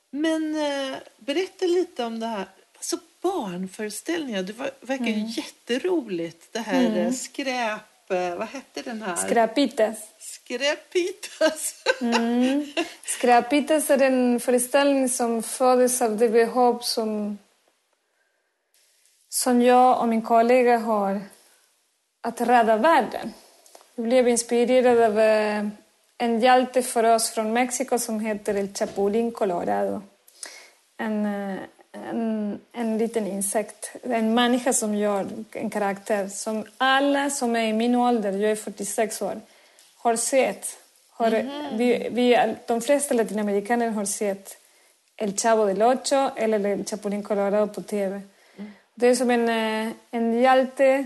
Men 0.10 0.56
eh, 0.56 0.98
berätta 1.18 1.66
lite 1.66 2.06
om 2.06 2.20
det 2.20 2.28
här. 2.28 2.46
Alltså 2.76 2.98
barnföreställningar, 3.22 4.44
det 4.44 4.54
var, 4.54 4.72
verkar 4.82 5.06
mm. 5.06 5.26
jätteroligt. 5.26 6.54
Det 6.54 6.60
här 6.60 6.86
mm. 6.86 7.14
skräp 7.14 7.82
Eh, 8.10 8.36
vad 8.36 8.48
hette 8.48 8.82
den 8.82 9.02
här? 9.02 9.16
Skräpitas. 9.16 9.98
Skräpitas. 10.20 11.84
mm. 12.02 12.66
Skräpitas 13.06 13.90
är 13.90 14.02
en 14.02 14.40
föreställning 14.40 15.10
som 15.10 15.44
föddes 15.44 16.02
av 16.02 16.18
det 16.18 16.30
behov 16.30 16.80
som, 16.80 17.38
som 19.30 19.62
jag 19.62 20.02
och 20.02 20.08
min 20.08 20.22
kollega 20.22 20.78
har 20.78 21.22
att 22.22 22.42
rädda 22.42 22.78
världen. 22.78 23.34
Blev 23.96 24.28
inspirerade 24.28 25.06
av 25.06 25.20
eh, 25.20 25.66
en 26.18 26.40
hjälte 26.40 26.82
för 26.82 27.04
oss 27.04 27.30
från 27.30 27.54
Mexiko 27.54 28.00
som 28.00 28.20
heter 28.20 28.56
El 28.56 28.68
Chapulín 28.68 29.32
Colorado. 29.32 30.02
En, 30.98 31.26
eh, 31.26 31.60
en, 31.92 32.60
en 32.74 32.98
liten 32.98 33.28
insekt, 33.28 33.96
en 34.04 34.34
människa 34.34 34.74
som 34.74 34.96
gör 34.96 35.28
en 35.52 35.70
karaktär 35.70 36.28
som 36.28 36.66
alla 36.78 37.30
som 37.30 37.56
är 37.56 37.68
i 37.68 37.74
min 37.74 37.96
ålder, 37.96 38.32
jag 38.32 38.52
är 38.52 38.56
46 38.56 39.22
år, 39.22 39.42
har 39.98 40.16
sett. 40.16 40.78
Har, 41.10 41.32
mm. 41.32 41.78
vi, 41.78 42.10
vi, 42.12 42.56
de 42.68 42.82
flesta 42.82 43.14
latinamerikaner 43.14 43.90
har 43.90 44.06
sett 44.06 44.58
El 45.18 45.38
Chavo 45.38 45.66
del 45.66 45.82
Ocho 45.82 46.30
eller 46.36 46.66
El 46.66 46.86
Chapulín 46.86 47.24
Colorado 47.24 47.74
på 47.74 47.82
tv. 47.82 48.22
Mm. 48.58 48.72
Det 48.96 49.08
är 49.08 49.16
som 49.16 49.32
en, 49.32 49.50
eh, 49.50 49.94
en 50.12 50.34
hjälte 50.42 51.06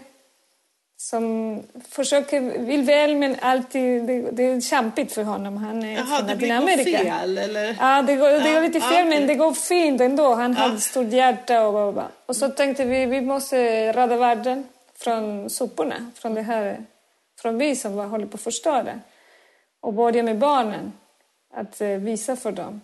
som 1.01 1.63
försöker, 1.89 2.41
vill 2.41 2.81
väl 2.81 3.15
men 3.15 3.35
alltid, 3.41 4.03
det, 4.03 4.31
det 4.31 4.43
är 4.43 4.61
kämpigt 4.61 5.11
för 5.11 5.23
honom. 5.23 5.57
Han 5.57 5.83
är 5.83 5.95
Jaha, 5.95 6.05
från 6.05 6.27
Latinamerika. 6.27 6.83
det 6.83 6.91
går 6.91 7.11
fel 7.11 7.37
eller? 7.37 7.77
Ja, 7.79 8.01
det 8.01 8.15
går, 8.15 8.29
det 8.29 8.53
går 8.53 8.61
lite 8.61 8.81
fel 8.81 8.97
ja, 8.97 9.05
men 9.05 9.27
det 9.27 9.35
går 9.35 9.53
fint 9.53 10.01
ändå. 10.01 10.33
Han 10.33 10.53
ja. 10.53 10.59
hade 10.59 10.75
ett 10.75 10.81
stort 10.81 11.11
hjärta 11.11 11.67
och, 11.67 11.97
och, 11.97 12.03
och 12.25 12.35
så 12.35 12.49
tänkte 12.49 12.85
vi, 12.85 13.05
vi 13.05 13.21
måste 13.21 13.57
rädda 13.93 14.17
världen 14.17 14.67
från 14.95 15.49
soporna, 15.49 16.11
från 16.15 16.33
det 16.33 16.41
här, 16.41 16.85
från 17.41 17.57
vi 17.57 17.75
som 17.75 17.95
var, 17.95 18.05
håller 18.05 18.25
på 18.25 18.35
att 18.35 18.41
förstöra. 18.41 18.99
Och 19.79 19.93
börja 19.93 20.23
med 20.23 20.37
barnen, 20.37 20.93
att 21.53 21.81
uh, 21.81 21.97
visa 21.97 22.35
för 22.35 22.51
dem. 22.51 22.81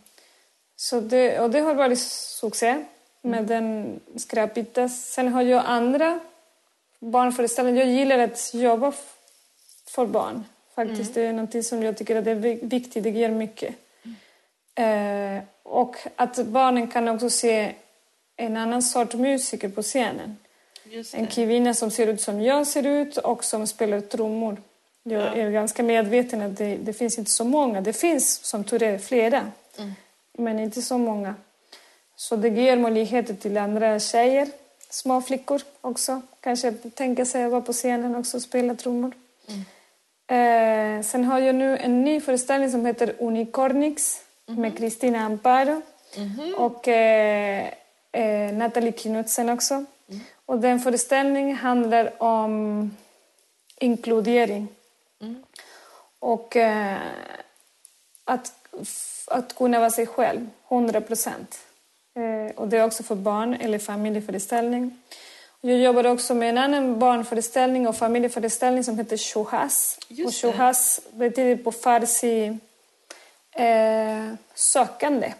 Så 0.75 0.99
det, 0.99 1.39
och 1.39 1.49
det 1.49 1.60
har 1.60 1.73
varit 1.73 1.99
succé 1.99 2.86
med 3.21 3.39
mm. 3.39 3.47
den 3.47 3.99
skräpitas. 4.19 5.06
Sen 5.06 5.28
har 5.28 5.41
jag 5.41 5.63
andra 5.65 6.19
barnföreställning. 7.12 7.78
Jag 7.78 7.88
gillar 7.88 8.20
att 8.20 8.54
jobba 8.54 8.94
för 9.88 10.06
barn. 10.06 10.44
Faktiskt. 10.76 11.18
Mm. 11.18 11.36
Det 11.36 11.56
är 11.56 11.60
något 11.60 11.65
som 11.65 11.84
jag 11.84 11.98
tycker 11.98 12.15
är 12.15 12.36
viktigt. 12.65 13.04
Det 13.04 13.10
ger 13.10 13.30
mycket. 13.30 13.76
Mm. 14.76 15.38
Eh, 15.38 15.44
och 15.63 15.96
att 16.15 16.46
barnen 16.46 16.88
kan 16.88 17.08
också 17.08 17.30
se 17.30 17.74
en 18.36 18.58
annan 18.58 18.82
sorts 18.82 19.15
musiker 19.15 19.70
på 19.70 19.82
scenen. 19.82 20.38
En 21.13 21.28
kvinna 21.28 21.74
som 21.74 21.91
ser 21.91 22.08
ut 22.08 22.22
som 22.22 22.41
jag 22.41 22.68
ser 22.68 22.86
ut 22.86 23.18
och 23.18 23.44
som 23.44 23.68
spelar 23.68 24.02
trummor. 24.02 24.58
Jag 25.04 25.22
ja. 25.22 25.34
är 25.36 25.52
ganska 25.52 25.84
medveten 25.84 26.41
att 26.41 26.58
det, 26.58 26.76
det, 26.76 26.94
finns 26.94 27.20
inte 27.20 27.32
så 27.32 27.44
många. 27.44 27.82
Det 27.82 27.94
finns 27.94 28.46
som 28.46 28.63
tur 28.63 28.84
är 28.84 28.98
flera, 28.98 29.52
mm. 29.78 29.94
men 30.34 30.60
inte 30.60 30.82
så 30.82 30.98
många. 30.98 31.36
Så 32.15 32.36
det 32.36 32.50
ger 32.50 32.78
möjligheter 32.78 33.34
till 33.34 33.58
andra 33.58 34.00
tjejer 34.00 34.48
små 34.95 35.21
flickor 35.21 35.62
också. 35.81 36.21
Kanske 36.39 36.71
tänka 36.71 37.25
sig 37.25 37.43
att 37.43 37.51
vara 37.51 37.62
på 37.62 37.73
scenen 37.73 38.15
också 38.15 38.38
och 38.38 38.43
spela 38.43 38.75
trummor. 38.75 39.12
Mm. 39.47 39.62
Eh, 40.27 41.03
sen 41.03 41.25
har 41.25 41.39
jag 41.39 41.55
nu 41.55 41.77
en 41.77 42.01
ny 42.01 42.21
föreställning 42.21 42.71
som 42.71 42.86
heter 42.86 43.15
Unicornix 43.19 44.21
mm 44.47 44.62
med 44.62 44.77
Kristina 44.77 45.19
Amparo 45.19 45.81
mm 46.15 46.55
och 46.55 46.88
eh, 46.88 47.67
eh, 48.12 48.53
Nathalie 48.53 48.91
Knudsen 48.91 49.49
också. 49.49 49.73
Mm. 49.73 50.21
Och 50.45 50.60
den 50.60 50.79
föreställningen 50.79 51.58
handlar 51.58 52.23
om 52.23 52.91
inkludering. 53.79 54.67
Mm. 55.21 55.43
Och 56.19 56.55
eh, 56.55 56.97
att, 58.23 58.53
att 59.27 59.55
kunna 59.55 59.79
vara 59.79 59.89
sig 59.89 60.08
själv, 60.08 60.49
100 60.69 61.01
procent. 61.01 61.64
Eh, 62.15 62.56
och 62.56 62.67
det 62.67 62.78
är 62.78 62.86
också 62.86 63.04
för 63.04 63.15
barn 63.15 63.54
eller 63.54 63.80
familjeföreställning. 63.80 64.97
Jag 65.62 65.80
jobbar 65.80 66.08
också 66.08 66.36
med 66.36 66.49
en 66.49 66.58
annan 66.58 66.99
barnföreställning 66.99 67.88
och 67.88 67.95
familjeföreställning 67.95 68.84
som 68.84 68.97
heter 68.97 69.17
Shohas. 69.17 69.99
Och 70.25 70.36
Shohas 70.36 71.01
betyder 71.13 71.63
på 71.63 71.71
farsi 71.71 72.58
eh, 73.51 74.34
sökande. 74.56 75.34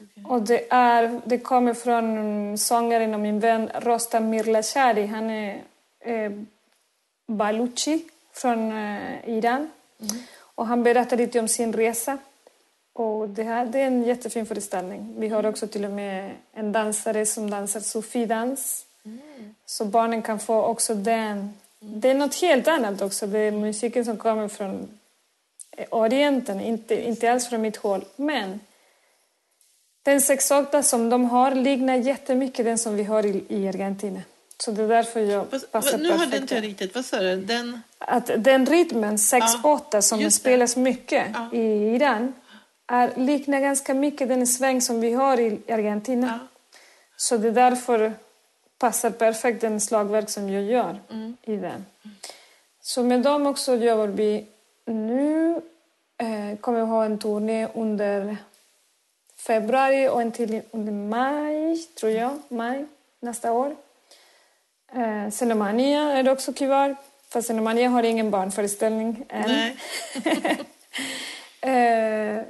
Okay. 0.00 0.24
Och 0.24 0.42
det, 0.42 0.66
är, 0.70 1.20
det 1.24 1.38
kommer 1.38 1.74
från 1.74 2.58
sångaren 2.58 3.14
och 3.14 3.20
min 3.20 3.40
vän 3.40 3.70
Rostam 3.74 4.30
Mirlashari. 4.30 5.06
Han 5.06 5.30
är 5.30 5.62
eh, 6.00 6.32
baluchi 7.26 8.04
från 8.32 8.72
eh, 8.72 9.28
Iran. 9.28 9.70
Mm. 10.00 10.22
Och 10.54 10.66
han 10.66 10.82
berättar 10.82 11.16
lite 11.16 11.40
om 11.40 11.48
sin 11.48 11.72
resa 11.72 12.18
och 12.96 13.28
det, 13.28 13.42
här, 13.42 13.66
det 13.66 13.80
är 13.80 13.86
en 13.86 14.02
jättefin 14.02 14.46
föreställning. 14.46 15.14
Vi 15.18 15.28
har 15.28 15.46
också 15.46 15.66
till 15.66 15.84
och 15.84 15.90
med 15.90 16.30
en 16.52 16.72
dansare 16.72 17.26
som 17.26 17.50
dansar 17.50 17.80
sofidans. 17.80 18.86
Mm. 19.04 19.20
Så 19.66 19.84
barnen 19.84 20.22
kan 20.22 20.38
få 20.38 20.62
också 20.62 20.94
den. 20.94 21.54
Det 21.80 22.10
är 22.10 22.14
något 22.14 22.34
helt 22.34 22.68
annat 22.68 23.02
också. 23.02 23.26
Det 23.26 23.38
är 23.38 23.50
musiken 23.50 24.04
som 24.04 24.16
kommer 24.16 24.48
från 24.48 24.88
Orienten, 25.90 26.60
inte, 26.60 27.08
inte 27.08 27.32
alls 27.32 27.48
från 27.48 27.62
mitt 27.62 27.76
håll. 27.76 28.04
Men 28.16 28.60
den 30.02 30.20
sexokta 30.20 30.82
som 30.82 31.10
de 31.10 31.24
har 31.24 31.50
liknar 31.54 31.94
jättemycket 31.96 32.64
den 32.64 32.78
som 32.78 32.96
vi 32.96 33.04
har 33.04 33.26
i, 33.26 33.44
i 33.48 33.68
Argentina. 33.68 34.20
Så 34.58 34.70
det 34.70 34.82
är 34.82 34.88
därför 34.88 35.20
jag 35.20 35.50
Fast, 35.50 35.72
passar 35.72 35.98
Nu 35.98 36.08
perfekt. 36.08 36.20
hörde 36.24 36.36
inte 36.42 36.54
jag 36.54 36.64
riktigt. 36.64 36.94
Vad 36.94 37.04
sa 37.04 37.20
du? 37.20 37.36
Den... 37.36 37.80
Att 37.98 38.30
den 38.38 38.66
rytmen, 38.66 39.16
6-8, 39.16 40.00
som 40.00 40.20
just 40.20 40.36
det. 40.36 40.40
spelas 40.40 40.76
mycket 40.76 41.26
Ja. 41.34 41.58
i 41.58 41.94
Iran 41.94 42.32
är, 42.86 43.12
liknar 43.16 43.60
ganska 43.60 43.94
mycket 43.94 44.28
den 44.28 44.46
sväng 44.46 44.80
som 44.80 45.00
vi 45.00 45.12
har 45.12 45.40
i 45.40 45.58
Argentina. 45.68 46.38
Ja. 46.42 46.48
Så 47.16 47.36
det 47.36 47.48
är 47.48 47.52
därför 47.52 48.12
passar 48.78 49.10
perfekt 49.10 49.60
den 49.60 49.80
slagverk 49.80 50.30
som 50.30 50.48
jag 50.50 50.62
gör 50.62 51.00
Mm. 51.10 51.36
i 51.42 51.56
den. 51.56 51.86
Så 52.80 53.02
med 53.02 53.22
dem 53.22 53.46
också 53.46 53.74
jobbar 53.76 54.06
vi 54.06 54.46
nu. 54.84 55.60
Eh, 56.18 56.58
kommer 56.60 56.80
vi 56.80 56.86
ha 56.86 57.04
en 57.04 57.18
turné 57.18 57.68
under 57.74 58.36
februari 59.36 60.08
och 60.08 60.22
en 60.22 60.32
till 60.32 60.62
under 60.70 60.92
maj, 60.92 61.76
tror 62.00 62.12
jag. 62.12 62.42
Maj 62.48 62.86
nästa 63.20 63.52
år. 63.52 63.76
Eh, 64.92 65.30
Cenomania 65.30 66.00
är 66.12 66.22
det 66.22 66.30
också 66.30 66.52
kvar. 66.52 66.96
Fast 67.28 67.46
Cenomania 67.48 67.88
har 67.88 68.02
ingen 68.02 68.30
barnföreställning 68.30 69.24
än. 69.28 69.76
Eh, 71.60 72.42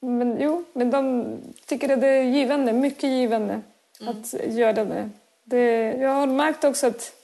men 0.00 0.40
jo, 0.40 0.64
men 0.72 0.90
de 0.90 1.36
tycker 1.66 1.92
att 1.92 2.00
det 2.00 2.08
är 2.08 2.22
givande, 2.22 2.72
mycket 2.72 3.10
givande 3.10 3.60
att 4.00 4.34
göra 4.46 4.84
det. 4.84 5.10
det. 5.44 5.92
Jag 5.92 6.10
har 6.10 6.26
märkt 6.26 6.64
också 6.64 6.86
att 6.86 7.20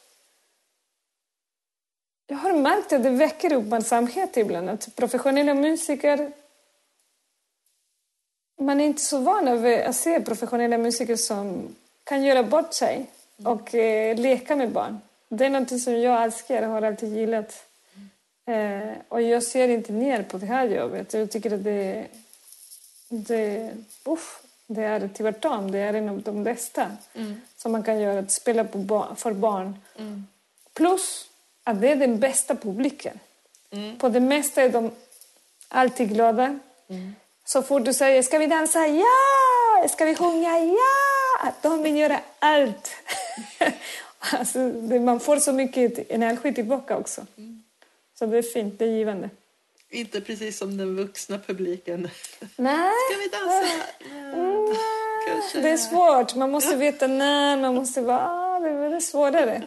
jag 2.27 2.37
har 2.37 2.53
märkt 2.53 2.93
att 2.93 3.03
det 3.03 3.11
väcker 3.11 3.53
uppmärksamhet 3.53 4.37
ibland. 4.37 4.71
Att 4.71 4.97
professionella 4.97 5.55
musiker... 5.55 6.33
Man 8.59 8.81
är 8.81 8.85
inte 8.85 9.03
så 9.03 9.19
van 9.19 9.63
vid 9.63 9.81
att 9.81 9.97
se 9.97 10.21
professionella 10.21 10.79
musiker 10.79 11.17
som 11.17 11.75
kan 12.05 12.25
göra 12.25 12.43
bort 12.43 12.75
sig 12.75 13.07
och 13.45 13.75
eh, 13.75 14.17
leka 14.17 14.57
med 14.57 14.71
barn. 14.71 15.01
Det 15.29 15.47
är 15.47 15.51
något 15.51 15.81
som 15.81 16.01
jag 16.01 16.23
älskar 16.23 16.63
och 16.63 16.69
har 16.69 16.83
alltid 16.83 17.17
gillat. 17.17 17.67
Eh, 18.47 18.93
och 19.09 19.23
jag 19.23 19.43
ser 19.43 19.69
inte 19.69 19.93
ner 19.93 20.23
på 20.23 20.39
det 20.39 20.47
här 20.47 20.69
jobbet. 20.69 21.15
Jag 21.15 21.31
tycker 21.31 21.55
att 21.55 21.65
det, 21.65 22.07
det, 23.09 23.75
uff, 24.05 24.43
det 24.67 24.83
är 24.83 25.09
tvärtom. 25.09 25.71
Det 25.71 25.79
är 25.79 25.95
en 25.95 26.09
av 26.09 26.23
de 26.23 26.45
bästa 26.45 26.91
som 27.57 27.73
man 27.73 27.83
kan 27.83 28.01
göra. 28.01 28.19
Att 28.19 28.31
spela 28.31 28.65
på 28.65 29.07
för 29.17 29.33
barn. 29.33 29.79
Plus 30.75 31.29
att 31.65 31.81
det 31.81 31.89
är 31.89 31.97
den 31.97 32.21
bästa 32.21 32.55
publiken. 32.57 33.19
På 33.99 34.09
det 34.09 34.21
mesta 34.21 34.63
är 34.63 34.69
de 34.69 34.91
alltid 35.69 36.09
glada. 36.09 36.59
Så 37.45 37.63
fort 37.63 37.85
du 37.85 37.93
säger 37.93 38.23
ska 38.23 38.39
vi 38.39 38.47
dansa? 38.47 38.87
Ja! 38.87 39.89
Ska 39.89 40.05
vi 40.05 40.15
sjunga? 40.15 40.59
Ja! 40.59 41.53
De 41.63 41.83
vill 41.83 41.97
göra 41.97 42.21
allt. 42.39 42.91
alltså, 44.33 44.59
man 45.01 45.21
får 45.21 45.37
så 45.37 45.53
mycket 45.53 46.11
energi 46.11 46.55
tillbaka 46.55 46.97
också. 46.97 47.27
Så 48.19 48.27
det 48.27 48.39
är 48.39 48.43
fint, 48.43 48.79
det 48.79 48.85
är 48.85 48.89
givande. 48.89 49.31
Inte 49.91 50.21
precis 50.21 50.59
som 50.59 50.77
den 50.77 50.97
vuxna 50.97 51.39
publiken. 51.39 52.11
Nej, 52.57 52.93
Ska 53.11 53.19
vi 53.19 53.29
dansa? 53.29 53.87
Kanske. 55.27 55.61
det 55.61 55.71
är 55.71 55.77
svårt. 55.77 56.35
Man 56.35 56.51
måste 56.51 56.77
veta 56.77 57.07
när, 57.07 57.57
man 57.57 57.75
måste 57.75 58.01
vara... 58.01 58.21
Ah, 58.21 58.61
det 58.61 58.69
är 58.69 58.81
väldigt 58.81 59.05
svårare. 59.05 59.63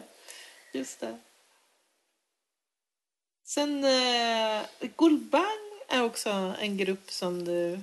Just 0.72 1.00
det. 1.00 1.18
Sen 3.46 3.84
eh, 3.84 4.90
Gulbang 4.98 5.44
är 5.90 6.04
också 6.04 6.54
en 6.60 6.78
grupp 6.78 7.12
som 7.12 7.46
du... 7.46 7.80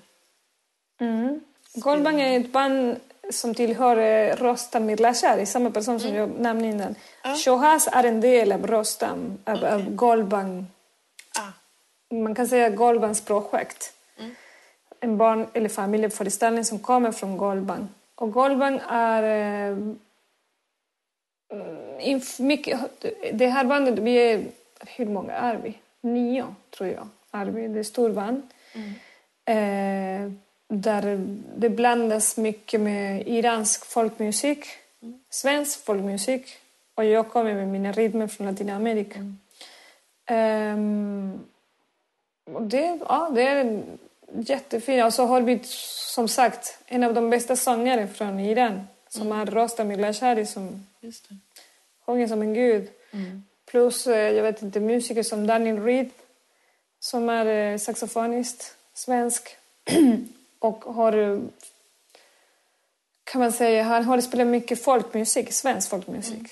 Mm. 1.01 1.41
Golbang 1.75 2.21
är 2.21 2.41
ett 2.41 2.53
band 2.53 2.97
som 3.31 3.55
tillhör 3.55 3.97
eh, 3.97 4.37
Rostam 4.37 4.87
Mirlashari, 4.87 5.47
samma 5.47 5.71
person 5.71 6.01
som 6.01 6.15
jag 6.15 6.31
nämnde 6.31 6.69
innan. 6.69 6.95
Ja. 7.23 7.35
Shohaz 7.35 7.89
är 7.93 8.05
en 8.05 8.21
del 8.21 8.53
av 8.53 8.67
Rostam, 8.67 9.39
av, 9.45 9.65
av 9.65 9.95
Golbang. 9.95 10.67
Man 12.11 12.35
kan 12.35 12.49
säga 12.49 12.71
Golbangs 12.71 13.25
projekt. 13.25 13.93
En 15.01 15.17
barn 15.17 15.47
eller 15.53 15.69
familjeföreställning 15.69 16.65
som 16.65 16.79
kommer 16.79 17.13
från 17.13 17.37
Golbang. 17.37 17.89
Och 18.15 18.33
Golbang 18.33 18.81
är... 18.89 19.23
Eh, 19.23 19.79
mm, 22.03 22.21
mycket, 22.39 22.81
det 23.33 23.47
här 23.47 23.65
bandet, 23.65 23.99
vi 23.99 24.17
är... 24.17 24.45
Hur 24.87 25.07
många 25.07 25.33
är 25.33 25.57
vi? 25.57 25.79
Nio, 26.01 26.55
tror 26.71 26.91
jag. 26.91 27.09
Är 27.31 27.47
vi. 27.47 27.69
Det 27.69 27.79
är 27.79 27.83
stor 27.83 28.11
band. 28.11 28.43
Eh, 29.45 30.33
där 30.69 31.27
det 31.57 31.69
blandas 31.69 32.37
mycket 32.37 32.81
med 32.81 33.29
iransk 33.29 33.85
folkmusik, 33.87 34.67
svensk 35.31 35.85
folkmusik 35.85 36.59
och 36.95 37.05
jag 37.05 37.29
kommer 37.31 37.55
med 37.55 37.69
mina 37.69 37.93
rytmer 37.93 38.27
från 38.27 38.47
Latinamerika. 38.47 39.19
Ehm, 40.27 41.45
och 42.55 42.63
det, 42.63 42.99
ja, 43.09 43.31
det 43.35 43.43
är 43.43 43.83
jättefint. 44.33 45.05
Och 45.05 45.15
så 45.15 45.27
har 45.27 45.41
vi 45.41 45.61
som 45.65 46.29
sagt 46.29 46.79
en 46.87 47.05
av 47.05 47.15
de 47.15 47.31
bästa 47.31 47.57
sångare 47.57 48.09
från 48.09 48.41
Iran 48.41 48.87
som 49.09 49.33
är 49.33 49.47
Rostam 49.47 49.89
Milashari 49.89 50.47
som 50.47 50.87
sjunger 52.07 52.29
som 52.29 52.43
en 52.43 52.55
gud. 52.55 52.89
Plus, 53.67 54.07
eh, 54.07 54.33
jag 54.33 54.43
vet 54.43 54.63
inte, 54.63 54.81
musiker 54.81 55.23
som 55.23 55.47
Daniel 55.47 55.83
Reed 55.85 56.11
som 57.01 57.29
är 57.29 57.47
eh, 57.47 57.79
saxofonist, 57.79 58.77
svensk. 58.95 59.57
och 60.59 60.85
har, 60.85 61.41
kan 63.25 63.41
man 63.41 63.53
säga, 63.53 63.83
han 63.83 64.05
har 64.05 64.21
spelat 64.21 64.47
mycket 64.47 64.83
folkmusik, 64.83 65.53
svensk 65.53 65.91
folkmusik. 65.91 66.51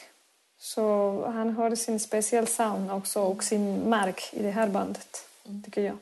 Så 0.59 0.83
han 1.27 1.51
har 1.51 1.75
sin 1.75 2.01
speciell 2.01 2.47
sound 2.47 2.93
också 2.93 3.21
och 3.21 3.45
sin 3.45 3.89
mark 3.89 4.31
i 4.33 4.43
det 4.43 4.51
här 4.51 4.69
bandet, 4.69 5.29
tycker 5.65 5.81
jag. 5.81 5.97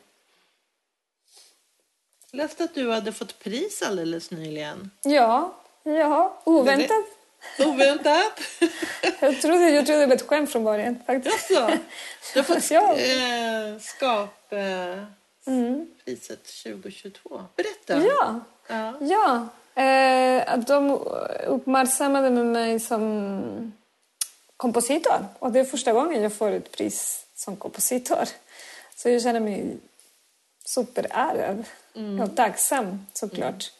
Jag 2.31 2.38
läste 2.38 2.64
att 2.64 2.74
du 2.74 2.90
hade 2.90 3.12
fått 3.12 3.38
pris 3.38 3.83
alldeles 3.83 4.31
nyligen. 4.31 4.90
Ja, 5.02 5.55
ja, 5.83 6.40
oväntat. 6.44 7.05
Oväntat. 7.59 8.40
Jag 9.20 9.40
trodde, 9.40 9.70
jag 9.70 9.87
trodde 9.87 10.00
det 10.00 10.07
var 10.07 10.14
ett 10.14 10.26
skämt 10.28 10.50
från 10.52 10.64
början 10.64 10.96
faktiskt. 11.07 11.50
Jaså? 11.50 11.78
Du 12.35 12.38
har 12.38 12.44
fått 12.44 12.70
Ja. 12.70 12.96
eh, 12.96 13.78
skap 13.81 14.52
eh, 14.52 15.05
Mm. 15.46 15.90
priset 16.05 16.44
2022. 16.44 17.42
Berätta. 17.57 18.05
Ja, 18.07 18.40
Ja. 18.68 18.94
Ja, 19.00 19.48
eh, 19.83 20.59
de 20.59 20.90
uppmärksammade 21.46 22.31
med 22.31 22.46
mig 22.46 22.81
som 22.81 23.72
kompositor. 24.57 25.26
Och 25.38 25.52
det 25.52 25.61
är 25.61 25.64
första 25.64 25.92
gången 25.92 26.22
jag 26.22 26.33
får 26.33 26.50
ett 26.50 26.70
pris 26.72 27.26
som 27.35 27.57
kompositor. 27.57 28.24
Så 29.03 29.09
jag 29.09 29.23
känner 29.23 29.41
mig 29.41 29.77
superärad 30.65 31.65
och 32.23 32.37
tacksam 32.37 33.07
såklart. 33.12 33.73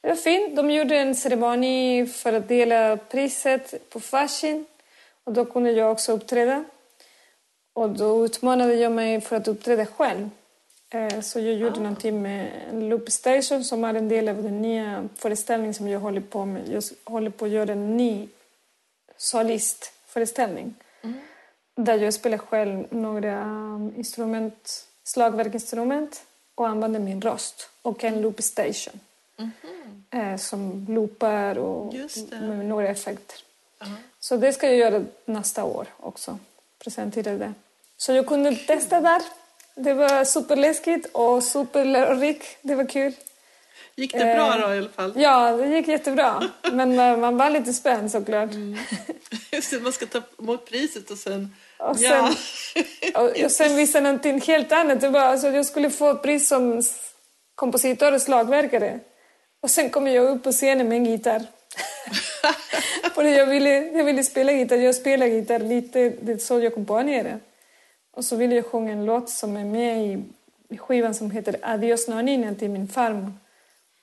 Det 0.00 0.08
var 0.08 0.14
fint. 0.16 0.56
De 0.56 0.70
gjorde 0.70 0.96
en 0.96 1.14
ceremoni 1.14 2.06
för 2.06 2.32
att 2.32 2.48
dela 2.48 2.96
priset 2.96 3.90
på 3.90 4.00
Fashion. 4.00 4.66
Och 5.24 5.32
då 5.32 5.44
kunde 5.44 5.70
jag 5.70 5.92
också 5.92 6.12
uppträda. 6.12 6.64
Och 7.72 7.90
då 7.90 8.24
utmanade 8.24 8.74
jag 8.74 8.92
mig 8.92 9.20
för 9.20 9.36
att 9.36 9.48
uppträda 9.48 9.86
själv. 9.86 10.30
Eh, 10.90 11.20
Så 11.20 11.40
jag 11.40 11.54
gjorde 11.54 11.80
någonting 11.80 12.22
med 12.22 12.50
en 12.70 12.88
Loop 12.88 13.10
Station 13.12 13.64
som 13.64 13.84
är 13.84 13.94
en 13.94 14.08
del 14.08 14.28
av 14.28 14.42
den 14.42 14.62
nya 14.62 15.08
föreställningen 15.16 15.74
som 15.74 15.88
jag 15.88 16.00
håller 16.00 16.20
på 16.20 16.44
med. 16.44 16.68
Jag 16.68 16.82
håller 17.04 17.30
på 17.30 17.44
att 17.44 17.50
göra 17.50 17.72
en 17.72 17.96
ny 17.96 18.28
solistföreställning. 19.16 20.74
Där 21.80 21.98
jag 21.98 22.14
spelar 22.14 22.38
själv 22.38 22.86
några 22.90 23.42
um, 23.42 23.92
instrument, 23.96 24.86
slagverkinstrument 25.04 26.22
och 26.54 26.68
använder 26.68 27.00
min 27.00 27.20
röst 27.20 27.70
och 27.82 28.04
en 28.04 28.20
Loop 28.20 28.42
Station. 28.42 29.00
Eh, 30.10 30.36
som 30.36 30.86
loopar 30.88 31.58
och 31.58 31.94
med 32.30 32.66
några 32.66 32.88
effekter. 32.88 33.38
Ja. 33.78 33.86
Så 34.20 34.36
det 34.36 34.52
ska 34.52 34.66
jag 34.66 34.76
göra 34.76 35.04
nästa 35.24 35.64
år 35.64 35.86
också. 35.96 36.38
Presentera 36.78 37.32
det. 37.32 37.52
Så 37.96 38.12
jag 38.12 38.26
kunde 38.26 38.56
testa 38.56 39.00
där. 39.00 39.22
Det 39.74 39.94
var 39.94 40.24
superläskigt 40.24 41.06
och 41.12 41.44
superlärorikt. 41.44 42.58
Det 42.62 42.74
var 42.74 42.88
kul. 42.88 43.12
Gick 43.94 44.12
det 44.12 44.18
bra 44.18 44.54
Eh, 44.54 44.68
då 44.68 44.74
i 44.74 44.78
alla 44.78 44.88
fall? 44.88 45.12
Ja, 45.16 45.56
det 45.56 45.66
gick 45.66 45.88
jättebra. 45.88 46.50
Men 46.72 46.98
eh, 46.98 47.16
man 47.16 47.36
var 47.36 47.50
lite 47.50 47.72
spänd 47.72 48.10
såklart. 48.10 48.50
Just 49.52 49.70
det, 49.70 49.80
man 49.80 49.92
ska 49.92 50.06
ta 50.06 50.22
emot 50.38 50.66
priset 50.66 51.10
och 51.10 51.18
sen... 51.18 51.54
Och 51.78 51.98
sen, 51.98 52.34
ja. 53.12 53.20
och, 53.22 53.44
och 53.44 53.50
sen 53.50 53.76
visade 53.76 54.04
någonting 54.04 54.40
helt 54.40 54.72
annat. 54.72 55.00
Det 55.00 55.08
var, 55.08 55.20
alltså, 55.20 55.48
jag 55.48 55.66
skulle 55.66 55.90
få 55.90 56.14
pris 56.14 56.48
som 56.48 56.82
kompositor 57.54 58.14
och 58.14 58.22
slagverkare. 58.22 59.00
Och 59.60 59.70
sen 59.70 59.90
kom 59.90 60.06
jag 60.06 60.24
upp 60.24 60.42
på 60.42 60.52
scenen 60.52 60.88
med 60.88 60.96
en 60.96 61.04
gitarr. 61.04 61.42
För 63.14 63.24
jag 63.24 63.46
ville, 63.46 63.70
jag 63.70 64.04
ville 64.04 64.24
spela 64.24 64.52
gitarr. 64.52 64.76
Jag 64.76 64.94
spelar 64.94 65.26
gitarr 65.26 65.60
lite, 65.60 66.12
det 66.20 66.32
är 66.32 66.38
så 66.38 66.60
jag 66.60 66.74
komponerar. 66.74 67.40
Och 68.10 68.24
så 68.24 68.36
ville 68.36 68.54
jag 68.54 68.66
sjunga 68.66 68.92
en 68.92 69.04
låt 69.04 69.30
som 69.30 69.56
är 69.56 69.64
med 69.64 70.06
i, 70.06 70.24
i 70.68 70.78
skivan 70.78 71.14
som 71.14 71.30
heter 71.30 71.56
Adios 71.62 72.08
Nonina 72.08 72.54
till 72.54 72.70
min 72.70 72.88
farmor. 72.88 73.32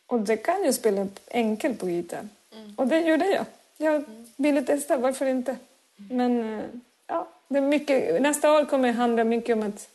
Och 0.08 0.20
det 0.20 0.38
kan 0.38 0.64
jag 0.64 0.76
spela 0.76 1.08
enkelt 1.32 1.80
på 1.80 1.90
gitarr. 1.90 2.28
Mm. 2.54 2.74
Och 2.76 2.88
det 2.88 3.00
gjorde 3.00 3.26
jag. 3.26 3.46
Jag 3.78 4.04
ville 4.36 4.62
testa, 4.62 4.98
varför 4.98 5.26
inte? 5.26 5.56
Men 6.10 6.60
eh, 6.60 6.66
ja, 7.08 7.28
det 7.48 7.58
är 7.58 7.62
mycket, 7.62 8.22
nästa 8.22 8.54
år 8.54 8.66
kommer 8.66 8.88
det 8.88 8.94
handla 8.94 9.24
mycket 9.24 9.56
om 9.58 9.64
att 9.64 9.90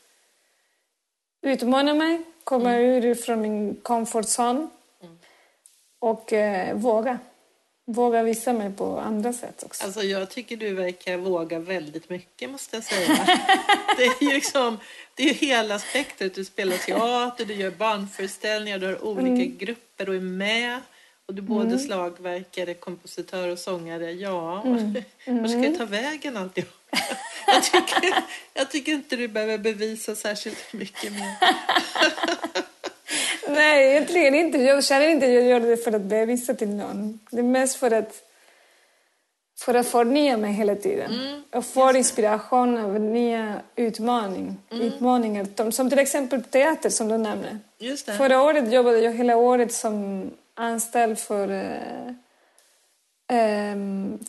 utmana 1.43 1.95
mig, 1.95 2.23
komma 2.45 2.73
mm. 2.73 3.05
ur 3.05 3.15
från 3.15 3.41
min 3.41 3.77
comfort 3.83 4.27
zone 4.39 4.69
mm. 5.03 5.19
och 5.99 6.33
eh, 6.33 6.75
våga. 6.75 7.19
Våga 7.85 8.23
visa 8.23 8.53
mig 8.53 8.73
på 8.73 8.99
andra 8.99 9.33
sätt 9.33 9.63
också. 9.67 9.85
Alltså 9.85 10.03
jag 10.03 10.31
tycker 10.31 10.57
du 10.57 10.75
verkar 10.75 11.17
våga 11.17 11.59
väldigt 11.59 12.11
mycket 12.11 12.51
måste 12.51 12.77
jag 12.77 12.85
säga. 12.85 13.17
det 13.97 14.05
är 14.05 14.25
ju 14.25 14.33
liksom, 14.33 14.79
det 15.15 15.23
är 15.31 15.35
hela 15.35 15.79
spektret. 15.79 16.35
Du 16.35 16.45
spelar 16.45 16.77
teater, 16.77 17.45
du 17.45 17.55
gör 17.55 17.71
barnföreställningar, 17.71 18.79
du 18.79 18.87
har 18.87 19.05
olika 19.05 19.27
mm. 19.27 19.59
grupper 19.59 20.09
och 20.09 20.15
är 20.15 20.21
med. 20.21 20.81
Och 21.27 21.35
du 21.35 21.43
är 21.43 21.47
både 21.47 21.67
mm. 21.67 21.79
slagverkare, 21.79 22.75
kompositör 22.75 23.49
och 23.49 23.59
sångare. 23.59 24.13
Ja, 24.13 24.63
mm. 24.63 24.95
var 25.27 25.49
ska 25.49 25.59
det 25.59 25.77
ta 25.77 25.85
vägen 25.85 26.37
alltihop? 26.37 26.80
Jag, 27.47 27.65
tycker, 27.65 28.25
jag 28.55 28.71
tycker 28.71 28.93
inte 28.93 29.17
du 29.17 29.29
behöver 29.29 29.59
bevisa 29.59 30.15
särskilt 30.15 30.73
mycket 30.73 31.13
mer. 31.13 31.35
Nej, 33.49 33.91
egentligen 33.91 34.35
inte. 34.35 34.59
Jag 34.59 34.85
känner 34.85 35.09
inte 35.09 35.27
att 35.27 35.33
jag 35.33 35.43
gör 35.43 35.61
det 35.61 35.77
för 35.77 35.93
att 35.93 36.03
bevisa 36.03 36.55
till 36.55 36.69
någon. 36.69 37.21
Det 37.31 37.39
är 37.39 37.43
mest 37.43 37.77
för 37.77 37.91
att, 37.91 38.23
för 39.59 39.75
att 39.75 39.89
förnya 39.89 40.37
mig 40.37 40.53
hela 40.53 40.75
tiden. 40.75 41.13
Mm, 41.13 41.43
och 41.53 41.67
få 41.67 41.97
inspiration 41.97 42.79
av 42.79 43.01
nya 43.01 43.61
utmaning, 43.77 44.57
mm. 44.71 44.87
utmaningar. 44.87 45.71
Som 45.71 45.91
till 45.91 45.99
exempel 45.99 46.43
teater 46.43 46.91
som 46.91 47.09
du 47.09 47.19
nämnde. 47.19 47.59
Just 47.79 48.07
det. 48.07 48.13
Förra 48.13 48.43
året 48.43 48.73
jobbade 48.73 48.99
jag 48.99 49.13
hela 49.13 49.37
året 49.37 49.73
som 49.73 50.31
anställd 50.55 51.19
för 51.19 51.49
eh, 51.49 52.09
eh, 53.39 53.77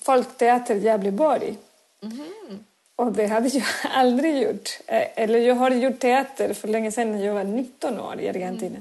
Folkteater 0.01 0.75
Gävleborg. 0.75 1.57
Mm. 2.01 2.63
Och 2.95 3.11
det 3.11 3.27
hade 3.27 3.47
jag 3.47 3.65
aldrig 3.91 4.41
gjort. 4.41 4.79
Eh, 4.87 5.07
eller 5.15 5.39
jag 5.39 5.55
har 5.55 5.71
gjort 5.71 5.99
teater 5.99 6.53
för 6.53 6.67
länge 6.67 6.91
sedan 6.91 7.11
när 7.11 7.25
jag 7.25 7.33
var 7.33 7.43
19 7.43 7.99
år 7.99 8.19
i 8.19 8.29
Argentina. 8.29 8.79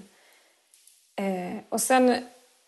Mm. 1.16 1.56
Eh, 1.56 1.62
och 1.68 1.80
sen 1.80 2.16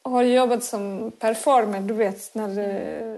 har 0.03 0.23
jag 0.23 0.33
jobbat 0.33 0.65
som 0.65 1.13
performer, 1.19 1.81
du 1.81 1.95
vet, 1.95 2.35
när, 2.35 2.59
eh, 2.59 3.17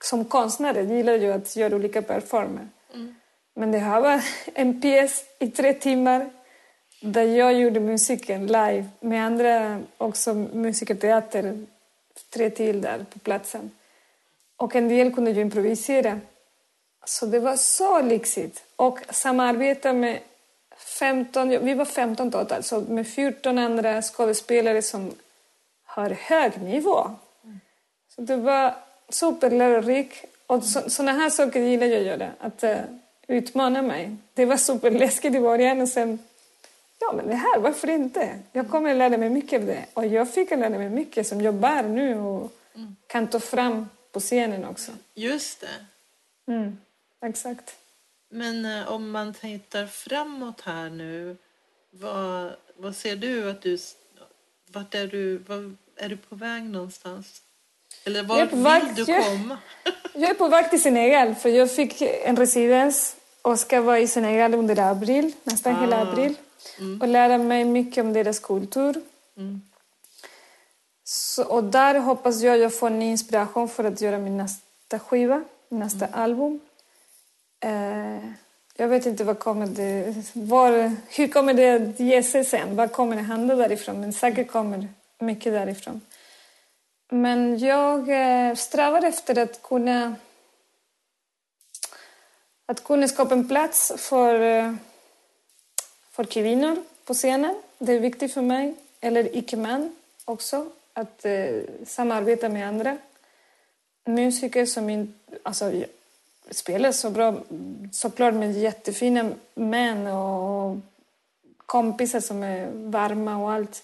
som 0.00 0.24
konstnär 0.24 0.82
gillar 0.82 1.12
jag 1.12 1.36
att 1.36 1.56
göra 1.56 1.76
olika 1.76 2.02
performer. 2.02 2.68
Mm. 2.94 3.14
Men 3.54 3.72
det 3.72 3.78
här 3.78 4.00
var 4.00 4.24
en 4.54 4.80
pjäs 4.80 5.24
i 5.38 5.50
tre 5.50 5.74
timmar 5.74 6.30
där 7.00 7.24
jag 7.24 7.54
gjorde 7.54 7.80
musiken 7.80 8.46
live 8.46 8.88
med 9.00 9.26
andra 9.26 9.80
också 9.98 10.34
musikerteater, 10.34 11.66
tre 12.30 12.50
till 12.50 12.80
där 12.80 13.06
på 13.12 13.18
platsen. 13.18 13.70
Och 14.56 14.76
en 14.76 14.88
del 14.88 15.14
kunde 15.14 15.30
ju 15.30 15.40
improvisera. 15.40 16.20
Så 17.04 17.26
det 17.26 17.38
var 17.38 17.56
så 17.56 18.02
lyxigt. 18.02 18.64
Och 18.76 18.98
samarbeta 19.10 19.92
med 19.92 20.20
15, 20.78 21.48
vi 21.48 21.74
var 21.74 21.84
15 21.84 22.30
totalt, 22.30 22.66
så 22.66 22.80
med 22.80 23.08
14 23.08 23.58
andra 23.58 24.02
skådespelare 24.02 24.82
som 24.82 25.14
har 25.84 26.10
hög 26.10 26.62
nivå. 26.62 27.10
Så 28.14 28.20
det 28.20 28.36
var 28.36 28.74
superlärorikt. 29.08 30.24
Och 30.46 30.64
sådana 30.64 31.12
här 31.12 31.30
saker 31.30 31.60
gillar 31.60 31.86
jag 31.86 32.00
att 32.00 32.06
göra, 32.06 32.30
att 32.38 32.64
uh, 32.64 32.76
utmana 33.26 33.82
mig. 33.82 34.16
Det 34.34 34.44
var 34.44 34.56
superläskigt 34.56 35.36
i 35.36 35.40
början 35.40 35.80
och 35.80 35.88
sen, 35.88 36.18
ja 36.98 37.12
men 37.16 37.26
det 37.26 37.34
här, 37.34 37.58
varför 37.58 37.90
inte? 37.90 38.38
Jag 38.52 38.70
kommer 38.70 38.90
att 38.90 38.96
lära 38.96 39.16
mig 39.16 39.30
mycket 39.30 39.60
av 39.60 39.66
det. 39.66 39.84
Och 39.94 40.06
jag 40.06 40.30
fick 40.30 40.50
lära 40.50 40.68
mig 40.68 40.90
mycket 40.90 41.26
som 41.26 41.40
jag 41.40 41.54
bär 41.54 41.82
nu 41.82 42.20
och 42.20 42.52
kan 43.06 43.26
ta 43.26 43.40
fram 43.40 43.88
på 44.12 44.20
scenen 44.20 44.64
också. 44.64 44.92
Just 45.14 45.60
det. 45.60 45.86
Mm. 46.52 46.78
Exakt. 47.22 47.76
Men 48.28 48.64
eh, 48.64 48.92
om 48.92 49.10
man 49.10 49.34
tittar 49.34 49.86
framåt 49.86 50.60
här 50.60 50.90
nu, 50.90 51.36
vad, 51.90 52.52
vad 52.76 52.96
ser 52.96 53.16
du 53.16 53.50
att 53.50 53.62
du... 53.62 53.78
Vart 54.72 54.94
är 54.94 55.06
du, 55.06 55.38
var, 55.38 55.74
är 55.96 56.08
du 56.08 56.16
på 56.16 56.34
väg 56.34 56.62
någonstans? 56.62 57.42
Eller 58.04 58.22
var 58.22 58.46
vill 58.46 58.58
väg, 58.58 58.82
du 58.96 59.04
komma? 59.04 59.58
Jag, 59.84 59.94
jag 60.22 60.30
är 60.30 60.34
på 60.34 60.48
väg 60.48 60.70
till 60.70 60.82
Senegal 60.82 61.34
för 61.34 61.48
jag 61.48 61.74
fick 61.74 62.02
en 62.02 62.36
residens 62.36 63.16
och 63.42 63.58
ska 63.58 63.80
vara 63.80 63.98
i 63.98 64.08
Senegal 64.08 64.54
under 64.54 64.78
april, 64.78 65.32
nästan 65.44 65.76
ah. 65.76 65.80
hela 65.80 66.02
april. 66.02 66.34
Mm. 66.78 67.00
Och 67.00 67.08
lära 67.08 67.38
mig 67.38 67.64
mycket 67.64 68.04
om 68.04 68.12
deras 68.12 68.38
kultur. 68.38 69.00
Mm. 69.36 69.62
Så, 71.04 71.44
och 71.44 71.64
där 71.64 71.94
hoppas 71.94 72.42
jag 72.42 72.54
att 72.54 72.60
jag 72.60 72.78
får 72.78 72.86
en 72.86 73.02
inspiration 73.02 73.68
för 73.68 73.84
att 73.84 74.00
göra 74.00 74.18
min 74.18 74.36
nästa 74.36 74.98
skiva, 74.98 75.44
nästa 75.68 76.06
mm. 76.06 76.20
album. 76.20 76.60
Eh, 77.60 78.30
jag 78.76 78.88
vet 78.88 79.06
inte 79.06 79.24
vad 79.24 79.38
kommer 79.38 79.66
det, 79.66 80.14
var, 80.32 80.96
hur 81.08 81.28
kommer 81.28 81.54
det 81.54 81.70
att 81.70 82.00
ge 82.00 82.22
sig 82.22 82.44
sen? 82.44 82.76
Vad 82.76 82.92
kommer 82.92 83.16
det 83.16 83.22
hända 83.22 83.54
därifrån? 83.54 84.00
Men 84.00 84.12
säkert 84.12 84.50
kommer 84.50 84.88
mycket 85.18 85.52
därifrån. 85.52 86.00
Men 87.08 87.58
jag 87.58 88.08
eh, 88.08 88.54
strävar 88.54 89.04
efter 89.04 89.38
att 89.38 89.62
kunna 89.62 90.14
att 92.66 92.84
kunna 92.84 93.08
skapa 93.08 93.34
en 93.34 93.48
plats 93.48 93.92
för, 93.96 94.40
eh, 94.40 94.74
för 96.10 96.24
kvinnor 96.24 96.76
på 97.04 97.14
scenen. 97.14 97.54
Det 97.78 97.92
är 97.92 98.00
viktigt 98.00 98.34
för 98.34 98.42
mig. 98.42 98.74
Eller 99.00 99.36
icke-män 99.36 99.96
också. 100.24 100.70
Att 100.92 101.24
eh, 101.24 101.60
samarbeta 101.86 102.48
med 102.48 102.68
andra 102.68 102.98
musiker 104.04 104.66
som 104.66 104.90
inte... 104.90 105.38
Alltså, 105.42 105.72
spelar 106.50 106.92
så 106.92 107.10
bra, 107.10 107.34
såklart 107.92 108.34
med 108.34 108.52
jättefina 108.52 109.30
män 109.54 110.06
och 110.06 110.76
kompisar 111.56 112.20
som 112.20 112.42
är 112.42 112.70
varma 112.72 113.36
och 113.36 113.52
allt. 113.52 113.82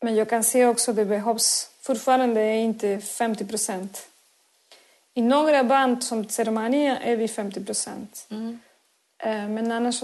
Men 0.00 0.14
jag 0.14 0.28
kan 0.28 0.44
se 0.44 0.66
också 0.66 0.90
att 0.90 0.96
det 0.96 1.04
behövs 1.04 1.70
fortfarande 1.80 2.54
inte 2.56 3.00
50 3.00 3.44
procent. 3.44 4.08
I 5.14 5.22
några 5.22 5.64
band 5.64 6.04
som 6.04 6.28
Ceremania 6.28 6.98
är 6.98 7.16
vi 7.16 7.28
50 7.28 7.64
procent. 7.64 8.26
Mm. 8.30 8.58
Eh, 9.18 9.48
men 9.48 9.72
annars, 9.72 10.02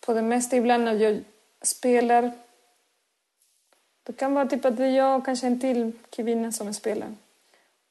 på 0.00 0.14
det 0.14 0.22
mesta 0.22 0.56
ibland 0.56 0.84
när 0.84 0.94
jag 0.94 1.24
spelar 1.62 2.32
det 4.08 4.12
kan 4.12 4.34
vara 4.34 4.46
typ 4.46 4.64
att 4.64 4.76
det 4.76 4.84
är 4.84 4.96
jag 4.96 5.18
och 5.18 5.24
kanske 5.24 5.46
en 5.46 5.60
till 5.60 5.92
kvinna 6.10 6.52
som 6.52 6.74
spelar. 6.74 7.14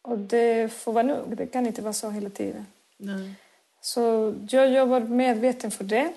Och 0.01 0.17
det 0.17 0.73
får 0.73 0.93
vara 0.93 1.03
nog. 1.03 1.37
Det 1.37 1.47
kan 1.47 1.67
inte 1.67 1.81
vara 1.81 1.93
så 1.93 2.09
hela 2.09 2.29
tiden. 2.29 2.65
Nej. 2.97 3.33
Så 3.81 4.33
jag 4.49 4.69
jobbar 4.69 4.99
medveten 4.99 5.71
för 5.71 5.83
det. 5.83 6.13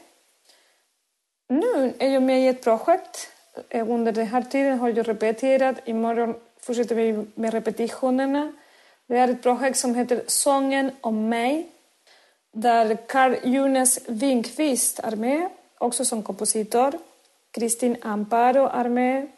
Nu 1.48 1.94
är 1.98 2.08
jag 2.08 2.22
med 2.22 2.40
i 2.40 2.46
ett 2.46 2.64
projekt. 2.64 3.28
Eh, 3.68 3.90
under 3.90 4.12
den 4.12 4.26
här 4.26 4.42
tiden 4.42 4.78
har 4.78 4.88
jag 4.88 5.08
repeterat. 5.08 5.76
Imorgon 5.84 6.34
fortsätter 6.60 6.94
vi 6.94 7.26
med 7.34 7.52
repetitionerna. 7.52 8.52
Det 9.06 9.16
är 9.16 9.28
ett 9.28 9.42
projekt 9.42 9.78
som 9.78 9.94
heter 9.94 10.22
Sången 10.26 10.90
om 11.00 11.28
mig. 11.28 11.68
Där 12.52 12.96
Carl 13.06 13.36
Jonas 13.44 13.98
Winkvist 14.06 14.98
är 14.98 15.16
med, 15.16 15.48
också 15.78 16.04
som 16.04 16.22
kompositör. 16.22 16.98
Kristin 17.50 17.96
Amparo 18.02 18.66
är 18.66 18.88
med 18.88 19.28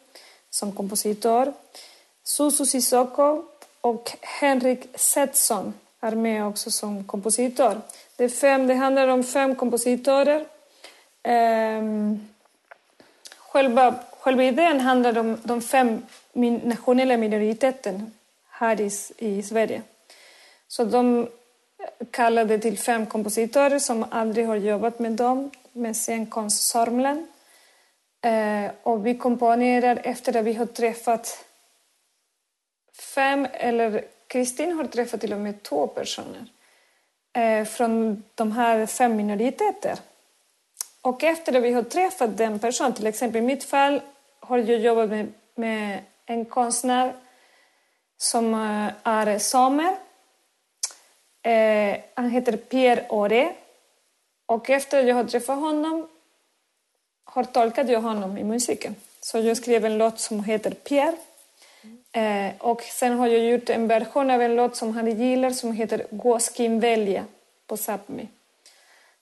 som 0.49 0.71
kompositör. 0.71 1.53
Susu 2.23 2.65
Sissoko 2.65 3.43
och 3.81 4.11
Henrik 4.21 4.87
Setson 4.95 5.73
är 6.03 6.15
med 6.15 6.45
också 6.45 6.71
som 6.71 7.03
kompositör. 7.03 7.81
Det, 8.15 8.29
fem, 8.29 8.67
det 8.67 8.73
handlar 8.73 9.07
om 9.07 9.23
fem 9.23 9.55
kompositörer. 9.55 10.39
Um, 10.39 10.45
ehm, 11.23 12.27
själva, 13.37 13.95
själva 14.19 14.43
idén 14.43 14.79
handlar 14.79 15.17
om 15.17 15.37
de 15.43 15.61
fem 15.61 16.01
min, 16.33 16.61
nationella 16.63 17.17
minoriteterna 17.17 18.11
här 18.49 18.81
i, 18.81 18.91
i 19.17 19.43
Sverige. 19.43 19.81
Så 20.67 20.83
de 20.83 21.27
kallade 22.11 22.59
till 22.59 22.77
fem 22.77 23.05
kompositörer 23.05 23.79
som 23.79 24.05
aldrig 24.09 24.47
har 24.47 24.55
jobbat 24.55 24.99
med 24.99 25.11
dem, 25.11 25.51
med 25.71 25.95
scenkonst 25.95 26.63
Sörmland. 26.67 27.27
Eh, 28.21 28.71
och 28.83 29.05
vi 29.05 29.17
komponerar 29.17 30.01
efter 30.03 30.37
att 30.37 30.45
vi 30.45 30.53
har 30.53 30.65
träffat 30.65 31.45
fem, 33.15 33.47
eller 33.53 34.05
Kristin 34.33 34.71
har 34.71 34.85
träffat 34.85 35.21
till 35.21 35.33
och 35.33 35.39
med 35.39 35.63
två 35.63 35.87
personer 35.87 36.45
eh, 37.33 37.65
från 37.65 38.23
de 38.35 38.51
här 38.51 38.85
fem 38.85 39.15
minoriteter. 39.15 39.99
Och 41.01 41.23
efter 41.23 41.57
att 41.57 41.63
vi 41.63 41.73
har 41.73 41.83
träffat 41.83 42.37
den 42.37 42.59
personen, 42.59 42.93
till 42.93 43.07
exempel 43.07 43.41
i 43.41 43.45
mitt 43.45 43.63
fall 43.63 44.01
har 44.39 44.57
jag 44.57 44.79
jobbat 44.79 45.09
med, 45.09 45.33
med 45.55 46.03
en 46.25 46.45
konstnär 46.45 47.13
som 48.17 48.53
eh, 48.53 48.91
är 49.03 49.39
samer 49.39 49.95
Eh, 51.45 51.97
han 52.13 52.29
heter 52.29 52.57
Pierre 52.57 53.05
Ore. 53.09 53.53
Och 54.45 54.69
efter 54.69 54.99
att 54.99 55.07
jag 55.07 55.15
har 55.15 55.23
träffat 55.23 55.59
honom 55.59 56.07
har 57.23 57.43
tolkat 57.43 57.89
jag 57.89 58.01
honom 58.01 58.37
i 58.37 58.43
musiken. 58.43 58.95
Så 59.21 59.39
jag 59.39 59.57
skrev 59.57 59.85
en 59.85 59.97
låt 59.97 60.19
som 60.19 60.43
heter 60.43 60.71
Pierre. 60.71 61.17
Eh, 62.15 62.51
och 62.59 62.81
sen 62.81 63.13
har 63.13 63.27
jag 63.27 63.39
gjort 63.39 63.69
en 63.69 63.87
version 63.87 64.31
av 64.31 64.41
en 64.41 64.55
låt 64.55 64.75
som 64.75 64.95
han 64.95 65.19
gillar 65.19 65.51
som 65.51 65.71
heter 65.71 66.05
Gåskin 66.09 66.79
välja 66.79 67.25
på 67.67 67.75
Sápmi. 67.75 68.27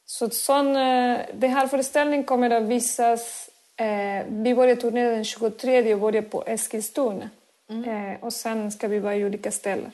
Så 0.06 0.30
sån, 0.30 0.68
eh, 0.68 1.20
den 1.34 1.52
här 1.52 1.68
föreställningen 1.68 2.24
kommer 2.26 2.50
att 2.50 2.64
visas... 2.64 3.50
Eh, 3.76 4.26
vi 4.30 4.56
börjar 4.56 4.76
turnera 4.76 5.10
den 5.10 5.26
23 5.26 5.94
och 5.94 6.00
börjar 6.00 6.22
på 6.22 6.44
Eskilstuna. 6.48 7.30
Mm. 7.70 8.12
Eh, 8.12 8.24
och 8.24 8.34
sen 8.34 8.72
ska 8.72 8.88
vi 8.88 9.00
vara 9.00 9.16
i 9.16 9.26
olika 9.26 9.52
ställen. 9.52 9.92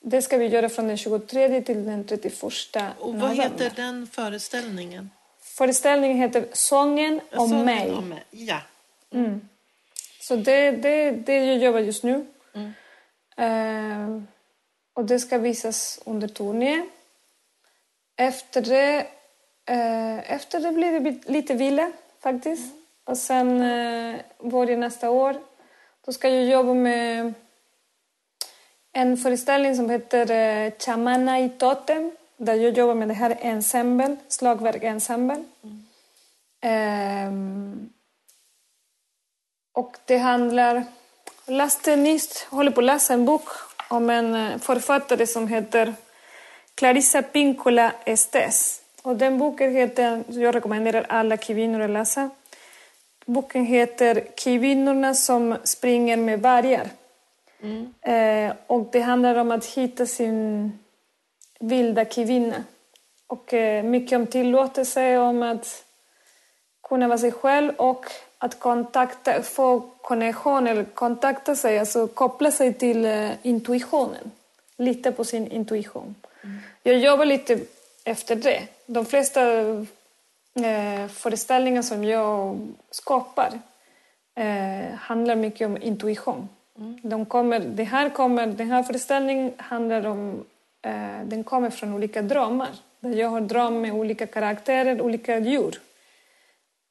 Det 0.00 0.22
ska 0.22 0.36
vi 0.36 0.46
göra 0.46 0.68
från 0.68 0.88
den 0.88 0.96
23 0.96 1.60
till 1.60 1.84
den 1.84 2.04
31 2.04 2.42
Och 2.98 3.14
vad 3.14 3.36
heter 3.36 3.72
den 3.76 4.06
föreställningen? 4.06 5.10
Föreställningen 5.40 6.16
heter 6.16 6.46
Sången 6.52 7.20
om 7.32 7.48
Sången 7.48 7.64
mig. 7.64 7.90
Om. 7.90 8.14
Ja. 8.30 8.60
Mm. 9.12 9.48
Så 10.20 10.36
det, 10.36 10.70
det, 10.70 11.10
det 11.10 11.44
jag 11.44 11.58
jobbar 11.58 11.80
just 11.80 12.04
nu. 12.04 12.26
Mm. 12.54 12.72
Uh, 13.40 14.22
och 14.94 15.04
det 15.04 15.18
ska 15.18 15.38
visas 15.38 16.00
under 16.06 16.28
turné. 16.28 16.82
Efter 18.16 18.62
det, 18.62 19.06
uh, 19.70 20.32
efter 20.32 20.60
det 20.60 20.72
blir 20.72 21.00
det 21.00 21.28
lite 21.28 21.54
vila 21.54 21.92
faktiskt. 22.20 22.72
Mm. 22.72 22.84
Och 23.04 23.18
sen 23.18 23.62
uh, 23.62 24.20
börjar 24.38 24.76
nästa 24.76 25.10
år. 25.10 25.36
Då 26.06 26.12
ska 26.12 26.28
jag 26.28 26.44
jobba 26.44 26.74
med 26.74 27.34
en 28.92 29.16
föreställning 29.16 29.76
som 29.76 29.90
heter 29.90 30.30
uh, 30.30 30.72
Chamana 30.78 31.40
i 31.40 31.48
Totem 31.48 32.12
där 32.36 32.54
jag 32.54 32.78
jobbar 32.78 32.94
med 32.94 33.08
det 33.08 33.14
här 33.14 33.36
ensemble, 33.40 34.16
slagverk 34.28 34.82
ensemble. 34.82 35.44
Mm. 35.62 35.86
Um, 37.28 37.92
och 39.72 39.96
det 40.04 40.18
handlar... 40.18 40.84
Jag 41.46 41.56
läste 41.56 41.96
nyss, 41.96 42.46
håller 42.50 42.70
på 42.70 42.80
att 42.80 42.84
läsa 42.84 43.14
en 43.14 43.24
bok 43.24 43.48
om 43.90 44.10
en 44.10 44.34
eh, 44.34 44.58
författare 44.58 45.26
som 45.26 45.48
heter 45.48 45.94
Clarissa 46.74 47.22
Pinkola 47.22 47.92
Estes. 48.04 48.82
Och 49.02 49.16
den 49.16 49.38
boken 49.38 49.72
heter, 49.72 50.24
jag 50.28 50.54
rekommenderar 50.54 51.06
alla 51.08 51.36
kvinnor 51.36 51.80
att 51.80 51.90
läsa. 51.90 52.30
Boken 53.26 53.66
heter 53.66 54.26
Kvinnorna 54.36 55.14
som 55.14 55.56
springer 55.64 56.16
med 56.16 56.42
vargar. 56.42 56.88
Mm. 57.62 57.94
Eh, 58.02 58.56
och 58.66 58.88
det 58.92 59.00
handlar 59.00 59.34
om 59.34 59.50
att 59.50 59.66
hitta 59.66 60.06
sin 60.06 60.72
vilda 61.60 62.04
kvinna. 62.04 62.64
Och 63.26 63.54
eh, 63.54 63.82
mycket 63.82 64.16
om 64.16 64.26
tillåtelse, 64.26 65.18
om 65.18 65.42
att 65.42 65.84
kunna 66.88 67.08
vara 67.08 67.18
sig 67.18 67.32
själv 67.32 67.74
och 67.76 68.06
att 68.42 68.60
kontakta, 68.60 69.42
få 69.42 69.80
konnexion 69.80 70.66
eller 70.66 70.84
kontakta 70.84 71.56
sig, 71.56 71.78
alltså 71.78 72.06
koppla 72.06 72.50
sig 72.50 72.74
till 72.74 73.04
uh, 73.04 73.30
intuitionen. 73.42 74.30
Lita 74.76 75.12
på 75.12 75.24
sin 75.24 75.50
intuition. 75.50 76.14
Mm. 76.42 76.58
Jag 76.82 76.98
jobbar 76.98 77.24
lite 77.24 77.58
efter 78.04 78.36
det. 78.36 78.62
De 78.86 79.04
flesta 79.04 79.40
uh, 79.62 81.08
föreställningar 81.08 81.82
som 81.82 82.04
jag 82.04 82.58
skapar 82.90 83.58
uh, 84.40 84.94
handlar 84.94 85.36
mycket 85.36 85.66
om 85.66 85.82
intuition. 85.82 86.48
Mm. 86.78 87.00
De 87.02 87.26
kommer, 87.26 87.60
det 87.60 87.84
här 87.84 88.10
kommer, 88.10 88.46
den 88.46 88.70
här 88.70 88.82
föreställningen 88.82 89.52
handlar 89.56 90.06
om, 90.06 90.44
den 91.24 91.44
kommer 91.44 91.70
från 91.70 91.94
olika 91.94 92.22
drömmar. 92.22 92.68
Där 93.00 93.10
jag 93.10 93.28
har 93.28 93.40
drömt 93.40 93.82
med 93.82 93.92
olika 93.92 94.26
karaktärer, 94.26 95.00
olika 95.00 95.38
djur. 95.38 95.80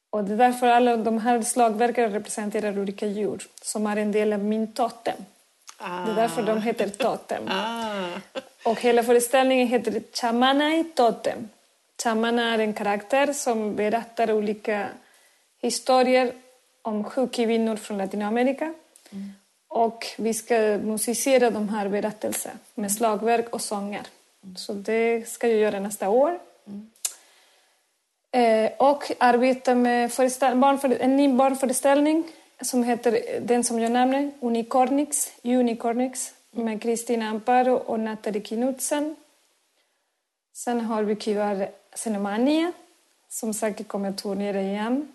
Och 0.10 0.24
det 0.24 0.34
är 0.34 0.38
därför 0.38 0.68
alla 0.68 0.98
de 0.98 1.18
här 1.18 1.42
slagverken 1.42 2.12
representerar 2.12 2.80
olika 2.80 3.06
djur 3.08 3.48
som 3.62 3.88
är 3.88 3.98
en 3.98 4.12
del 4.12 4.34
av 4.34 4.40
min 4.40 4.74
totem. 4.74 5.26
Ah. 5.78 6.06
Det 6.06 6.12
är 6.12 6.16
därför 6.16 6.44
de 6.44 6.62
heter 6.62 6.90
totem. 6.90 7.44
Ah. 7.50 8.10
Och 8.64 8.82
hela 8.82 9.04
föreställningen 9.04 9.68
heter 9.68 10.02
Chamana 10.14 10.76
i 10.76 10.84
totem. 10.84 11.50
Chamana 12.04 12.54
är 12.54 12.60
en 12.60 12.74
karaktär 12.74 13.34
som 13.34 13.76
berättar 13.76 14.32
olika 14.32 14.88
historier 15.62 16.34
om 16.82 17.04
sju 17.04 17.28
kvinnor 17.28 17.76
från 17.76 17.98
Latinamerika. 17.98 18.74
Mm. 19.12 19.32
Och 19.68 20.06
vi 20.18 20.34
ska 20.34 20.56
musicera 20.84 21.50
de 21.50 21.70
här 21.70 21.88
berättelserna 21.88 22.56
med 22.76 22.92
slagverk 22.92 23.54
och 23.54 23.62
sånger. 23.62 24.08
Mm. 24.44 24.56
Så 24.56 24.74
det 24.74 25.30
ska 25.30 25.48
jag 25.48 25.58
göra 25.58 25.80
nästa 25.80 26.10
år. 26.10 26.40
Mm. 26.68 26.92
Eh, 28.32 28.72
och 28.78 29.12
arbetar 29.18 29.76
med 29.76 30.12
barnföre 30.60 30.96
en 30.96 31.16
ny 31.16 31.34
barnföreställning 31.34 32.24
som 32.62 32.84
heter 32.84 33.14
eh, 33.14 33.42
den 33.42 33.64
som 33.64 33.80
jag 33.80 33.92
nämnde, 33.92 34.32
Unicornix, 34.40 35.32
Unicornix 35.44 36.34
med 36.52 36.82
Kristina 36.82 37.30
Amparo 37.30 37.74
och 37.74 38.00
Nathalie 38.00 38.42
Knudsen. 38.42 39.16
Sen 40.54 40.82
har 40.82 41.04
vi 41.04 41.16
Kivar 41.16 41.70
Senomania 41.94 42.72
som 43.30 43.54
säkert 43.54 43.88
kommer 43.88 44.10
att 44.10 44.18
turnera 44.18 44.62
igen. 44.62 45.14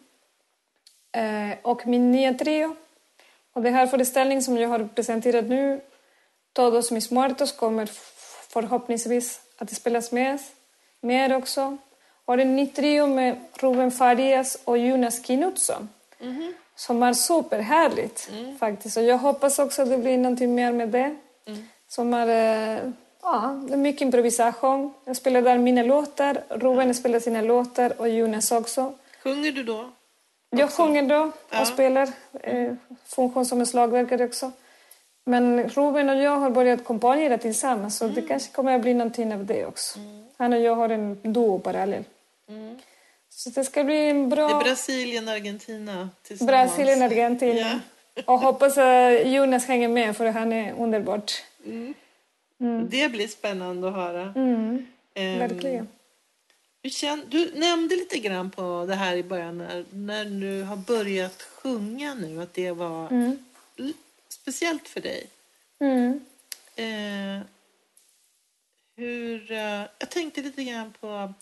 Eh, 1.12 1.58
och 1.62 1.86
min 1.86 2.12
nya 2.12 2.34
trio. 2.34 2.76
Och 3.52 3.62
den 3.62 3.74
här 3.74 3.86
föreställningen 3.86 4.42
som 4.42 4.58
jag 4.58 4.68
har 4.68 4.88
presenterat 4.94 5.44
nu, 5.44 5.80
Todos 6.52 6.90
mis 6.90 7.10
muertos, 7.10 7.52
kommer 7.52 7.86
förhoppningsvis 8.48 9.40
att 9.58 9.70
spelas 9.70 10.12
med 10.12 10.38
mer 11.00 11.36
också 11.36 11.78
har 12.27 12.39
en 12.39 12.57
ny 12.57 12.66
trio 12.66 13.07
med 13.07 13.37
Ruben 13.55 13.91
Farias 13.91 14.59
och 14.64 14.79
Jonas 14.79 15.18
Knutsson. 15.18 15.89
Mm 16.20 16.35
-hmm. 16.35 16.53
Som 16.77 17.03
är 17.03 17.12
superhärligt 17.12 18.29
mm. 18.33 18.59
faktiskt. 18.59 18.97
Och 18.97 19.03
jag 19.03 19.18
hoppas 19.18 19.59
också 19.59 19.83
att 19.83 19.91
det 19.91 19.99
blir 19.99 20.18
någonting 20.18 20.55
mer 20.55 20.72
med 20.72 20.89
det. 20.89 21.16
Mm. 21.47 21.68
Som 21.89 22.14
är, 22.14 22.29
äh, 22.29 22.91
ja, 23.22 23.62
det 23.68 23.72
är 23.72 23.79
mycket 23.79 24.03
improvisation. 24.03 24.95
Jag 25.05 25.16
spelar 25.16 25.43
där 25.43 25.59
mina 25.59 25.83
låtar, 25.83 26.43
Ruben 26.49 26.95
spelar 26.95 27.20
sina 27.20 27.41
låtar 27.43 28.01
och 28.01 28.09
Jonas 28.09 28.53
också. 28.53 28.95
Sjunger 29.22 29.53
du 29.53 29.62
då? 29.62 29.91
Jag 30.51 30.70
sjunger 30.70 31.03
då 31.03 31.25
och 31.25 31.33
ja. 31.51 31.64
spelar. 31.64 32.09
Eh, 32.41 32.72
funktion 33.05 33.47
som 33.47 33.61
en 33.61 33.66
slagverkare 33.66 34.25
också. 34.25 34.53
Men 35.25 35.68
Ruben 35.68 36.09
och 36.09 36.16
jag 36.16 36.37
har 36.37 36.51
börjat 36.51 36.85
komponera 36.85 37.39
tillsammans 37.39 37.97
så 37.97 38.05
det 38.05 38.12
mm. 38.12 38.29
kanske 38.29 38.53
kommer 38.53 38.75
att 38.75 38.83
bli 38.83 38.95
någonting 38.95 39.35
av 39.35 39.45
det 39.45 39.66
också. 39.66 39.99
Han 40.37 40.53
och 40.53 40.61
jag 40.61 40.74
har 40.74 40.89
en 40.89 41.18
duo 41.32 41.59
parallell. 41.59 42.05
Mm. 42.49 42.78
Så 43.28 43.51
det 43.51 43.64
ska 43.64 43.85
bli 43.85 44.09
en 44.09 44.28
bra... 44.28 44.49
Det 44.49 44.55
är 44.55 44.64
Brasilien 44.64 45.28
Argentina 45.28 46.11
tillsammans. 46.22 46.76
Brasilien 46.76 47.03
Argentina. 47.03 47.80
Ja. 48.14 48.22
Och 48.26 48.39
hoppas 48.39 48.78
att 48.78 49.26
Jonas 49.26 49.66
hänger 49.66 49.89
med 49.89 50.16
för 50.16 50.26
han 50.26 50.53
är 50.53 50.74
underbart. 50.78 51.32
Mm. 51.64 51.95
Mm. 52.61 52.89
Det 52.91 53.09
blir 53.09 53.28
spännande 53.28 53.89
att 53.89 53.95
höra. 53.95 54.32
Mm. 54.37 54.87
Um, 55.14 55.39
Verkligen. 55.39 55.89
Du, 56.80 56.91
känner, 56.91 57.24
du 57.28 57.51
nämnde 57.55 57.97
lite 57.97 58.18
grann 58.18 58.51
på 58.51 58.85
det 58.89 58.95
här 58.95 59.16
i 59.16 59.22
början 59.22 59.59
när, 59.59 59.85
när 59.91 60.24
du 60.24 60.62
har 60.62 60.76
börjat 60.76 61.43
sjunga 61.43 62.14
nu 62.14 62.43
att 62.43 62.55
det 62.55 62.70
var 62.70 63.07
mm. 63.07 63.39
speciellt 64.28 64.89
för 64.89 65.01
dig. 65.01 65.26
Eh, 66.76 67.41
hur, 68.97 69.53
eh, 69.53 69.82
jag 69.99 70.11
tänkte 70.11 70.42
lite 70.42 70.64
grann 70.64 70.92
på 71.01 71.34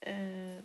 Eh, 0.00 0.62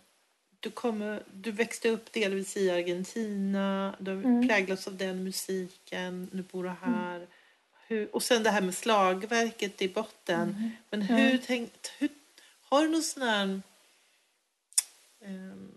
du, 0.60 0.70
kommer, 0.70 1.22
du 1.32 1.50
växte 1.50 1.88
upp 1.88 2.12
delvis 2.12 2.56
i 2.56 2.70
Argentina, 2.70 3.96
du 3.98 4.10
har 4.10 4.22
mm. 4.22 4.48
präglats 4.48 4.86
av 4.86 4.96
den 4.96 5.24
musiken, 5.24 6.30
nu 6.32 6.42
bor 6.42 6.64
du 6.64 6.70
mm. 6.70 6.94
här. 6.94 7.16
Mm. 7.16 7.28
Hur, 7.88 8.14
och 8.14 8.22
sen 8.22 8.42
det 8.42 8.50
här 8.50 8.60
med 8.60 8.74
slagverket 8.74 9.82
i 9.82 9.88
botten. 9.88 10.42
Mm. 10.42 10.70
Men 10.90 11.02
hur, 11.02 11.32
ja. 11.32 11.38
tänkt, 11.46 11.92
hur 11.98 12.08
har 12.62 12.82
du 12.82 12.88
någon 12.88 13.02
sån 13.02 13.22
här... 13.22 13.60
Um, 15.20 15.72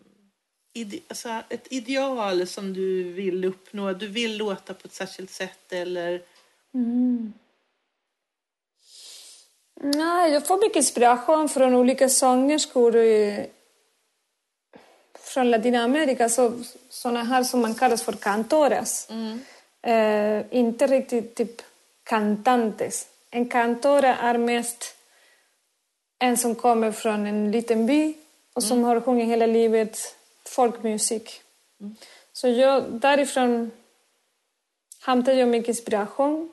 ide, 0.74 1.00
alltså 1.08 1.44
ett 1.50 1.68
ideal 1.70 2.48
som 2.48 2.74
du 2.74 3.04
vill 3.04 3.46
uppnå? 3.46 3.94
Du 3.94 4.08
vill 4.08 4.38
låta 4.38 4.74
på 4.74 4.88
ett 4.88 4.94
särskilt 4.94 5.32
sätt 5.32 5.74
eller? 5.74 6.22
Mm. 6.74 7.34
Nej, 9.82 10.32
jag 10.32 10.48
får 10.48 10.58
mycket 10.58 10.76
inspiration 10.76 11.50
från 11.50 11.76
olika 11.76 12.10
sångerskor 12.10 12.94
från 15.20 15.52
Latinamerika. 15.52 16.30
Så, 16.30 16.54
såna 16.90 17.24
här 17.24 17.44
som 17.44 17.62
man 17.62 17.76
kallar 17.76 17.98
för 17.98 18.12
cantoras. 18.12 19.08
Mm. 19.10 19.40
Eh, 19.82 20.46
inte 20.60 20.88
riktigt 20.88 21.36
typ 21.36 21.62
cantantes. 22.04 23.08
En 23.32 23.50
cantora 23.50 24.16
är 24.16 24.38
mest 24.38 24.96
en 26.20 26.38
som 26.38 26.56
kommer 26.56 26.92
från 26.92 27.28
en 27.28 27.52
liten 27.52 27.86
by 27.86 28.14
och 28.54 28.64
som 28.64 28.78
mm. 28.78 28.90
har 28.90 29.02
sjungit 29.02 29.28
hela 29.28 29.46
livet 29.46 30.16
folkmusik. 30.46 31.42
Mm. 31.82 31.96
Så 32.34 32.48
jag, 32.48 32.84
därifrån 32.84 33.72
hämtar 35.06 35.34
jag 35.34 35.48
mycket 35.48 35.70
inspiration. 35.70 36.50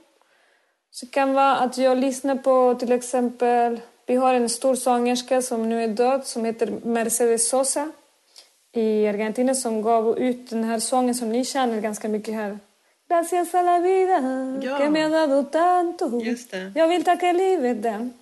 Så 0.97 1.07
det 1.07 1.13
kan 1.13 1.35
vara 1.35 1.57
att 1.57 1.79
jag 1.79 1.99
lyssnar 1.99 2.37
på 2.37 2.75
till 2.79 2.93
exempel 2.93 3.81
Vi 4.07 4.17
har 4.17 4.35
en 4.35 4.49
stor 4.49 4.75
sångerska 4.75 5.43
som 5.43 5.69
nu 5.69 5.85
är 5.85 5.89
död 5.89 6.27
som 6.27 6.45
heter 6.45 6.67
Mercedes 6.85 7.49
Sosa 7.49 7.93
i 8.73 9.07
Argentina 9.07 9.55
som 9.55 9.83
gav 9.83 10.19
ut 10.19 10.51
den 10.51 10.65
här 10.65 10.79
sången 10.79 11.15
som 11.15 11.33
ni 11.33 11.45
känner 11.45 11.81
ganska 11.81 12.09
mycket 12.09 12.35
här. 12.35 12.59
Gracias 13.09 13.55
a 13.55 13.63
la 13.63 13.79
vida 13.79 14.21
ja. 14.63 14.79
que 14.79 14.91
me 14.91 15.03
ha 15.03 15.09
dado 15.09 15.45
tanto. 15.45 16.21
Just 16.21 16.51
det. 16.51 16.73
Jag 16.75 16.89
vill 16.89 17.05
tacka 17.05 17.33
livet 17.33 17.83
den. 17.83 18.13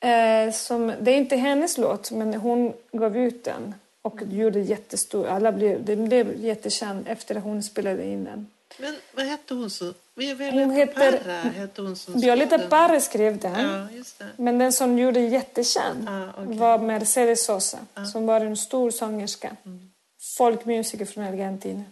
Mm. 0.00 0.48
Eh, 0.48 0.54
som, 0.54 0.92
det 1.00 1.10
är 1.10 1.16
inte 1.16 1.36
hennes 1.36 1.78
låt 1.78 2.10
men 2.10 2.34
hon 2.34 2.72
gav 2.92 3.16
ut 3.16 3.44
den 3.44 3.74
och 4.02 4.22
gjorde 4.30 4.60
jättestor. 4.60 5.26
Alla 5.26 5.52
blev, 5.52 5.84
det 5.84 5.96
blev 5.96 6.44
jättekänd 6.44 7.08
efter 7.08 7.34
att 7.34 7.42
hon 7.42 7.62
spelade 7.62 8.04
in 8.04 8.24
den. 8.24 8.46
Men 8.78 8.94
vad 9.14 9.26
hette 9.26 9.54
hon 9.54 9.70
så? 9.70 9.92
Hon 10.14 10.70
heter, 10.70 11.94
som 11.94 12.20
Violeta 12.20 12.58
Parra 12.58 13.00
skrev 13.00 13.38
den. 13.38 13.60
Ja. 13.60 13.86
Men 14.36 14.58
den 14.58 14.72
som 14.72 14.98
gjorde 14.98 15.20
jättekänd 15.20 16.08
ah, 16.08 16.42
okay. 16.42 16.58
var 16.58 16.78
Mercedes 16.78 17.44
Sosa 17.44 17.78
ah. 17.94 18.04
som 18.04 18.26
var 18.26 18.40
en 18.40 18.56
stor 18.56 18.90
sångerska. 18.90 19.56
Mm. 19.66 19.90
Folkmusiker 20.36 21.04
från 21.04 21.24
Argentina. 21.24 21.82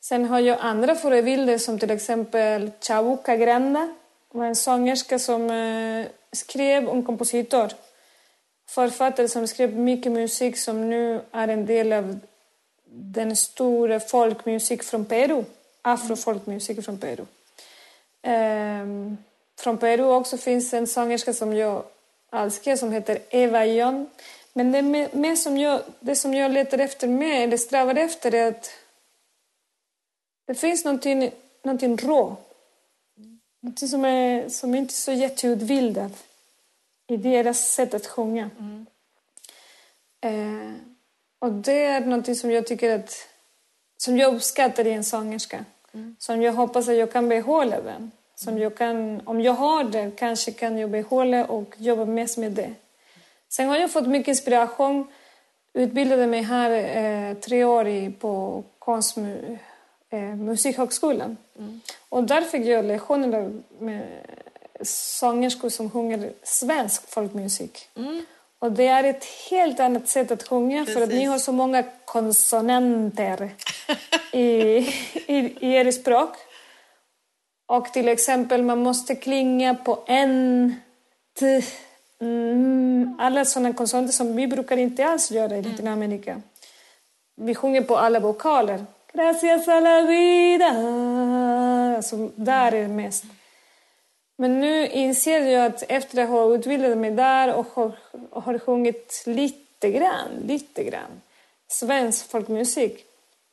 Sen 0.00 0.24
har 0.24 0.40
jag 0.40 0.58
andra 0.60 0.94
förebilder 0.94 1.58
som 1.58 1.78
till 1.78 1.90
exempel 1.90 2.70
Chabuca 2.80 3.36
Granda. 3.36 3.94
var 4.32 4.44
en 4.44 4.56
sångerska 4.56 5.18
som 5.18 5.50
eh, 5.50 6.06
skrev, 6.32 6.88
en 6.88 7.02
kompositor. 7.02 7.72
Författare 8.68 9.28
som 9.28 9.48
skrev 9.48 9.76
mycket 9.76 10.12
musik 10.12 10.58
som 10.58 10.90
nu 10.90 11.20
är 11.32 11.48
en 11.48 11.66
del 11.66 11.92
av 11.92 12.18
den 12.86 13.36
stora 13.36 14.00
folkmusik 14.00 14.82
från 14.82 15.04
Peru 15.04 15.44
afrofolkmusik 15.84 16.84
från 16.84 16.98
Peru. 16.98 17.26
Um, 18.22 19.18
från 19.58 19.78
Peru 19.78 20.04
också 20.04 20.38
finns 20.38 20.74
en 20.74 20.86
sångerska 20.86 21.32
som 21.32 21.56
jag 21.56 21.84
älskar 22.32 22.76
som 22.76 22.92
heter 22.92 23.18
Eva 23.30 23.66
Jon. 23.66 24.10
Men 24.52 24.72
det, 24.72 24.82
med, 24.82 25.14
med 25.14 25.38
som 25.38 25.58
jag, 25.58 25.82
det 26.00 26.16
som 26.16 26.34
jag 26.34 26.50
letar 26.50 26.78
efter 26.78 27.08
med, 27.08 27.42
eller 27.42 27.56
strävar 27.56 27.94
efter 27.94 28.34
är 28.34 28.48
att 28.48 28.70
det 30.46 30.54
finns 30.54 30.84
någonting, 30.84 31.30
någonting 31.62 31.96
rå. 31.96 32.36
Någonting 33.60 33.88
som, 33.88 34.04
är, 34.04 34.48
som 34.48 34.74
inte 34.74 34.92
är 34.92 34.94
så 34.94 35.12
jätteutbildat 35.12 36.24
i 37.06 37.16
deras 37.16 37.72
sätt 37.72 37.94
att 37.94 38.06
sjunga. 38.06 38.50
Mm. 38.58 38.86
Eh, 40.20 40.72
och 41.38 41.52
det 41.52 41.84
är 41.84 42.00
någonting 42.00 42.36
som 42.36 42.50
jag 42.50 42.66
tycker 42.66 42.98
att 42.98 43.28
som 43.96 44.18
jag 44.18 44.34
uppskattar 44.34 44.86
i 44.86 44.92
en 44.92 45.04
sångerska. 45.04 45.64
Mm. 45.94 46.16
Som 46.18 46.42
jag 46.42 46.52
hoppas 46.52 46.88
att 46.88 46.96
jag 46.96 47.12
kan 47.12 47.28
behålla 47.28 47.80
den. 47.80 48.10
Som 48.34 48.58
jag 48.58 48.76
kan, 48.76 49.20
om 49.24 49.40
jag 49.40 49.52
har 49.52 49.84
det 49.84 50.10
kanske 50.16 50.50
kan 50.50 50.78
jag 50.78 50.90
behålla 50.90 51.44
och 51.44 51.74
jobba 51.78 52.04
mest 52.04 52.38
med 52.38 52.52
det. 52.52 52.74
Sen 53.48 53.68
har 53.68 53.76
jag 53.76 53.90
fått 53.90 54.06
mycket 54.06 54.28
inspiration. 54.28 55.06
Utbildade 55.72 56.26
mig 56.26 56.42
här 56.42 56.70
eh, 56.70 57.34
tre 57.34 57.64
år 57.64 58.10
på 58.10 58.64
konstmusikhögskolan. 58.78 61.36
Eh, 61.56 61.62
mm. 61.62 61.80
Och 62.08 62.24
där 62.24 62.42
fick 62.42 62.66
jag 62.66 62.84
lektioner 62.84 63.52
med 63.78 64.06
sångerskor 64.82 65.68
som 65.68 65.90
sjunger 65.90 66.32
svensk 66.42 67.08
folkmusik. 67.08 67.88
Mm. 67.96 68.24
Och 68.64 68.72
det 68.72 68.86
är 68.86 69.04
ett 69.04 69.24
helt 69.50 69.80
annat 69.80 70.08
sätt 70.08 70.30
att 70.30 70.48
sjunga 70.48 70.78
Precis. 70.84 70.94
för 70.94 71.02
att 71.02 71.08
ni 71.08 71.24
har 71.24 71.38
så 71.38 71.52
många 71.52 71.84
konsonanter 72.04 73.50
i, 74.32 74.42
i, 75.26 75.56
i 75.60 75.76
ert 75.76 75.94
språk. 75.94 76.30
Och 77.66 77.92
till 77.92 78.08
exempel 78.08 78.62
man 78.62 78.82
måste 78.82 79.14
klinga 79.14 79.74
på 79.74 79.98
en, 80.06 80.74
t, 81.40 81.62
mm, 82.20 83.16
alla 83.18 83.44
sådana 83.44 83.72
konsonanter 83.72 84.12
som 84.12 84.36
vi 84.36 84.46
brukar 84.46 84.76
inte 84.76 85.06
alls 85.06 85.30
göra 85.30 85.56
i 85.56 85.58
mm. 85.58 85.70
Latinamerika. 85.70 86.40
Vi 87.36 87.54
sjunger 87.54 87.82
på 87.82 87.96
alla 87.96 88.20
vokaler. 88.20 88.84
Gracias 89.12 89.68
a 89.68 89.80
la 89.80 90.00
vida. 90.00 90.70
Alltså, 91.96 92.30
där 92.36 92.72
är 92.72 92.82
det 92.82 92.88
mest. 92.88 93.24
Men 94.44 94.60
nu 94.60 94.88
inser 94.88 95.40
jag 95.40 95.66
att 95.66 95.82
efter 95.88 96.22
att 96.22 96.28
ha 96.28 96.54
utbildat 96.54 96.98
mig 96.98 97.10
där 97.10 97.54
och 97.54 97.66
har, 97.74 97.92
har 98.30 98.58
sjungit 98.58 99.22
lite 99.26 99.90
grann, 99.90 100.30
lite 100.46 100.84
grann 100.84 101.20
svensk 101.68 102.30
folkmusik. 102.30 103.04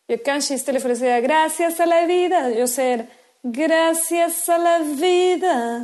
Jag 0.07 0.25
kanske 0.25 0.53
istället 0.53 0.81
för 0.81 0.89
att 0.89 0.97
säga 0.97 1.21
gracias 1.21 1.79
a 1.79 1.85
la 1.85 2.05
vida, 2.05 2.49
jag 2.49 2.69
säger 2.69 3.05
gracias 3.41 4.49
a 4.49 4.57
la 4.57 4.77
vida. 4.79 5.83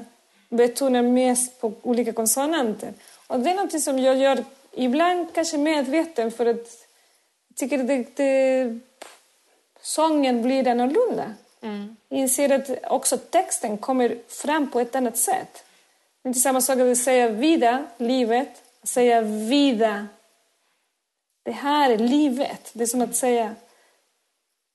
Betonar 0.50 1.02
mest 1.02 1.62
på 1.62 1.74
olika 1.82 2.14
konsonanter. 2.14 2.94
Och 3.28 3.40
det 3.40 3.50
är 3.50 3.56
något 3.56 3.82
som 3.82 4.00
jag 4.00 4.18
gör 4.18 4.44
ibland 4.72 5.34
kanske 5.34 5.58
medveten 5.58 6.32
för 6.32 6.46
att 6.46 6.88
jag 7.48 7.58
tycker 7.58 7.80
att 7.80 7.88
det, 7.88 8.06
det, 8.16 8.80
sången 9.82 10.42
blir 10.42 10.68
annorlunda. 10.68 11.34
Mm. 11.62 11.96
Inser 12.10 12.52
att 12.52 12.92
också 12.92 13.18
texten 13.18 13.78
kommer 13.78 14.18
fram 14.28 14.72
på 14.72 14.80
ett 14.80 14.96
annat 14.96 15.18
sätt. 15.18 15.64
Det 16.22 16.28
är 16.28 16.30
inte 16.30 16.40
samma 16.40 16.62
sak 16.62 16.80
att 16.80 16.98
säga 16.98 17.30
vida, 17.30 17.86
livet, 17.98 18.64
att 18.82 18.90
säga 18.90 19.22
vida. 19.22 20.08
Det 21.44 21.52
här 21.52 21.90
är 21.90 21.98
livet. 21.98 22.70
Det 22.74 22.84
är 22.84 22.88
som 22.88 23.02
att 23.02 23.16
säga 23.16 23.56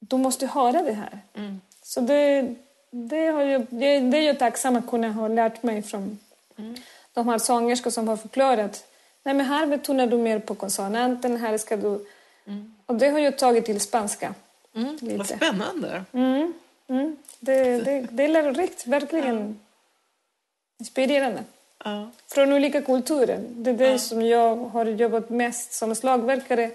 du 0.08 0.16
måste 0.16 0.46
höra 0.46 0.82
det 0.82 0.92
här. 0.92 1.18
Mm. 1.34 1.60
Så 1.82 2.00
det, 2.00 2.54
det, 2.90 3.26
har 3.26 3.42
jag, 3.42 3.66
det, 3.70 4.00
det 4.00 4.18
är 4.18 4.22
jag 4.22 4.38
tacksam 4.38 4.76
att 4.76 4.90
kunna 4.90 5.12
ha 5.12 5.28
lärt 5.28 5.62
mig 5.62 5.82
från 5.82 6.18
mm. 6.58 6.74
de 7.12 7.28
här 7.28 7.38
sångerskor 7.38 7.90
som 7.90 8.08
har 8.08 8.16
förklarat. 8.16 8.84
Nej, 9.22 9.34
men 9.34 9.46
här 9.46 9.66
betonar 9.66 10.06
du 10.06 10.18
mer 10.18 10.38
på 10.38 10.54
konsonanten, 10.54 11.36
här 11.36 11.58
ska 11.58 11.76
du... 11.76 12.06
Mm. 12.46 12.74
Och 12.86 12.94
det 12.94 13.08
har 13.08 13.18
jag 13.18 13.38
tagit 13.38 13.64
till 13.64 13.80
spanska. 13.80 14.34
Mm. 14.74 14.98
Vad 15.00 15.26
spännande. 15.26 16.04
Mm. 16.12 16.52
Mm. 16.92 17.16
Det, 17.40 17.76
det, 17.84 18.06
det 18.10 18.24
är 18.24 18.28
lärorikt, 18.28 18.86
verkligen 18.86 19.38
ja. 19.38 19.54
inspirerande. 20.80 21.44
Ja. 21.84 22.10
Från 22.26 22.52
olika 22.52 22.82
kulturer. 22.82 23.38
Det 23.48 23.70
är 23.70 23.74
det 23.74 23.90
ja. 23.90 23.98
som 23.98 24.22
jag 24.22 24.56
har 24.56 24.86
jobbat 24.86 25.30
mest 25.30 25.72
som 25.72 25.94
slagverkare. 25.94 26.70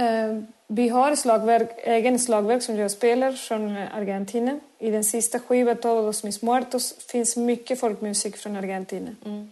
Uh, 0.00 0.42
vi 0.66 0.88
har 0.88 1.16
slagverk, 1.16 1.70
egen 1.82 2.18
slagverk 2.18 2.62
som 2.62 2.76
jag 2.76 2.90
spelar 2.90 3.32
från 3.32 3.76
Argentina. 3.76 4.60
I 4.78 4.90
den 4.90 5.04
sista 5.04 5.38
skivan, 5.38 5.76
Todos 5.76 6.24
mis 6.24 6.42
muertos, 6.42 6.94
finns 7.06 7.36
mycket 7.36 7.80
folkmusik 7.80 8.36
från 8.36 8.56
Argentina. 8.56 9.10
Mm. 9.24 9.50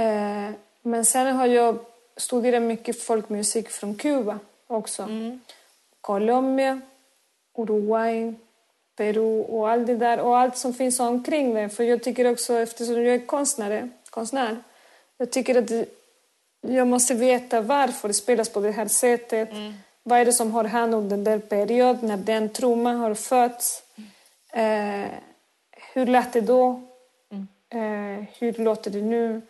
Uh, 0.00 0.54
men 0.82 1.04
sen 1.04 1.36
har 1.36 1.46
jag 1.46 1.78
studerat 2.16 2.62
mycket 2.62 3.02
folkmusik 3.02 3.68
från 3.68 3.94
Kuba 3.94 4.38
också. 4.66 5.02
Mm. 5.02 5.40
Colombia, 6.00 6.80
Uruguay, 7.58 8.34
Peru 8.96 9.42
och 9.42 9.70
allt 9.70 9.86
det 9.86 9.96
där 9.96 10.20
och 10.20 10.38
allt 10.38 10.56
som 10.56 10.74
finns 10.74 11.00
omkring 11.00 11.54
det. 11.54 11.68
För 11.68 11.84
jag 11.84 12.02
tycker 12.02 12.30
också, 12.30 12.54
eftersom 12.54 12.94
jag 12.94 13.14
är 13.14 13.26
konstnär, 13.26 13.90
konstnär 14.10 14.56
jag 15.18 15.32
tycker 15.32 15.62
att 15.62 15.88
jag 16.60 16.86
måste 16.86 17.14
veta 17.14 17.60
varför 17.60 18.08
det 18.08 18.14
spelas 18.14 18.48
på 18.48 18.60
det 18.60 18.70
här 18.70 18.88
sättet. 18.88 19.52
Mm. 19.52 19.74
Vad 20.02 20.18
är 20.18 20.24
det 20.24 20.32
som 20.32 20.52
har 20.52 20.64
hänt 20.64 20.94
under 20.94 21.16
den 21.16 21.24
där 21.24 21.38
perioden 21.38 22.08
när 22.08 22.16
den 22.16 22.48
trumman 22.48 22.96
har 22.96 23.14
fötts? 23.14 23.82
Mm. 24.52 25.04
Eh, 25.04 25.10
hur 25.92 26.06
lät 26.06 26.32
det 26.32 26.40
då? 26.40 26.82
Mm. 27.30 27.48
Eh, 27.70 28.24
hur 28.38 28.52
låter 28.52 28.90
det 28.90 29.02
nu? 29.02 29.40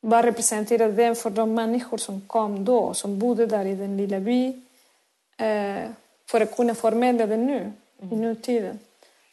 Vad 0.00 0.24
representerar 0.24 0.88
den 0.88 1.16
för 1.16 1.30
de 1.30 1.54
människor 1.54 1.98
som 1.98 2.20
kom 2.20 2.64
då, 2.64 2.94
som 2.94 3.18
bodde 3.18 3.46
där 3.46 3.64
i 3.64 3.74
den 3.74 3.96
lilla 3.96 4.20
byn? 4.20 4.66
Eh, 5.36 5.90
för 6.26 6.40
att 6.40 6.56
kunna 6.56 6.74
förmedla 6.74 7.26
det 7.26 7.36
nu 7.36 7.72
i 8.12 8.16
nutiden. 8.16 8.78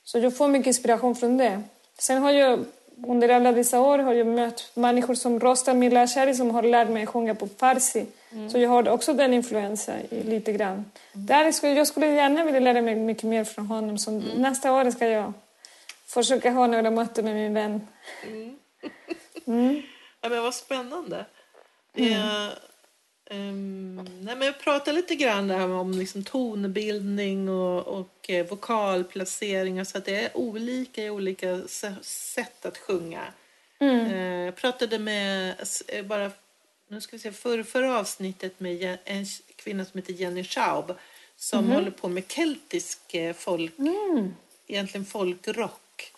Så 0.03 0.20
jag 0.20 0.38
får 0.38 0.47
mycket 0.47 0.68
inspiration 0.68 1.16
från 1.16 1.38
det. 1.38 1.62
Sen 1.97 2.22
har 2.22 2.32
jag 2.32 2.66
under 3.07 3.30
alla 3.30 3.51
dessa 3.51 3.80
år 3.80 3.97
har 3.97 4.14
jag 4.14 4.28
mött 4.28 4.72
människor 4.74 5.16
som 5.16 5.39
Rostam 5.39 5.80
Milashari 5.80 6.34
som 6.34 6.51
har 6.51 6.64
lärt 6.64 6.89
mig 6.89 7.07
sjunga 7.07 7.36
på 7.36 7.47
farsi. 7.47 8.05
Mm. 8.32 8.49
Så 8.49 8.59
jag 8.59 8.70
har 8.70 8.89
också 8.89 9.14
den 9.14 9.34
influensen 9.34 10.07
lite 10.09 10.51
grann. 10.51 10.74
Mm. 10.74 11.26
Där 11.26 11.51
skulle, 11.51 11.74
jag 11.74 11.88
skulle 11.88 12.07
gärna 12.07 12.43
vilja 12.43 12.59
lära 12.59 12.82
mig 12.82 12.95
mycket 12.95 13.24
mer 13.24 13.43
från 13.43 13.66
honom. 13.66 13.97
Så 13.97 14.12
mm. 14.12 14.24
Nästa 14.24 14.74
år 14.74 14.91
ska 14.91 15.07
jag 15.07 15.34
försöka 16.05 16.51
ha 16.51 16.68
några 16.68 16.91
möten 16.91 17.26
med 17.26 17.36
min 17.36 17.53
vän. 17.53 17.88
Mm. 18.28 18.57
mm. 19.45 19.76
ja, 20.22 20.30
men 20.30 20.43
vad 20.43 20.53
spännande. 20.53 21.26
Det 21.93 22.14
är, 22.14 22.49
Um, 23.32 23.95
nej, 23.95 24.36
men 24.36 24.41
jag 24.41 24.59
pratade 24.59 24.97
lite 24.97 25.15
grann 25.15 25.51
om 25.51 25.91
liksom 25.91 26.23
tonbildning 26.23 27.49
och, 27.49 27.88
och 27.88 28.29
eh, 28.29 28.45
vokalplaceringar 28.47 29.84
så 29.84 29.97
att 29.97 30.05
det 30.05 30.15
är 30.15 30.38
olika 30.38 31.03
i 31.03 31.09
olika 31.09 31.61
sätt 32.01 32.65
att 32.65 32.77
sjunga. 32.77 33.21
Mm. 33.79 34.11
Uh, 34.11 34.45
jag 34.45 34.55
pratade 34.55 34.99
med, 34.99 35.55
eh, 35.88 36.05
bara, 36.05 36.32
nu 36.88 37.01
ska 37.01 37.15
vi 37.15 37.19
se, 37.19 37.32
för, 37.32 37.63
förra 37.63 37.99
avsnittet 37.99 38.59
med 38.59 38.97
en 39.05 39.25
kvinna 39.55 39.86
som 39.86 39.97
heter 39.97 40.13
Jenny 40.13 40.43
Schaub 40.43 40.93
som 41.36 41.59
mm. 41.59 41.71
håller 41.71 41.91
på 41.91 42.07
med 42.07 42.32
keltisk 42.32 43.13
eh, 43.13 43.34
folk, 43.34 43.79
mm. 43.79 44.34
egentligen 44.67 45.05
folkrock. 45.05 46.13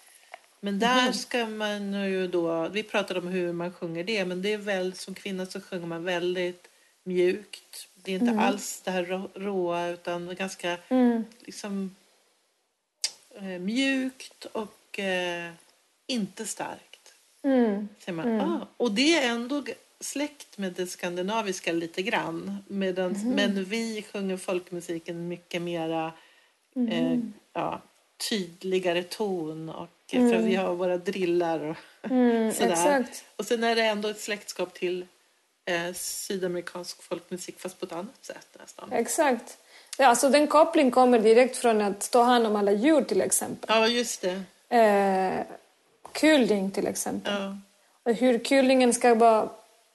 Men 0.60 0.80
där 0.80 1.02
mm. 1.02 1.14
ska 1.14 1.46
man 1.46 2.10
ju 2.10 2.28
då, 2.28 2.68
vi 2.68 2.84
pratade 2.84 3.20
om 3.20 3.28
hur 3.28 3.54
man 3.54 3.74
sjunger 3.74 4.04
det, 4.04 4.26
men 4.26 4.42
det 4.42 4.54
är 4.54 4.58
väl 4.58 4.94
som 4.94 5.14
kvinna 5.14 5.46
så 5.46 5.62
sjunger 5.62 5.88
man 5.88 6.04
väldigt 6.04 6.68
mjukt. 7.04 7.88
Det 7.96 8.12
är 8.12 8.16
inte 8.16 8.32
mm. 8.32 8.40
alls 8.40 8.82
det 8.82 8.92
här 8.92 9.30
råa 9.34 9.88
utan 9.88 10.36
ganska 10.36 10.78
mm. 10.90 11.26
liksom 11.40 11.96
eh, 13.36 13.44
mjukt 13.44 14.46
och 14.46 15.00
eh, 15.00 15.52
inte 16.08 16.46
starkt. 16.46 17.14
Mm. 17.44 17.88
man. 18.08 18.28
Mm. 18.28 18.42
Ah, 18.42 18.68
och 18.78 18.92
det 18.92 19.18
är 19.18 19.30
ändå 19.30 19.64
släkt 20.00 20.58
med 20.58 20.74
det 20.74 20.88
skandinaviska 20.88 21.72
lite 21.72 22.02
grann. 22.02 22.58
Medan, 22.68 23.16
mm. 23.16 23.30
Men 23.30 23.64
vi 23.64 24.06
sjunger 24.14 24.38
folkmusiken 24.38 25.28
mycket 25.28 25.62
mera 25.62 26.14
mm. 26.76 26.90
eh, 26.90 27.20
ja, 27.54 27.82
tydligare 28.30 29.04
ton 29.04 29.70
och 29.70 29.90
mm. 30.12 30.32
för 30.32 30.38
vi 30.38 30.56
har 30.56 30.76
våra 30.76 30.98
drillar 30.98 31.60
och 31.60 32.12
mm, 32.12 32.52
sådär. 32.54 32.72
Exakt. 32.72 33.26
Och 33.36 33.46
sen 33.46 33.64
är 33.64 33.76
det 33.76 33.84
ändå 33.84 34.10
ett 34.10 34.20
släktskap 34.20 34.74
till 34.74 35.06
eh, 35.66 35.94
sydamerikansk 35.94 37.04
folkmusik 37.04 37.60
fast 37.60 37.80
på 37.80 37.86
ett 37.86 37.92
annat 37.92 38.26
sätt 38.26 38.48
nästan. 38.60 38.92
Exakt. 38.92 39.58
Ja, 39.98 40.08
alltså 40.08 40.30
den 40.30 40.48
kopplingen 40.48 40.92
kommer 40.92 41.20
direkt 41.20 41.58
från 41.58 41.82
att 41.82 42.12
ta 42.12 42.24
hand 42.24 42.48
om 42.48 42.56
alla 42.56 42.72
djur 42.72 43.02
till 43.02 43.22
exempel. 43.22 43.70
Ja, 43.70 43.88
just 43.88 44.22
det. 44.22 44.42
Eh, 44.78 45.46
kulning 46.12 46.72
till 46.72 46.88
exempel. 46.88 47.34
Ja. 47.34 47.58
Och 48.04 48.14
hur 48.14 48.40
kulningen 48.40 48.94
ska 48.94 49.16
vara... 49.16 49.50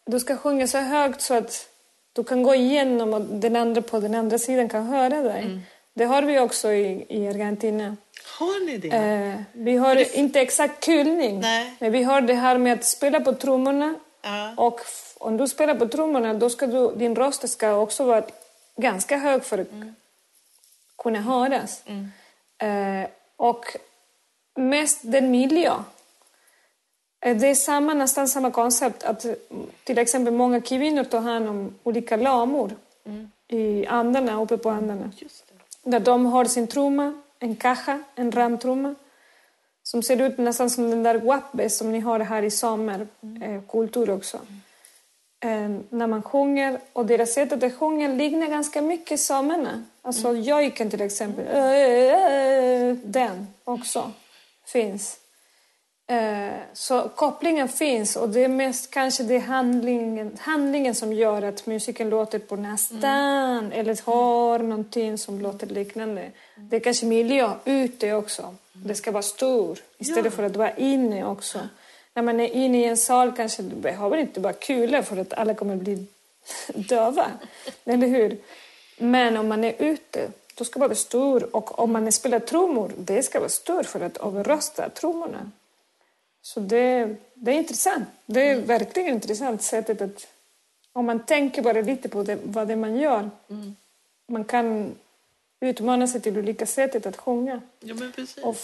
Du 0.04 0.20
ska 0.20 0.36
sjunga 0.36 0.66
så 0.66 0.78
högt 0.78 1.20
så 1.20 1.34
att 1.34 1.68
du 2.12 2.24
kan 2.24 2.42
gå 2.42 2.54
igenom 2.54 3.14
och 3.14 3.20
den 3.20 3.56
andra 3.56 3.82
på 3.82 4.00
den 4.00 4.14
andra 4.14 4.38
sidan 4.38 4.68
kan 4.68 4.86
höra 4.86 5.22
dig. 5.22 5.42
Mm. 5.42 5.60
Det 5.94 6.04
har 6.04 6.22
vi 6.22 6.38
också 6.38 6.72
i, 6.72 7.06
i 7.08 7.28
Argentina. 7.28 7.96
Har 8.38 8.66
ni 8.66 8.76
det? 8.76 8.88
Eh, 8.88 9.42
vi 9.52 9.76
har 9.76 9.94
det... 9.94 10.16
inte 10.16 10.40
exakt 10.40 10.84
kulning, 10.84 11.40
Nej. 11.40 11.74
men 11.78 11.92
vi 11.92 12.02
har 12.02 12.20
det 12.20 12.34
här 12.34 12.58
med 12.58 12.72
att 12.72 12.84
spela 12.84 13.20
på 13.20 13.32
trummorna. 13.32 13.94
Ja. 14.22 14.54
Och 14.56 14.80
om 15.18 15.36
du 15.36 15.48
spelar 15.48 15.74
på 15.74 15.88
trummorna, 15.88 16.34
då 16.34 16.50
ska 16.50 16.66
du, 16.66 16.94
din 16.96 17.16
röst 17.16 17.48
ska 17.48 17.74
också 17.74 18.04
vara 18.04 18.24
ganska 18.76 19.16
hög 19.16 19.44
för 19.44 19.58
att 19.58 19.72
mm. 19.72 19.94
kunna 20.98 21.20
höras. 21.20 21.82
Mm. 21.86 22.10
Eh, 22.58 23.08
och 23.36 23.76
mest 24.54 25.00
den 25.02 25.30
miljö. 25.30 25.74
Eh, 27.20 27.36
det 27.36 27.46
är 27.46 27.54
samma, 27.54 27.94
nästan 27.94 28.28
samma 28.28 28.50
koncept. 28.50 29.02
Att 29.02 29.26
till 29.84 29.98
exempel 29.98 30.34
många 30.34 30.60
kvinnor 30.60 31.04
tar 31.04 31.20
hand 31.20 31.48
om 31.48 31.74
olika 31.82 32.16
lamor 32.16 32.76
mm. 33.04 33.30
i 33.48 33.86
andarna, 33.86 34.42
uppe 34.42 34.56
på 34.56 34.70
andarna. 34.70 35.10
Där 35.82 36.00
de 36.00 36.26
har 36.26 36.44
sin 36.44 36.66
trumma 36.66 37.22
en 37.38 37.56
caja, 37.56 38.02
en 38.14 38.32
ramtrumma 38.32 38.94
som 39.82 40.02
ser 40.02 40.22
ut 40.22 40.38
nästan 40.38 40.70
som 40.70 40.90
den 40.90 41.02
där 41.02 41.18
guape 41.18 41.70
som 41.70 41.92
ni 41.92 42.00
har 42.00 42.20
här 42.20 42.42
i 42.42 42.50
sommarkultur 42.50 44.02
mm. 44.02 44.10
eh, 44.10 44.16
också. 44.16 44.36
Eh, 44.36 44.42
när 45.40 46.06
man 46.06 46.22
sjunger, 46.22 46.80
och 46.92 47.06
deras 47.06 47.32
sätt 47.32 47.52
att 47.52 47.74
sjunga 47.74 48.08
liknar 48.08 48.46
ganska 48.46 48.82
mycket 48.82 49.20
samerna. 49.20 49.84
Alltså 50.02 50.28
mm. 50.28 50.42
jojken 50.42 50.90
till 50.90 51.00
exempel, 51.00 51.46
äh, 51.46 52.96
den 53.04 53.46
också 53.64 54.12
finns. 54.66 55.18
Eh, 56.10 56.52
så 56.72 57.08
kopplingen 57.08 57.68
finns 57.68 58.16
och 58.16 58.28
det 58.28 58.44
är 58.44 58.48
mest 58.48 58.90
kanske 58.90 59.22
det 59.22 59.38
handlingen, 59.38 60.36
handlingen 60.40 60.94
som 60.94 61.12
gör 61.12 61.42
att 61.42 61.66
musiken 61.66 62.10
låter 62.10 62.38
på 62.38 62.56
nästan 62.56 63.58
mm. 63.58 63.72
eller 63.72 64.06
har 64.06 64.58
någonting 64.58 65.18
som 65.18 65.40
låter 65.40 65.66
liknande. 65.66 66.30
Det 66.56 66.76
är 66.76 66.80
kanske 66.80 67.06
miljö 67.06 67.50
ute 67.64 68.12
också. 68.12 68.54
Det 68.72 68.94
ska 68.94 69.10
vara 69.10 69.22
stor 69.22 69.78
istället 69.98 70.24
ja. 70.24 70.30
för 70.30 70.42
att 70.42 70.56
vara 70.56 70.76
inne 70.76 71.24
också. 71.24 71.58
När 72.18 72.22
man 72.22 72.40
är 72.40 72.48
inne 72.48 72.80
i 72.80 72.84
en 72.84 72.96
sal 72.96 73.32
kanske 73.36 73.62
du 73.62 73.76
behöver 73.76 74.16
inte 74.16 74.40
vara 74.40 74.52
kul 74.52 75.02
för 75.02 75.16
att 75.16 75.32
alla 75.32 75.54
kommer 75.54 75.76
bli 75.76 76.06
döva. 76.74 77.30
Eller 77.84 78.06
hur? 78.06 78.38
Men 78.96 79.36
om 79.36 79.48
man 79.48 79.64
är 79.64 79.74
ute 79.78 80.30
då 80.54 80.64
ska 80.64 80.78
man 80.78 80.88
vara 80.88 80.96
stor 80.96 81.56
och 81.56 81.78
om 81.78 81.92
man 81.92 82.12
spelar 82.12 82.38
trummor 82.38 82.92
det 82.98 83.22
ska 83.22 83.38
vara 83.38 83.48
stor 83.48 83.82
för 83.82 84.00
att 84.00 84.16
överrösta 84.16 84.88
trummorna. 84.88 85.50
Så 86.42 86.60
det, 86.60 87.16
det 87.34 87.50
är 87.50 87.58
intressant. 87.58 88.08
Det 88.26 88.40
är 88.40 88.54
mm. 88.54 88.66
verkligen 88.66 89.14
intressant 89.14 89.62
sättet 89.62 90.00
att 90.00 90.26
om 90.92 91.06
man 91.06 91.26
tänker 91.26 91.62
bara 91.62 91.80
lite 91.80 92.08
på 92.08 92.22
det, 92.22 92.38
vad 92.42 92.66
det 92.66 92.72
är 92.72 92.76
man 92.76 92.96
gör. 92.96 93.30
Mm. 93.50 93.76
Man 94.28 94.44
kan 94.44 94.94
utmana 95.60 96.06
sig 96.06 96.20
till 96.20 96.38
olika 96.38 96.66
sätt 96.66 97.06
att 97.06 97.16
sjunga. 97.16 97.60
Ja. 97.80 97.94
Och, 98.42 98.56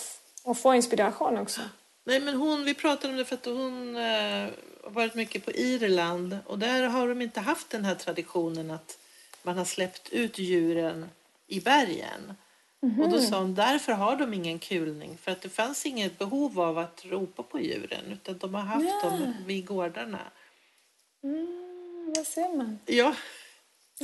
och 0.44 0.58
få 0.58 0.74
inspiration 0.74 1.38
också. 1.38 1.60
Nej, 2.04 2.20
men 2.20 2.34
hon, 2.34 2.64
vi 2.64 2.74
pratade 2.74 3.12
om 3.12 3.16
det 3.18 3.24
för 3.24 3.34
att 3.34 3.44
hon 3.44 3.96
eh, 3.96 4.48
har 4.82 4.90
varit 4.90 5.14
mycket 5.14 5.44
på 5.44 5.52
Irland 5.52 6.38
och 6.46 6.58
där 6.58 6.82
har 6.82 7.08
de 7.08 7.22
inte 7.22 7.40
haft 7.40 7.70
den 7.70 7.84
här 7.84 7.94
traditionen 7.94 8.70
att 8.70 8.98
man 9.42 9.58
har 9.58 9.64
släppt 9.64 10.08
ut 10.08 10.38
djuren 10.38 11.08
i 11.46 11.60
bergen. 11.60 12.34
Mm. 12.82 13.00
Och 13.00 13.10
då 13.10 13.20
sa 13.20 13.38
hon, 13.38 13.54
därför 13.54 13.92
har 13.92 14.16
de 14.16 14.34
ingen 14.34 14.58
kulning. 14.58 15.18
För 15.22 15.32
att 15.32 15.40
det 15.40 15.48
fanns 15.48 15.86
inget 15.86 16.18
behov 16.18 16.60
av 16.60 16.78
att 16.78 17.04
ropa 17.04 17.42
på 17.42 17.60
djuren. 17.60 18.12
Utan 18.12 18.38
de 18.38 18.54
har 18.54 18.62
haft 18.62 18.86
ja. 19.02 19.10
dem 19.10 19.34
vid 19.46 19.66
gårdarna. 19.66 20.20
Mm, 21.22 22.12
vad 22.16 22.26
ser 22.26 22.56
man? 22.56 22.78
Ja, 22.86 23.14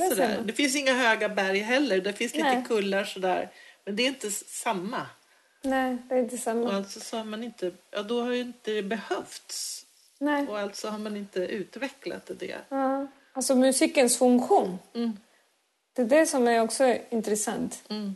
sådär. 0.09 0.41
Det 0.45 0.53
finns 0.53 0.75
inga 0.75 0.93
höga 0.93 1.29
berg 1.29 1.59
heller. 1.59 2.01
Det 2.01 2.13
finns 2.13 2.33
lite 2.33 2.53
Nej. 2.53 2.65
kullar 2.67 3.03
sådär. 3.03 3.49
Men 3.85 3.95
det 3.95 4.03
är 4.03 4.07
inte 4.07 4.31
samma. 4.31 5.05
Nej, 5.61 5.97
det 6.09 6.15
är 6.15 6.19
inte 6.19 6.37
samma. 6.37 6.67
Och 6.67 6.73
alltså 6.73 6.99
så 6.99 7.17
har 7.17 7.23
man 7.23 7.43
inte, 7.43 7.71
ja 7.91 8.03
då 8.03 8.21
har 8.21 8.31
ju 8.31 8.41
inte 8.41 8.71
det 8.71 8.83
behövts. 8.83 9.85
Nej. 10.19 10.47
Och 10.47 10.59
alltså 10.59 10.87
har 10.87 10.97
man 10.97 11.17
inte 11.17 11.39
utvecklat 11.39 12.31
det. 12.39 12.57
Ja. 12.69 13.07
Alltså 13.33 13.55
musikens 13.55 14.17
funktion. 14.17 14.79
Mm. 14.93 15.17
Det 15.93 16.01
är 16.01 16.05
det 16.05 16.25
som 16.25 16.47
är 16.47 16.61
också 16.61 16.97
intressant. 17.09 17.83
Mm 17.89 18.15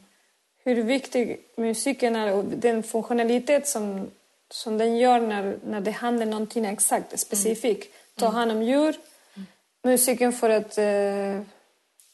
hur 0.65 0.83
viktig 0.83 1.39
musiken 1.57 2.15
är 2.15 2.33
och 2.33 2.43
den 2.43 2.83
funktionalitet 2.83 3.67
som, 3.67 4.11
som 4.51 4.77
den 4.77 4.97
gör 4.97 5.19
när, 5.19 5.59
när 5.65 5.81
det 5.81 5.91
händer 5.91 6.25
någonting 6.25 6.65
exakt, 6.65 7.19
specifikt. 7.19 7.85
Mm. 7.85 7.99
Ta 8.15 8.27
hand 8.27 8.51
om 8.51 8.63
djur, 8.63 8.95
mm. 9.35 9.47
musiken 9.83 10.33
för 10.33 10.49
att 10.49 10.77
äh, 10.77 11.41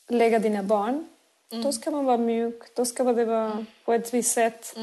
lägga 0.10 0.40
dina 0.40 0.64
barn. 0.64 1.08
Mm. 1.52 1.64
Då 1.64 1.72
ska 1.72 1.92
man 1.92 2.06
vara 2.06 2.18
mjuk, 2.18 2.76
då 2.76 2.86
ska 2.86 3.04
det 3.04 3.26
vara 3.26 3.52
mm. 3.52 3.66
på 3.86 3.94
ett 3.94 4.14
visst 4.14 4.32
sätt. 4.32 4.74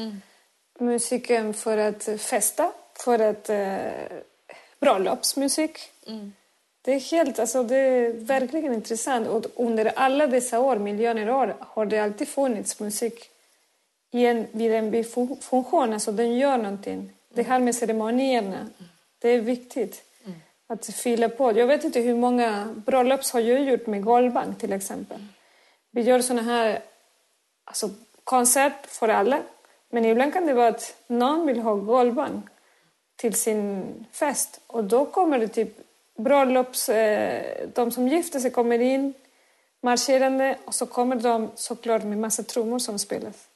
Mm. 0.79 0.93
Musiken 0.93 1.53
för 1.53 1.77
att 1.77 2.03
festa, 2.21 2.71
för 2.93 3.19
att 3.19 3.49
äh, 3.49 3.77
bröllopsmusik. 4.79 5.79
Mm. 6.07 6.33
Det 6.81 6.91
är 6.91 6.99
helt, 6.99 7.39
alltså 7.39 7.63
det 7.63 7.77
är 7.77 8.13
verkligen 8.13 8.73
intressant 8.73 9.27
och 9.27 9.45
under 9.55 9.91
alla 9.95 10.27
dessa 10.27 10.59
år, 10.59 10.75
miljoner 10.75 11.29
år, 11.29 11.55
har 11.59 11.85
det 11.85 11.99
alltid 11.99 12.27
funnits 12.27 12.79
musik 12.79 13.29
i 14.11 14.25
en, 14.25 14.47
vid 14.51 14.73
en 14.73 14.91
bifunktion, 14.91 15.93
alltså 15.93 16.11
den 16.11 16.37
gör 16.37 16.57
någonting. 16.57 17.13
Det 17.33 17.43
här 17.43 17.59
med 17.59 17.75
ceremonierna, 17.75 18.67
det 19.19 19.29
är 19.29 19.41
viktigt 19.41 20.03
att 20.67 20.85
fylla 20.85 21.29
på. 21.29 21.57
Jag 21.59 21.67
vet 21.67 21.83
inte 21.83 21.99
hur 21.99 22.15
många 22.15 22.73
bröllops 22.85 23.31
har 23.31 23.39
jag 23.39 23.61
gjort 23.61 23.87
med 23.87 24.03
golvbank 24.03 24.59
till 24.59 24.73
exempel. 24.73 25.25
Vi 25.91 26.01
gör 26.01 26.21
såna 26.21 26.41
här 26.41 26.81
alltså, 27.63 27.89
koncert 28.23 28.87
för 28.87 29.09
alla, 29.09 29.41
men 29.89 30.05
ibland 30.05 30.33
kan 30.33 30.45
det 30.45 30.53
vara 30.53 30.67
att 30.67 30.95
någon 31.07 31.47
vill 31.47 31.59
ha 31.59 31.75
golvbank 31.75 32.45
till 33.15 33.33
sin 33.33 34.05
fest 34.11 34.61
och 34.67 34.83
då 34.83 35.05
kommer 35.05 35.39
det 35.39 35.47
typ 35.47 35.77
bröllops, 36.15 36.89
eh, 36.89 37.69
de 37.73 37.91
som 37.91 38.07
gifter 38.07 38.39
sig 38.39 38.51
kommer 38.51 38.79
in 38.79 39.13
marscherande 39.81 40.57
och 40.65 40.75
så 40.75 40.85
kommer 40.85 41.15
de 41.15 41.51
såklart 41.55 42.03
med 42.03 42.17
massa 42.17 42.43
trummor 42.43 42.79
som 42.79 42.99
spelas. 42.99 43.47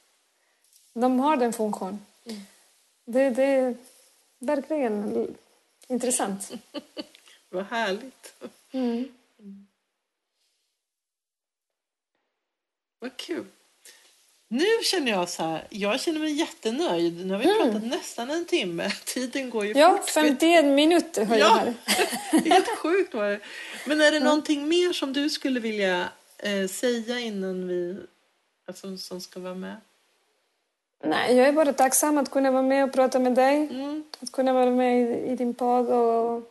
De 0.92 1.20
har 1.20 1.36
den 1.36 1.52
funktionen. 1.52 2.06
Mm. 2.24 2.40
Det, 3.04 3.30
det 3.30 3.44
är 3.44 3.76
verkligen 4.38 5.28
intressant. 5.86 6.52
Vad 7.50 7.64
härligt. 7.64 8.34
Mm. 8.72 9.16
Vad 12.98 13.16
kul. 13.16 13.46
Nu 14.54 14.66
känner 14.82 15.12
jag 15.12 15.28
så 15.28 15.42
här, 15.42 15.64
jag 15.70 16.00
känner 16.00 16.20
mig 16.20 16.32
jättenöjd. 16.32 17.26
Nu 17.26 17.32
har 17.34 17.40
vi 17.40 17.46
mm. 17.46 17.72
pratat 17.72 17.88
nästan 17.88 18.30
en 18.30 18.44
timme. 18.44 18.90
Tiden 19.04 19.50
går 19.50 19.66
ju 19.66 19.72
ja, 19.72 19.90
fort. 19.90 20.12
Ja, 20.16 20.22
51 20.22 20.64
minuter 20.64 21.24
har 21.24 21.36
jag 21.36 21.48
här. 21.48 21.74
Helt 22.50 22.68
sjukt 22.78 23.14
var 23.14 23.28
det. 23.28 23.40
Men 23.86 24.00
är 24.00 24.10
det 24.10 24.16
mm. 24.16 24.24
någonting 24.24 24.68
mer 24.68 24.92
som 24.92 25.12
du 25.12 25.30
skulle 25.30 25.60
vilja 25.60 26.08
eh, 26.38 26.68
säga 26.68 27.18
innan 27.18 27.68
vi, 27.68 27.96
alltså, 28.66 28.96
som 28.96 29.20
ska 29.20 29.40
vara 29.40 29.54
med? 29.54 29.76
Nej, 31.04 31.36
jag 31.36 31.48
är 31.48 31.52
bara 31.52 31.72
tacksam 31.72 32.18
att 32.18 32.30
kunna 32.30 32.50
vara 32.50 32.62
med 32.62 32.84
och 32.84 32.92
prata 32.92 33.18
med 33.18 33.34
dig. 33.34 33.68
Mm. 33.70 34.04
Att 34.20 34.32
kunna 34.32 34.52
vara 34.52 34.70
med 34.70 35.02
i, 35.02 35.32
i, 35.32 35.36
din 35.36 35.54
podd 35.54 35.88
och 35.88 36.42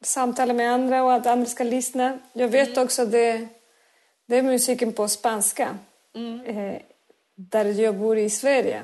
samtala 0.00 0.54
med 0.54 0.72
andra 0.72 1.02
och 1.02 1.14
att 1.14 1.26
andra 1.26 1.46
ska 1.46 1.64
lyssna. 1.64 2.18
Jag 2.32 2.48
vet 2.48 2.68
mm. 2.68 2.84
också 2.84 3.02
att 3.02 3.12
det, 3.12 3.48
det 4.26 4.36
är 4.36 4.42
musiken 4.42 4.92
på 4.92 5.08
spanska. 5.08 5.78
Mm. 6.14 6.40
Eh, 6.40 6.80
där 7.34 7.64
jag 7.64 7.96
bor 7.96 8.18
i 8.18 8.30
Sverige. 8.30 8.82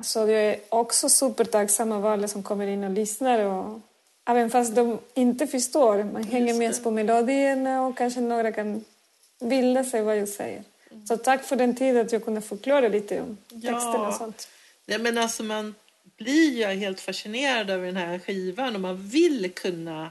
Så 0.00 0.18
jag 0.18 0.30
är 0.30 0.60
också 0.68 1.08
supertacksam 1.08 1.92
av 1.92 2.06
alla 2.06 2.28
som 2.28 2.42
kommer 2.42 2.66
in 2.66 2.84
och 2.84 2.90
lyssnar. 2.90 3.38
Och, 3.38 3.80
även 4.28 4.50
fast 4.50 4.74
de 4.74 4.98
inte 5.14 5.46
förstår, 5.46 6.04
man 6.04 6.24
hänger 6.24 6.54
med 6.54 6.82
på 6.82 6.90
melodierna 6.90 7.86
och 7.86 7.96
kanske 7.96 8.20
några 8.20 8.52
kan 8.52 8.84
bilda 9.40 9.84
sig 9.84 10.02
vad 10.02 10.18
jag 10.18 10.28
säger. 10.28 10.62
Mm. 10.90 11.06
Så 11.06 11.16
tack 11.16 11.44
för 11.44 11.56
den 11.56 11.76
tiden 11.76 12.06
att 12.06 12.12
jag 12.12 12.24
kunde 12.24 12.40
förklara 12.40 12.88
lite 12.88 13.20
om 13.20 13.36
texterna 13.50 13.94
ja. 13.94 14.08
och 14.08 14.14
sånt. 14.14 14.48
Ja, 14.86 14.98
men 14.98 15.18
alltså 15.18 15.42
man 15.42 15.74
blir 16.16 16.52
ju 16.52 16.64
helt 16.64 17.00
fascinerad 17.00 17.70
av 17.70 17.82
den 17.82 17.96
här 17.96 18.18
skivan 18.18 18.74
och 18.74 18.80
man 18.80 19.08
vill 19.08 19.52
kunna 19.54 20.10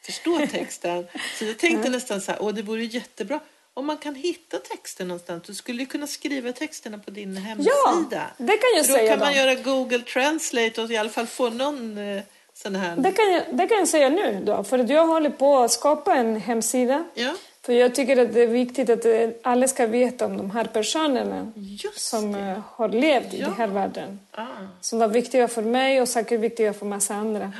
förstå 0.00 0.46
texten. 0.46 1.06
så 1.38 1.44
jag 1.44 1.58
tänkte 1.58 1.80
mm. 1.80 1.92
nästan 1.92 2.20
så 2.20 2.32
här, 2.32 2.42
åh 2.42 2.54
det 2.54 2.62
vore 2.62 2.84
jättebra 2.84 3.40
om 3.78 3.86
man 3.86 3.96
kan 3.96 4.14
hitta 4.14 4.58
texten 4.58 5.08
någonstans. 5.08 5.42
Du 5.46 5.54
skulle 5.54 5.84
kunna 5.84 6.06
skriva 6.06 6.52
texterna 6.52 6.98
på 6.98 7.10
din 7.10 7.36
hemsida. 7.36 7.70
Ja, 8.10 8.26
det 8.36 8.56
kan 8.56 8.70
jag 8.76 8.86
För 8.86 8.92
säga. 8.92 9.02
Då 9.02 9.08
kan 9.08 9.18
man 9.18 9.34
göra 9.34 9.54
Google 9.54 9.98
Translate 9.98 10.82
och 10.82 10.90
i 10.90 10.96
alla 10.96 11.10
fall 11.10 11.26
få 11.26 11.50
någon 11.50 11.98
eh, 11.98 12.22
sån 12.54 12.76
här... 12.76 12.96
Det 12.96 13.12
kan, 13.12 13.32
jag, 13.32 13.42
det 13.52 13.66
kan 13.66 13.78
jag 13.78 13.88
säga 13.88 14.08
nu 14.08 14.42
då, 14.44 14.64
för 14.64 14.92
jag 14.92 15.06
håller 15.06 15.30
på 15.30 15.58
att 15.58 15.72
skapa 15.72 16.14
en 16.14 16.36
hemsida. 16.36 17.04
Ja. 17.14 17.34
För 17.62 17.72
jag 17.72 17.94
tycker 17.94 18.22
att 18.22 18.34
det 18.34 18.42
är 18.42 18.46
viktigt 18.46 18.90
att 18.90 19.04
eh, 19.04 19.28
alla 19.42 19.68
ska 19.68 19.86
veta 19.86 20.26
om 20.26 20.36
de 20.36 20.50
här 20.50 20.64
personerna 20.64 21.52
som. 21.96 22.34
Eh, 22.34 22.58
har 22.72 22.88
levt 22.88 23.32
ja. 23.32 23.38
i 23.38 23.40
den 23.40 23.52
här 23.52 23.66
världen. 23.66 24.20
Ah. 24.30 24.46
Som 24.80 24.98
var 24.98 25.08
viktiga 25.08 25.48
för 25.48 25.62
mig 25.62 26.00
och 26.00 26.08
säkert 26.08 26.40
viktiga 26.40 26.72
för 26.72 26.86
massa 26.86 27.14
andra. 27.14 27.52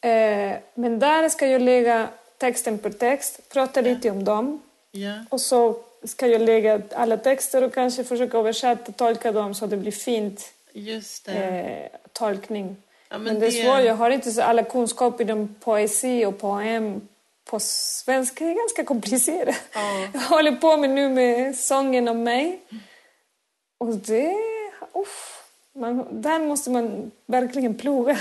Eh, 0.00 0.56
men 0.74 0.98
där 0.98 1.28
ska 1.28 1.46
jag 1.46 1.62
lägga 1.62 2.08
texten 2.38 2.78
per 2.78 2.90
text, 2.90 3.40
prata 3.52 3.80
lite 3.80 4.10
om 4.10 4.24
dem. 4.24 4.60
Ja. 4.90 5.12
Och 5.28 5.40
så 5.40 5.76
ska 6.04 6.26
jag 6.26 6.40
lägga 6.40 6.82
alla 6.94 7.16
texter 7.16 7.64
och 7.64 7.74
kanske 7.74 8.04
försöka 8.04 8.38
översätta, 8.38 8.92
tolka 8.92 9.32
dem 9.32 9.54
så 9.54 9.64
att 9.64 9.70
det 9.70 9.76
blir 9.76 9.92
fint 9.92 10.52
Just 10.72 11.28
eh, 11.28 11.86
tolkning. 12.12 12.76
Ja, 13.08 13.18
men, 13.18 13.24
men, 13.24 13.40
det 13.40 13.46
är 13.46 13.50
det... 13.50 13.62
svårt, 13.64 13.84
jag 13.84 13.94
har 13.94 14.10
inte 14.10 14.32
så 14.32 14.42
alla 14.42 14.62
kunskaper 14.62 15.24
inom 15.24 15.54
poesi 15.60 16.24
och 16.24 16.38
poem 16.38 17.08
på 17.44 17.60
svenska 17.60 18.44
är 18.44 18.54
ganska 18.54 18.84
komplicerat. 18.84 19.56
Ja. 19.74 20.08
Jag 20.12 20.20
håller 20.20 20.52
på 20.52 20.76
med 20.76 20.90
nu 20.90 21.08
med 21.08 21.56
sången 21.56 22.08
om 22.08 22.22
mig. 22.22 22.60
Och 23.78 23.94
det... 23.94 24.36
Uff, 24.94 25.44
man, 25.72 26.22
där 26.22 26.38
måste 26.38 26.70
man 26.70 27.10
verkligen 27.26 27.74
ploga. 27.74 28.18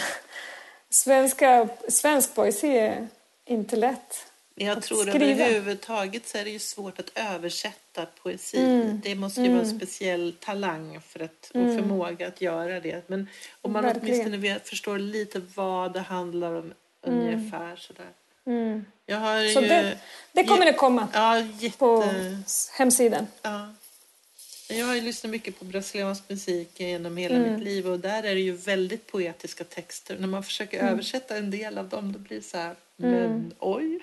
Svenska, 0.90 1.68
svensk 1.88 2.36
poesi 2.36 2.78
är 2.78 3.08
inte 3.46 3.76
lätt. 3.76 4.29
Jag 4.62 4.82
tror 4.82 5.02
skriva. 5.02 5.46
överhuvudtaget 5.46 6.28
så 6.28 6.38
är 6.38 6.44
det 6.44 6.50
ju 6.50 6.60
svårt 6.60 7.00
att 7.00 7.12
översätta 7.16 8.06
poesi. 8.06 8.58
Mm. 8.58 9.02
Det 9.04 9.16
måste 9.16 9.42
ju 9.42 9.46
mm. 9.46 9.58
vara 9.58 9.66
en 9.66 9.72
mm. 9.72 9.80
speciell 9.80 10.36
talang 10.40 11.02
för 11.02 11.20
att, 11.20 11.52
och 11.54 11.62
mm. 11.62 11.78
förmåga 11.78 12.28
att 12.28 12.42
göra 12.42 12.80
det. 12.80 13.10
Men 13.10 13.28
om 13.62 13.74
man 13.74 13.84
Verkligen. 13.84 14.22
åtminstone 14.22 14.60
förstår 14.60 15.00
lite 15.00 15.42
vad 15.56 15.94
det 15.94 16.00
handlar 16.00 16.54
om 16.54 16.74
mm. 17.08 17.20
ungefär 17.20 17.76
sådär. 17.76 18.10
Mm. 18.46 18.86
Jag 19.06 19.18
har 19.18 19.48
så 19.48 19.62
ju, 19.62 19.68
det, 19.68 19.98
det 20.32 20.44
kommer 20.44 20.66
det 20.66 20.74
komma 20.74 21.08
ja, 21.14 21.40
jätte, 21.40 21.78
på 21.78 22.10
hemsidan. 22.78 23.28
Ja. 23.42 23.74
Jag 24.70 24.86
har 24.86 24.96
ju 24.96 25.02
lyssnat 25.02 25.32
mycket 25.32 25.60
på 25.60 25.66
brasiliansk 25.66 26.30
musik 26.30 26.80
genom 26.80 27.18
hela 27.18 27.36
mm. 27.36 27.54
mitt 27.54 27.64
liv 27.64 27.88
och 27.88 28.00
där 28.00 28.24
är 28.24 28.36
det 28.36 28.42
ju 28.42 28.52
väldigt 28.52 29.08
poetiska 29.08 29.64
texter. 29.64 30.18
När 30.20 30.28
man 30.28 30.44
försöker 30.44 30.80
mm. 30.80 30.94
översätta 30.94 31.38
en 31.38 31.52
del 31.52 31.78
av 31.78 31.90
dem 31.90 32.14
då 32.14 32.20
blir 32.20 32.38
det 32.38 32.44
så 32.44 32.58
här, 32.58 32.76
men 32.96 33.54
oj. 33.60 34.00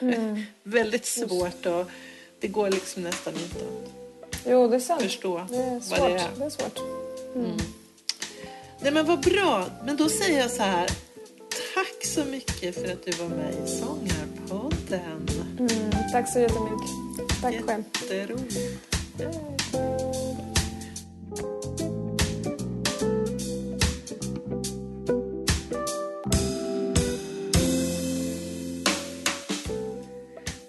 Mm. 0.00 0.42
väldigt 0.62 1.06
svårt 1.06 1.66
och 1.66 1.90
det 2.40 2.48
går 2.48 2.70
liksom 2.70 3.02
nästan 3.02 3.34
inte 3.34 3.56
att 3.56 3.98
jo, 4.46 4.68
det 4.68 4.76
är 4.76 4.80
sant. 4.80 5.02
förstå 5.02 5.46
det 5.50 5.56
är 5.56 5.80
svårt. 5.80 5.98
vad 5.98 6.10
det 6.10 6.16
är. 6.16 6.30
Det 6.36 6.44
är 6.44 6.50
svårt. 6.50 6.78
Mm. 7.34 7.56
Nej 8.80 8.92
men 8.92 9.06
vad 9.06 9.20
bra, 9.20 9.66
men 9.84 9.96
då 9.96 10.08
säger 10.08 10.40
jag 10.40 10.50
så 10.50 10.62
här. 10.62 10.88
Tack 11.74 12.04
så 12.06 12.24
mycket 12.24 12.74
för 12.74 12.92
att 12.92 13.04
du 13.04 13.10
var 13.10 13.28
med 13.28 13.54
i 13.64 13.68
Sångarpodden. 13.68 15.28
Mm, 15.58 15.90
tack 16.12 16.32
så 16.32 16.38
jättemycket. 16.38 16.88
Tack 17.42 17.54
själv. 17.66 17.84
Jätteroligt. 18.10 18.58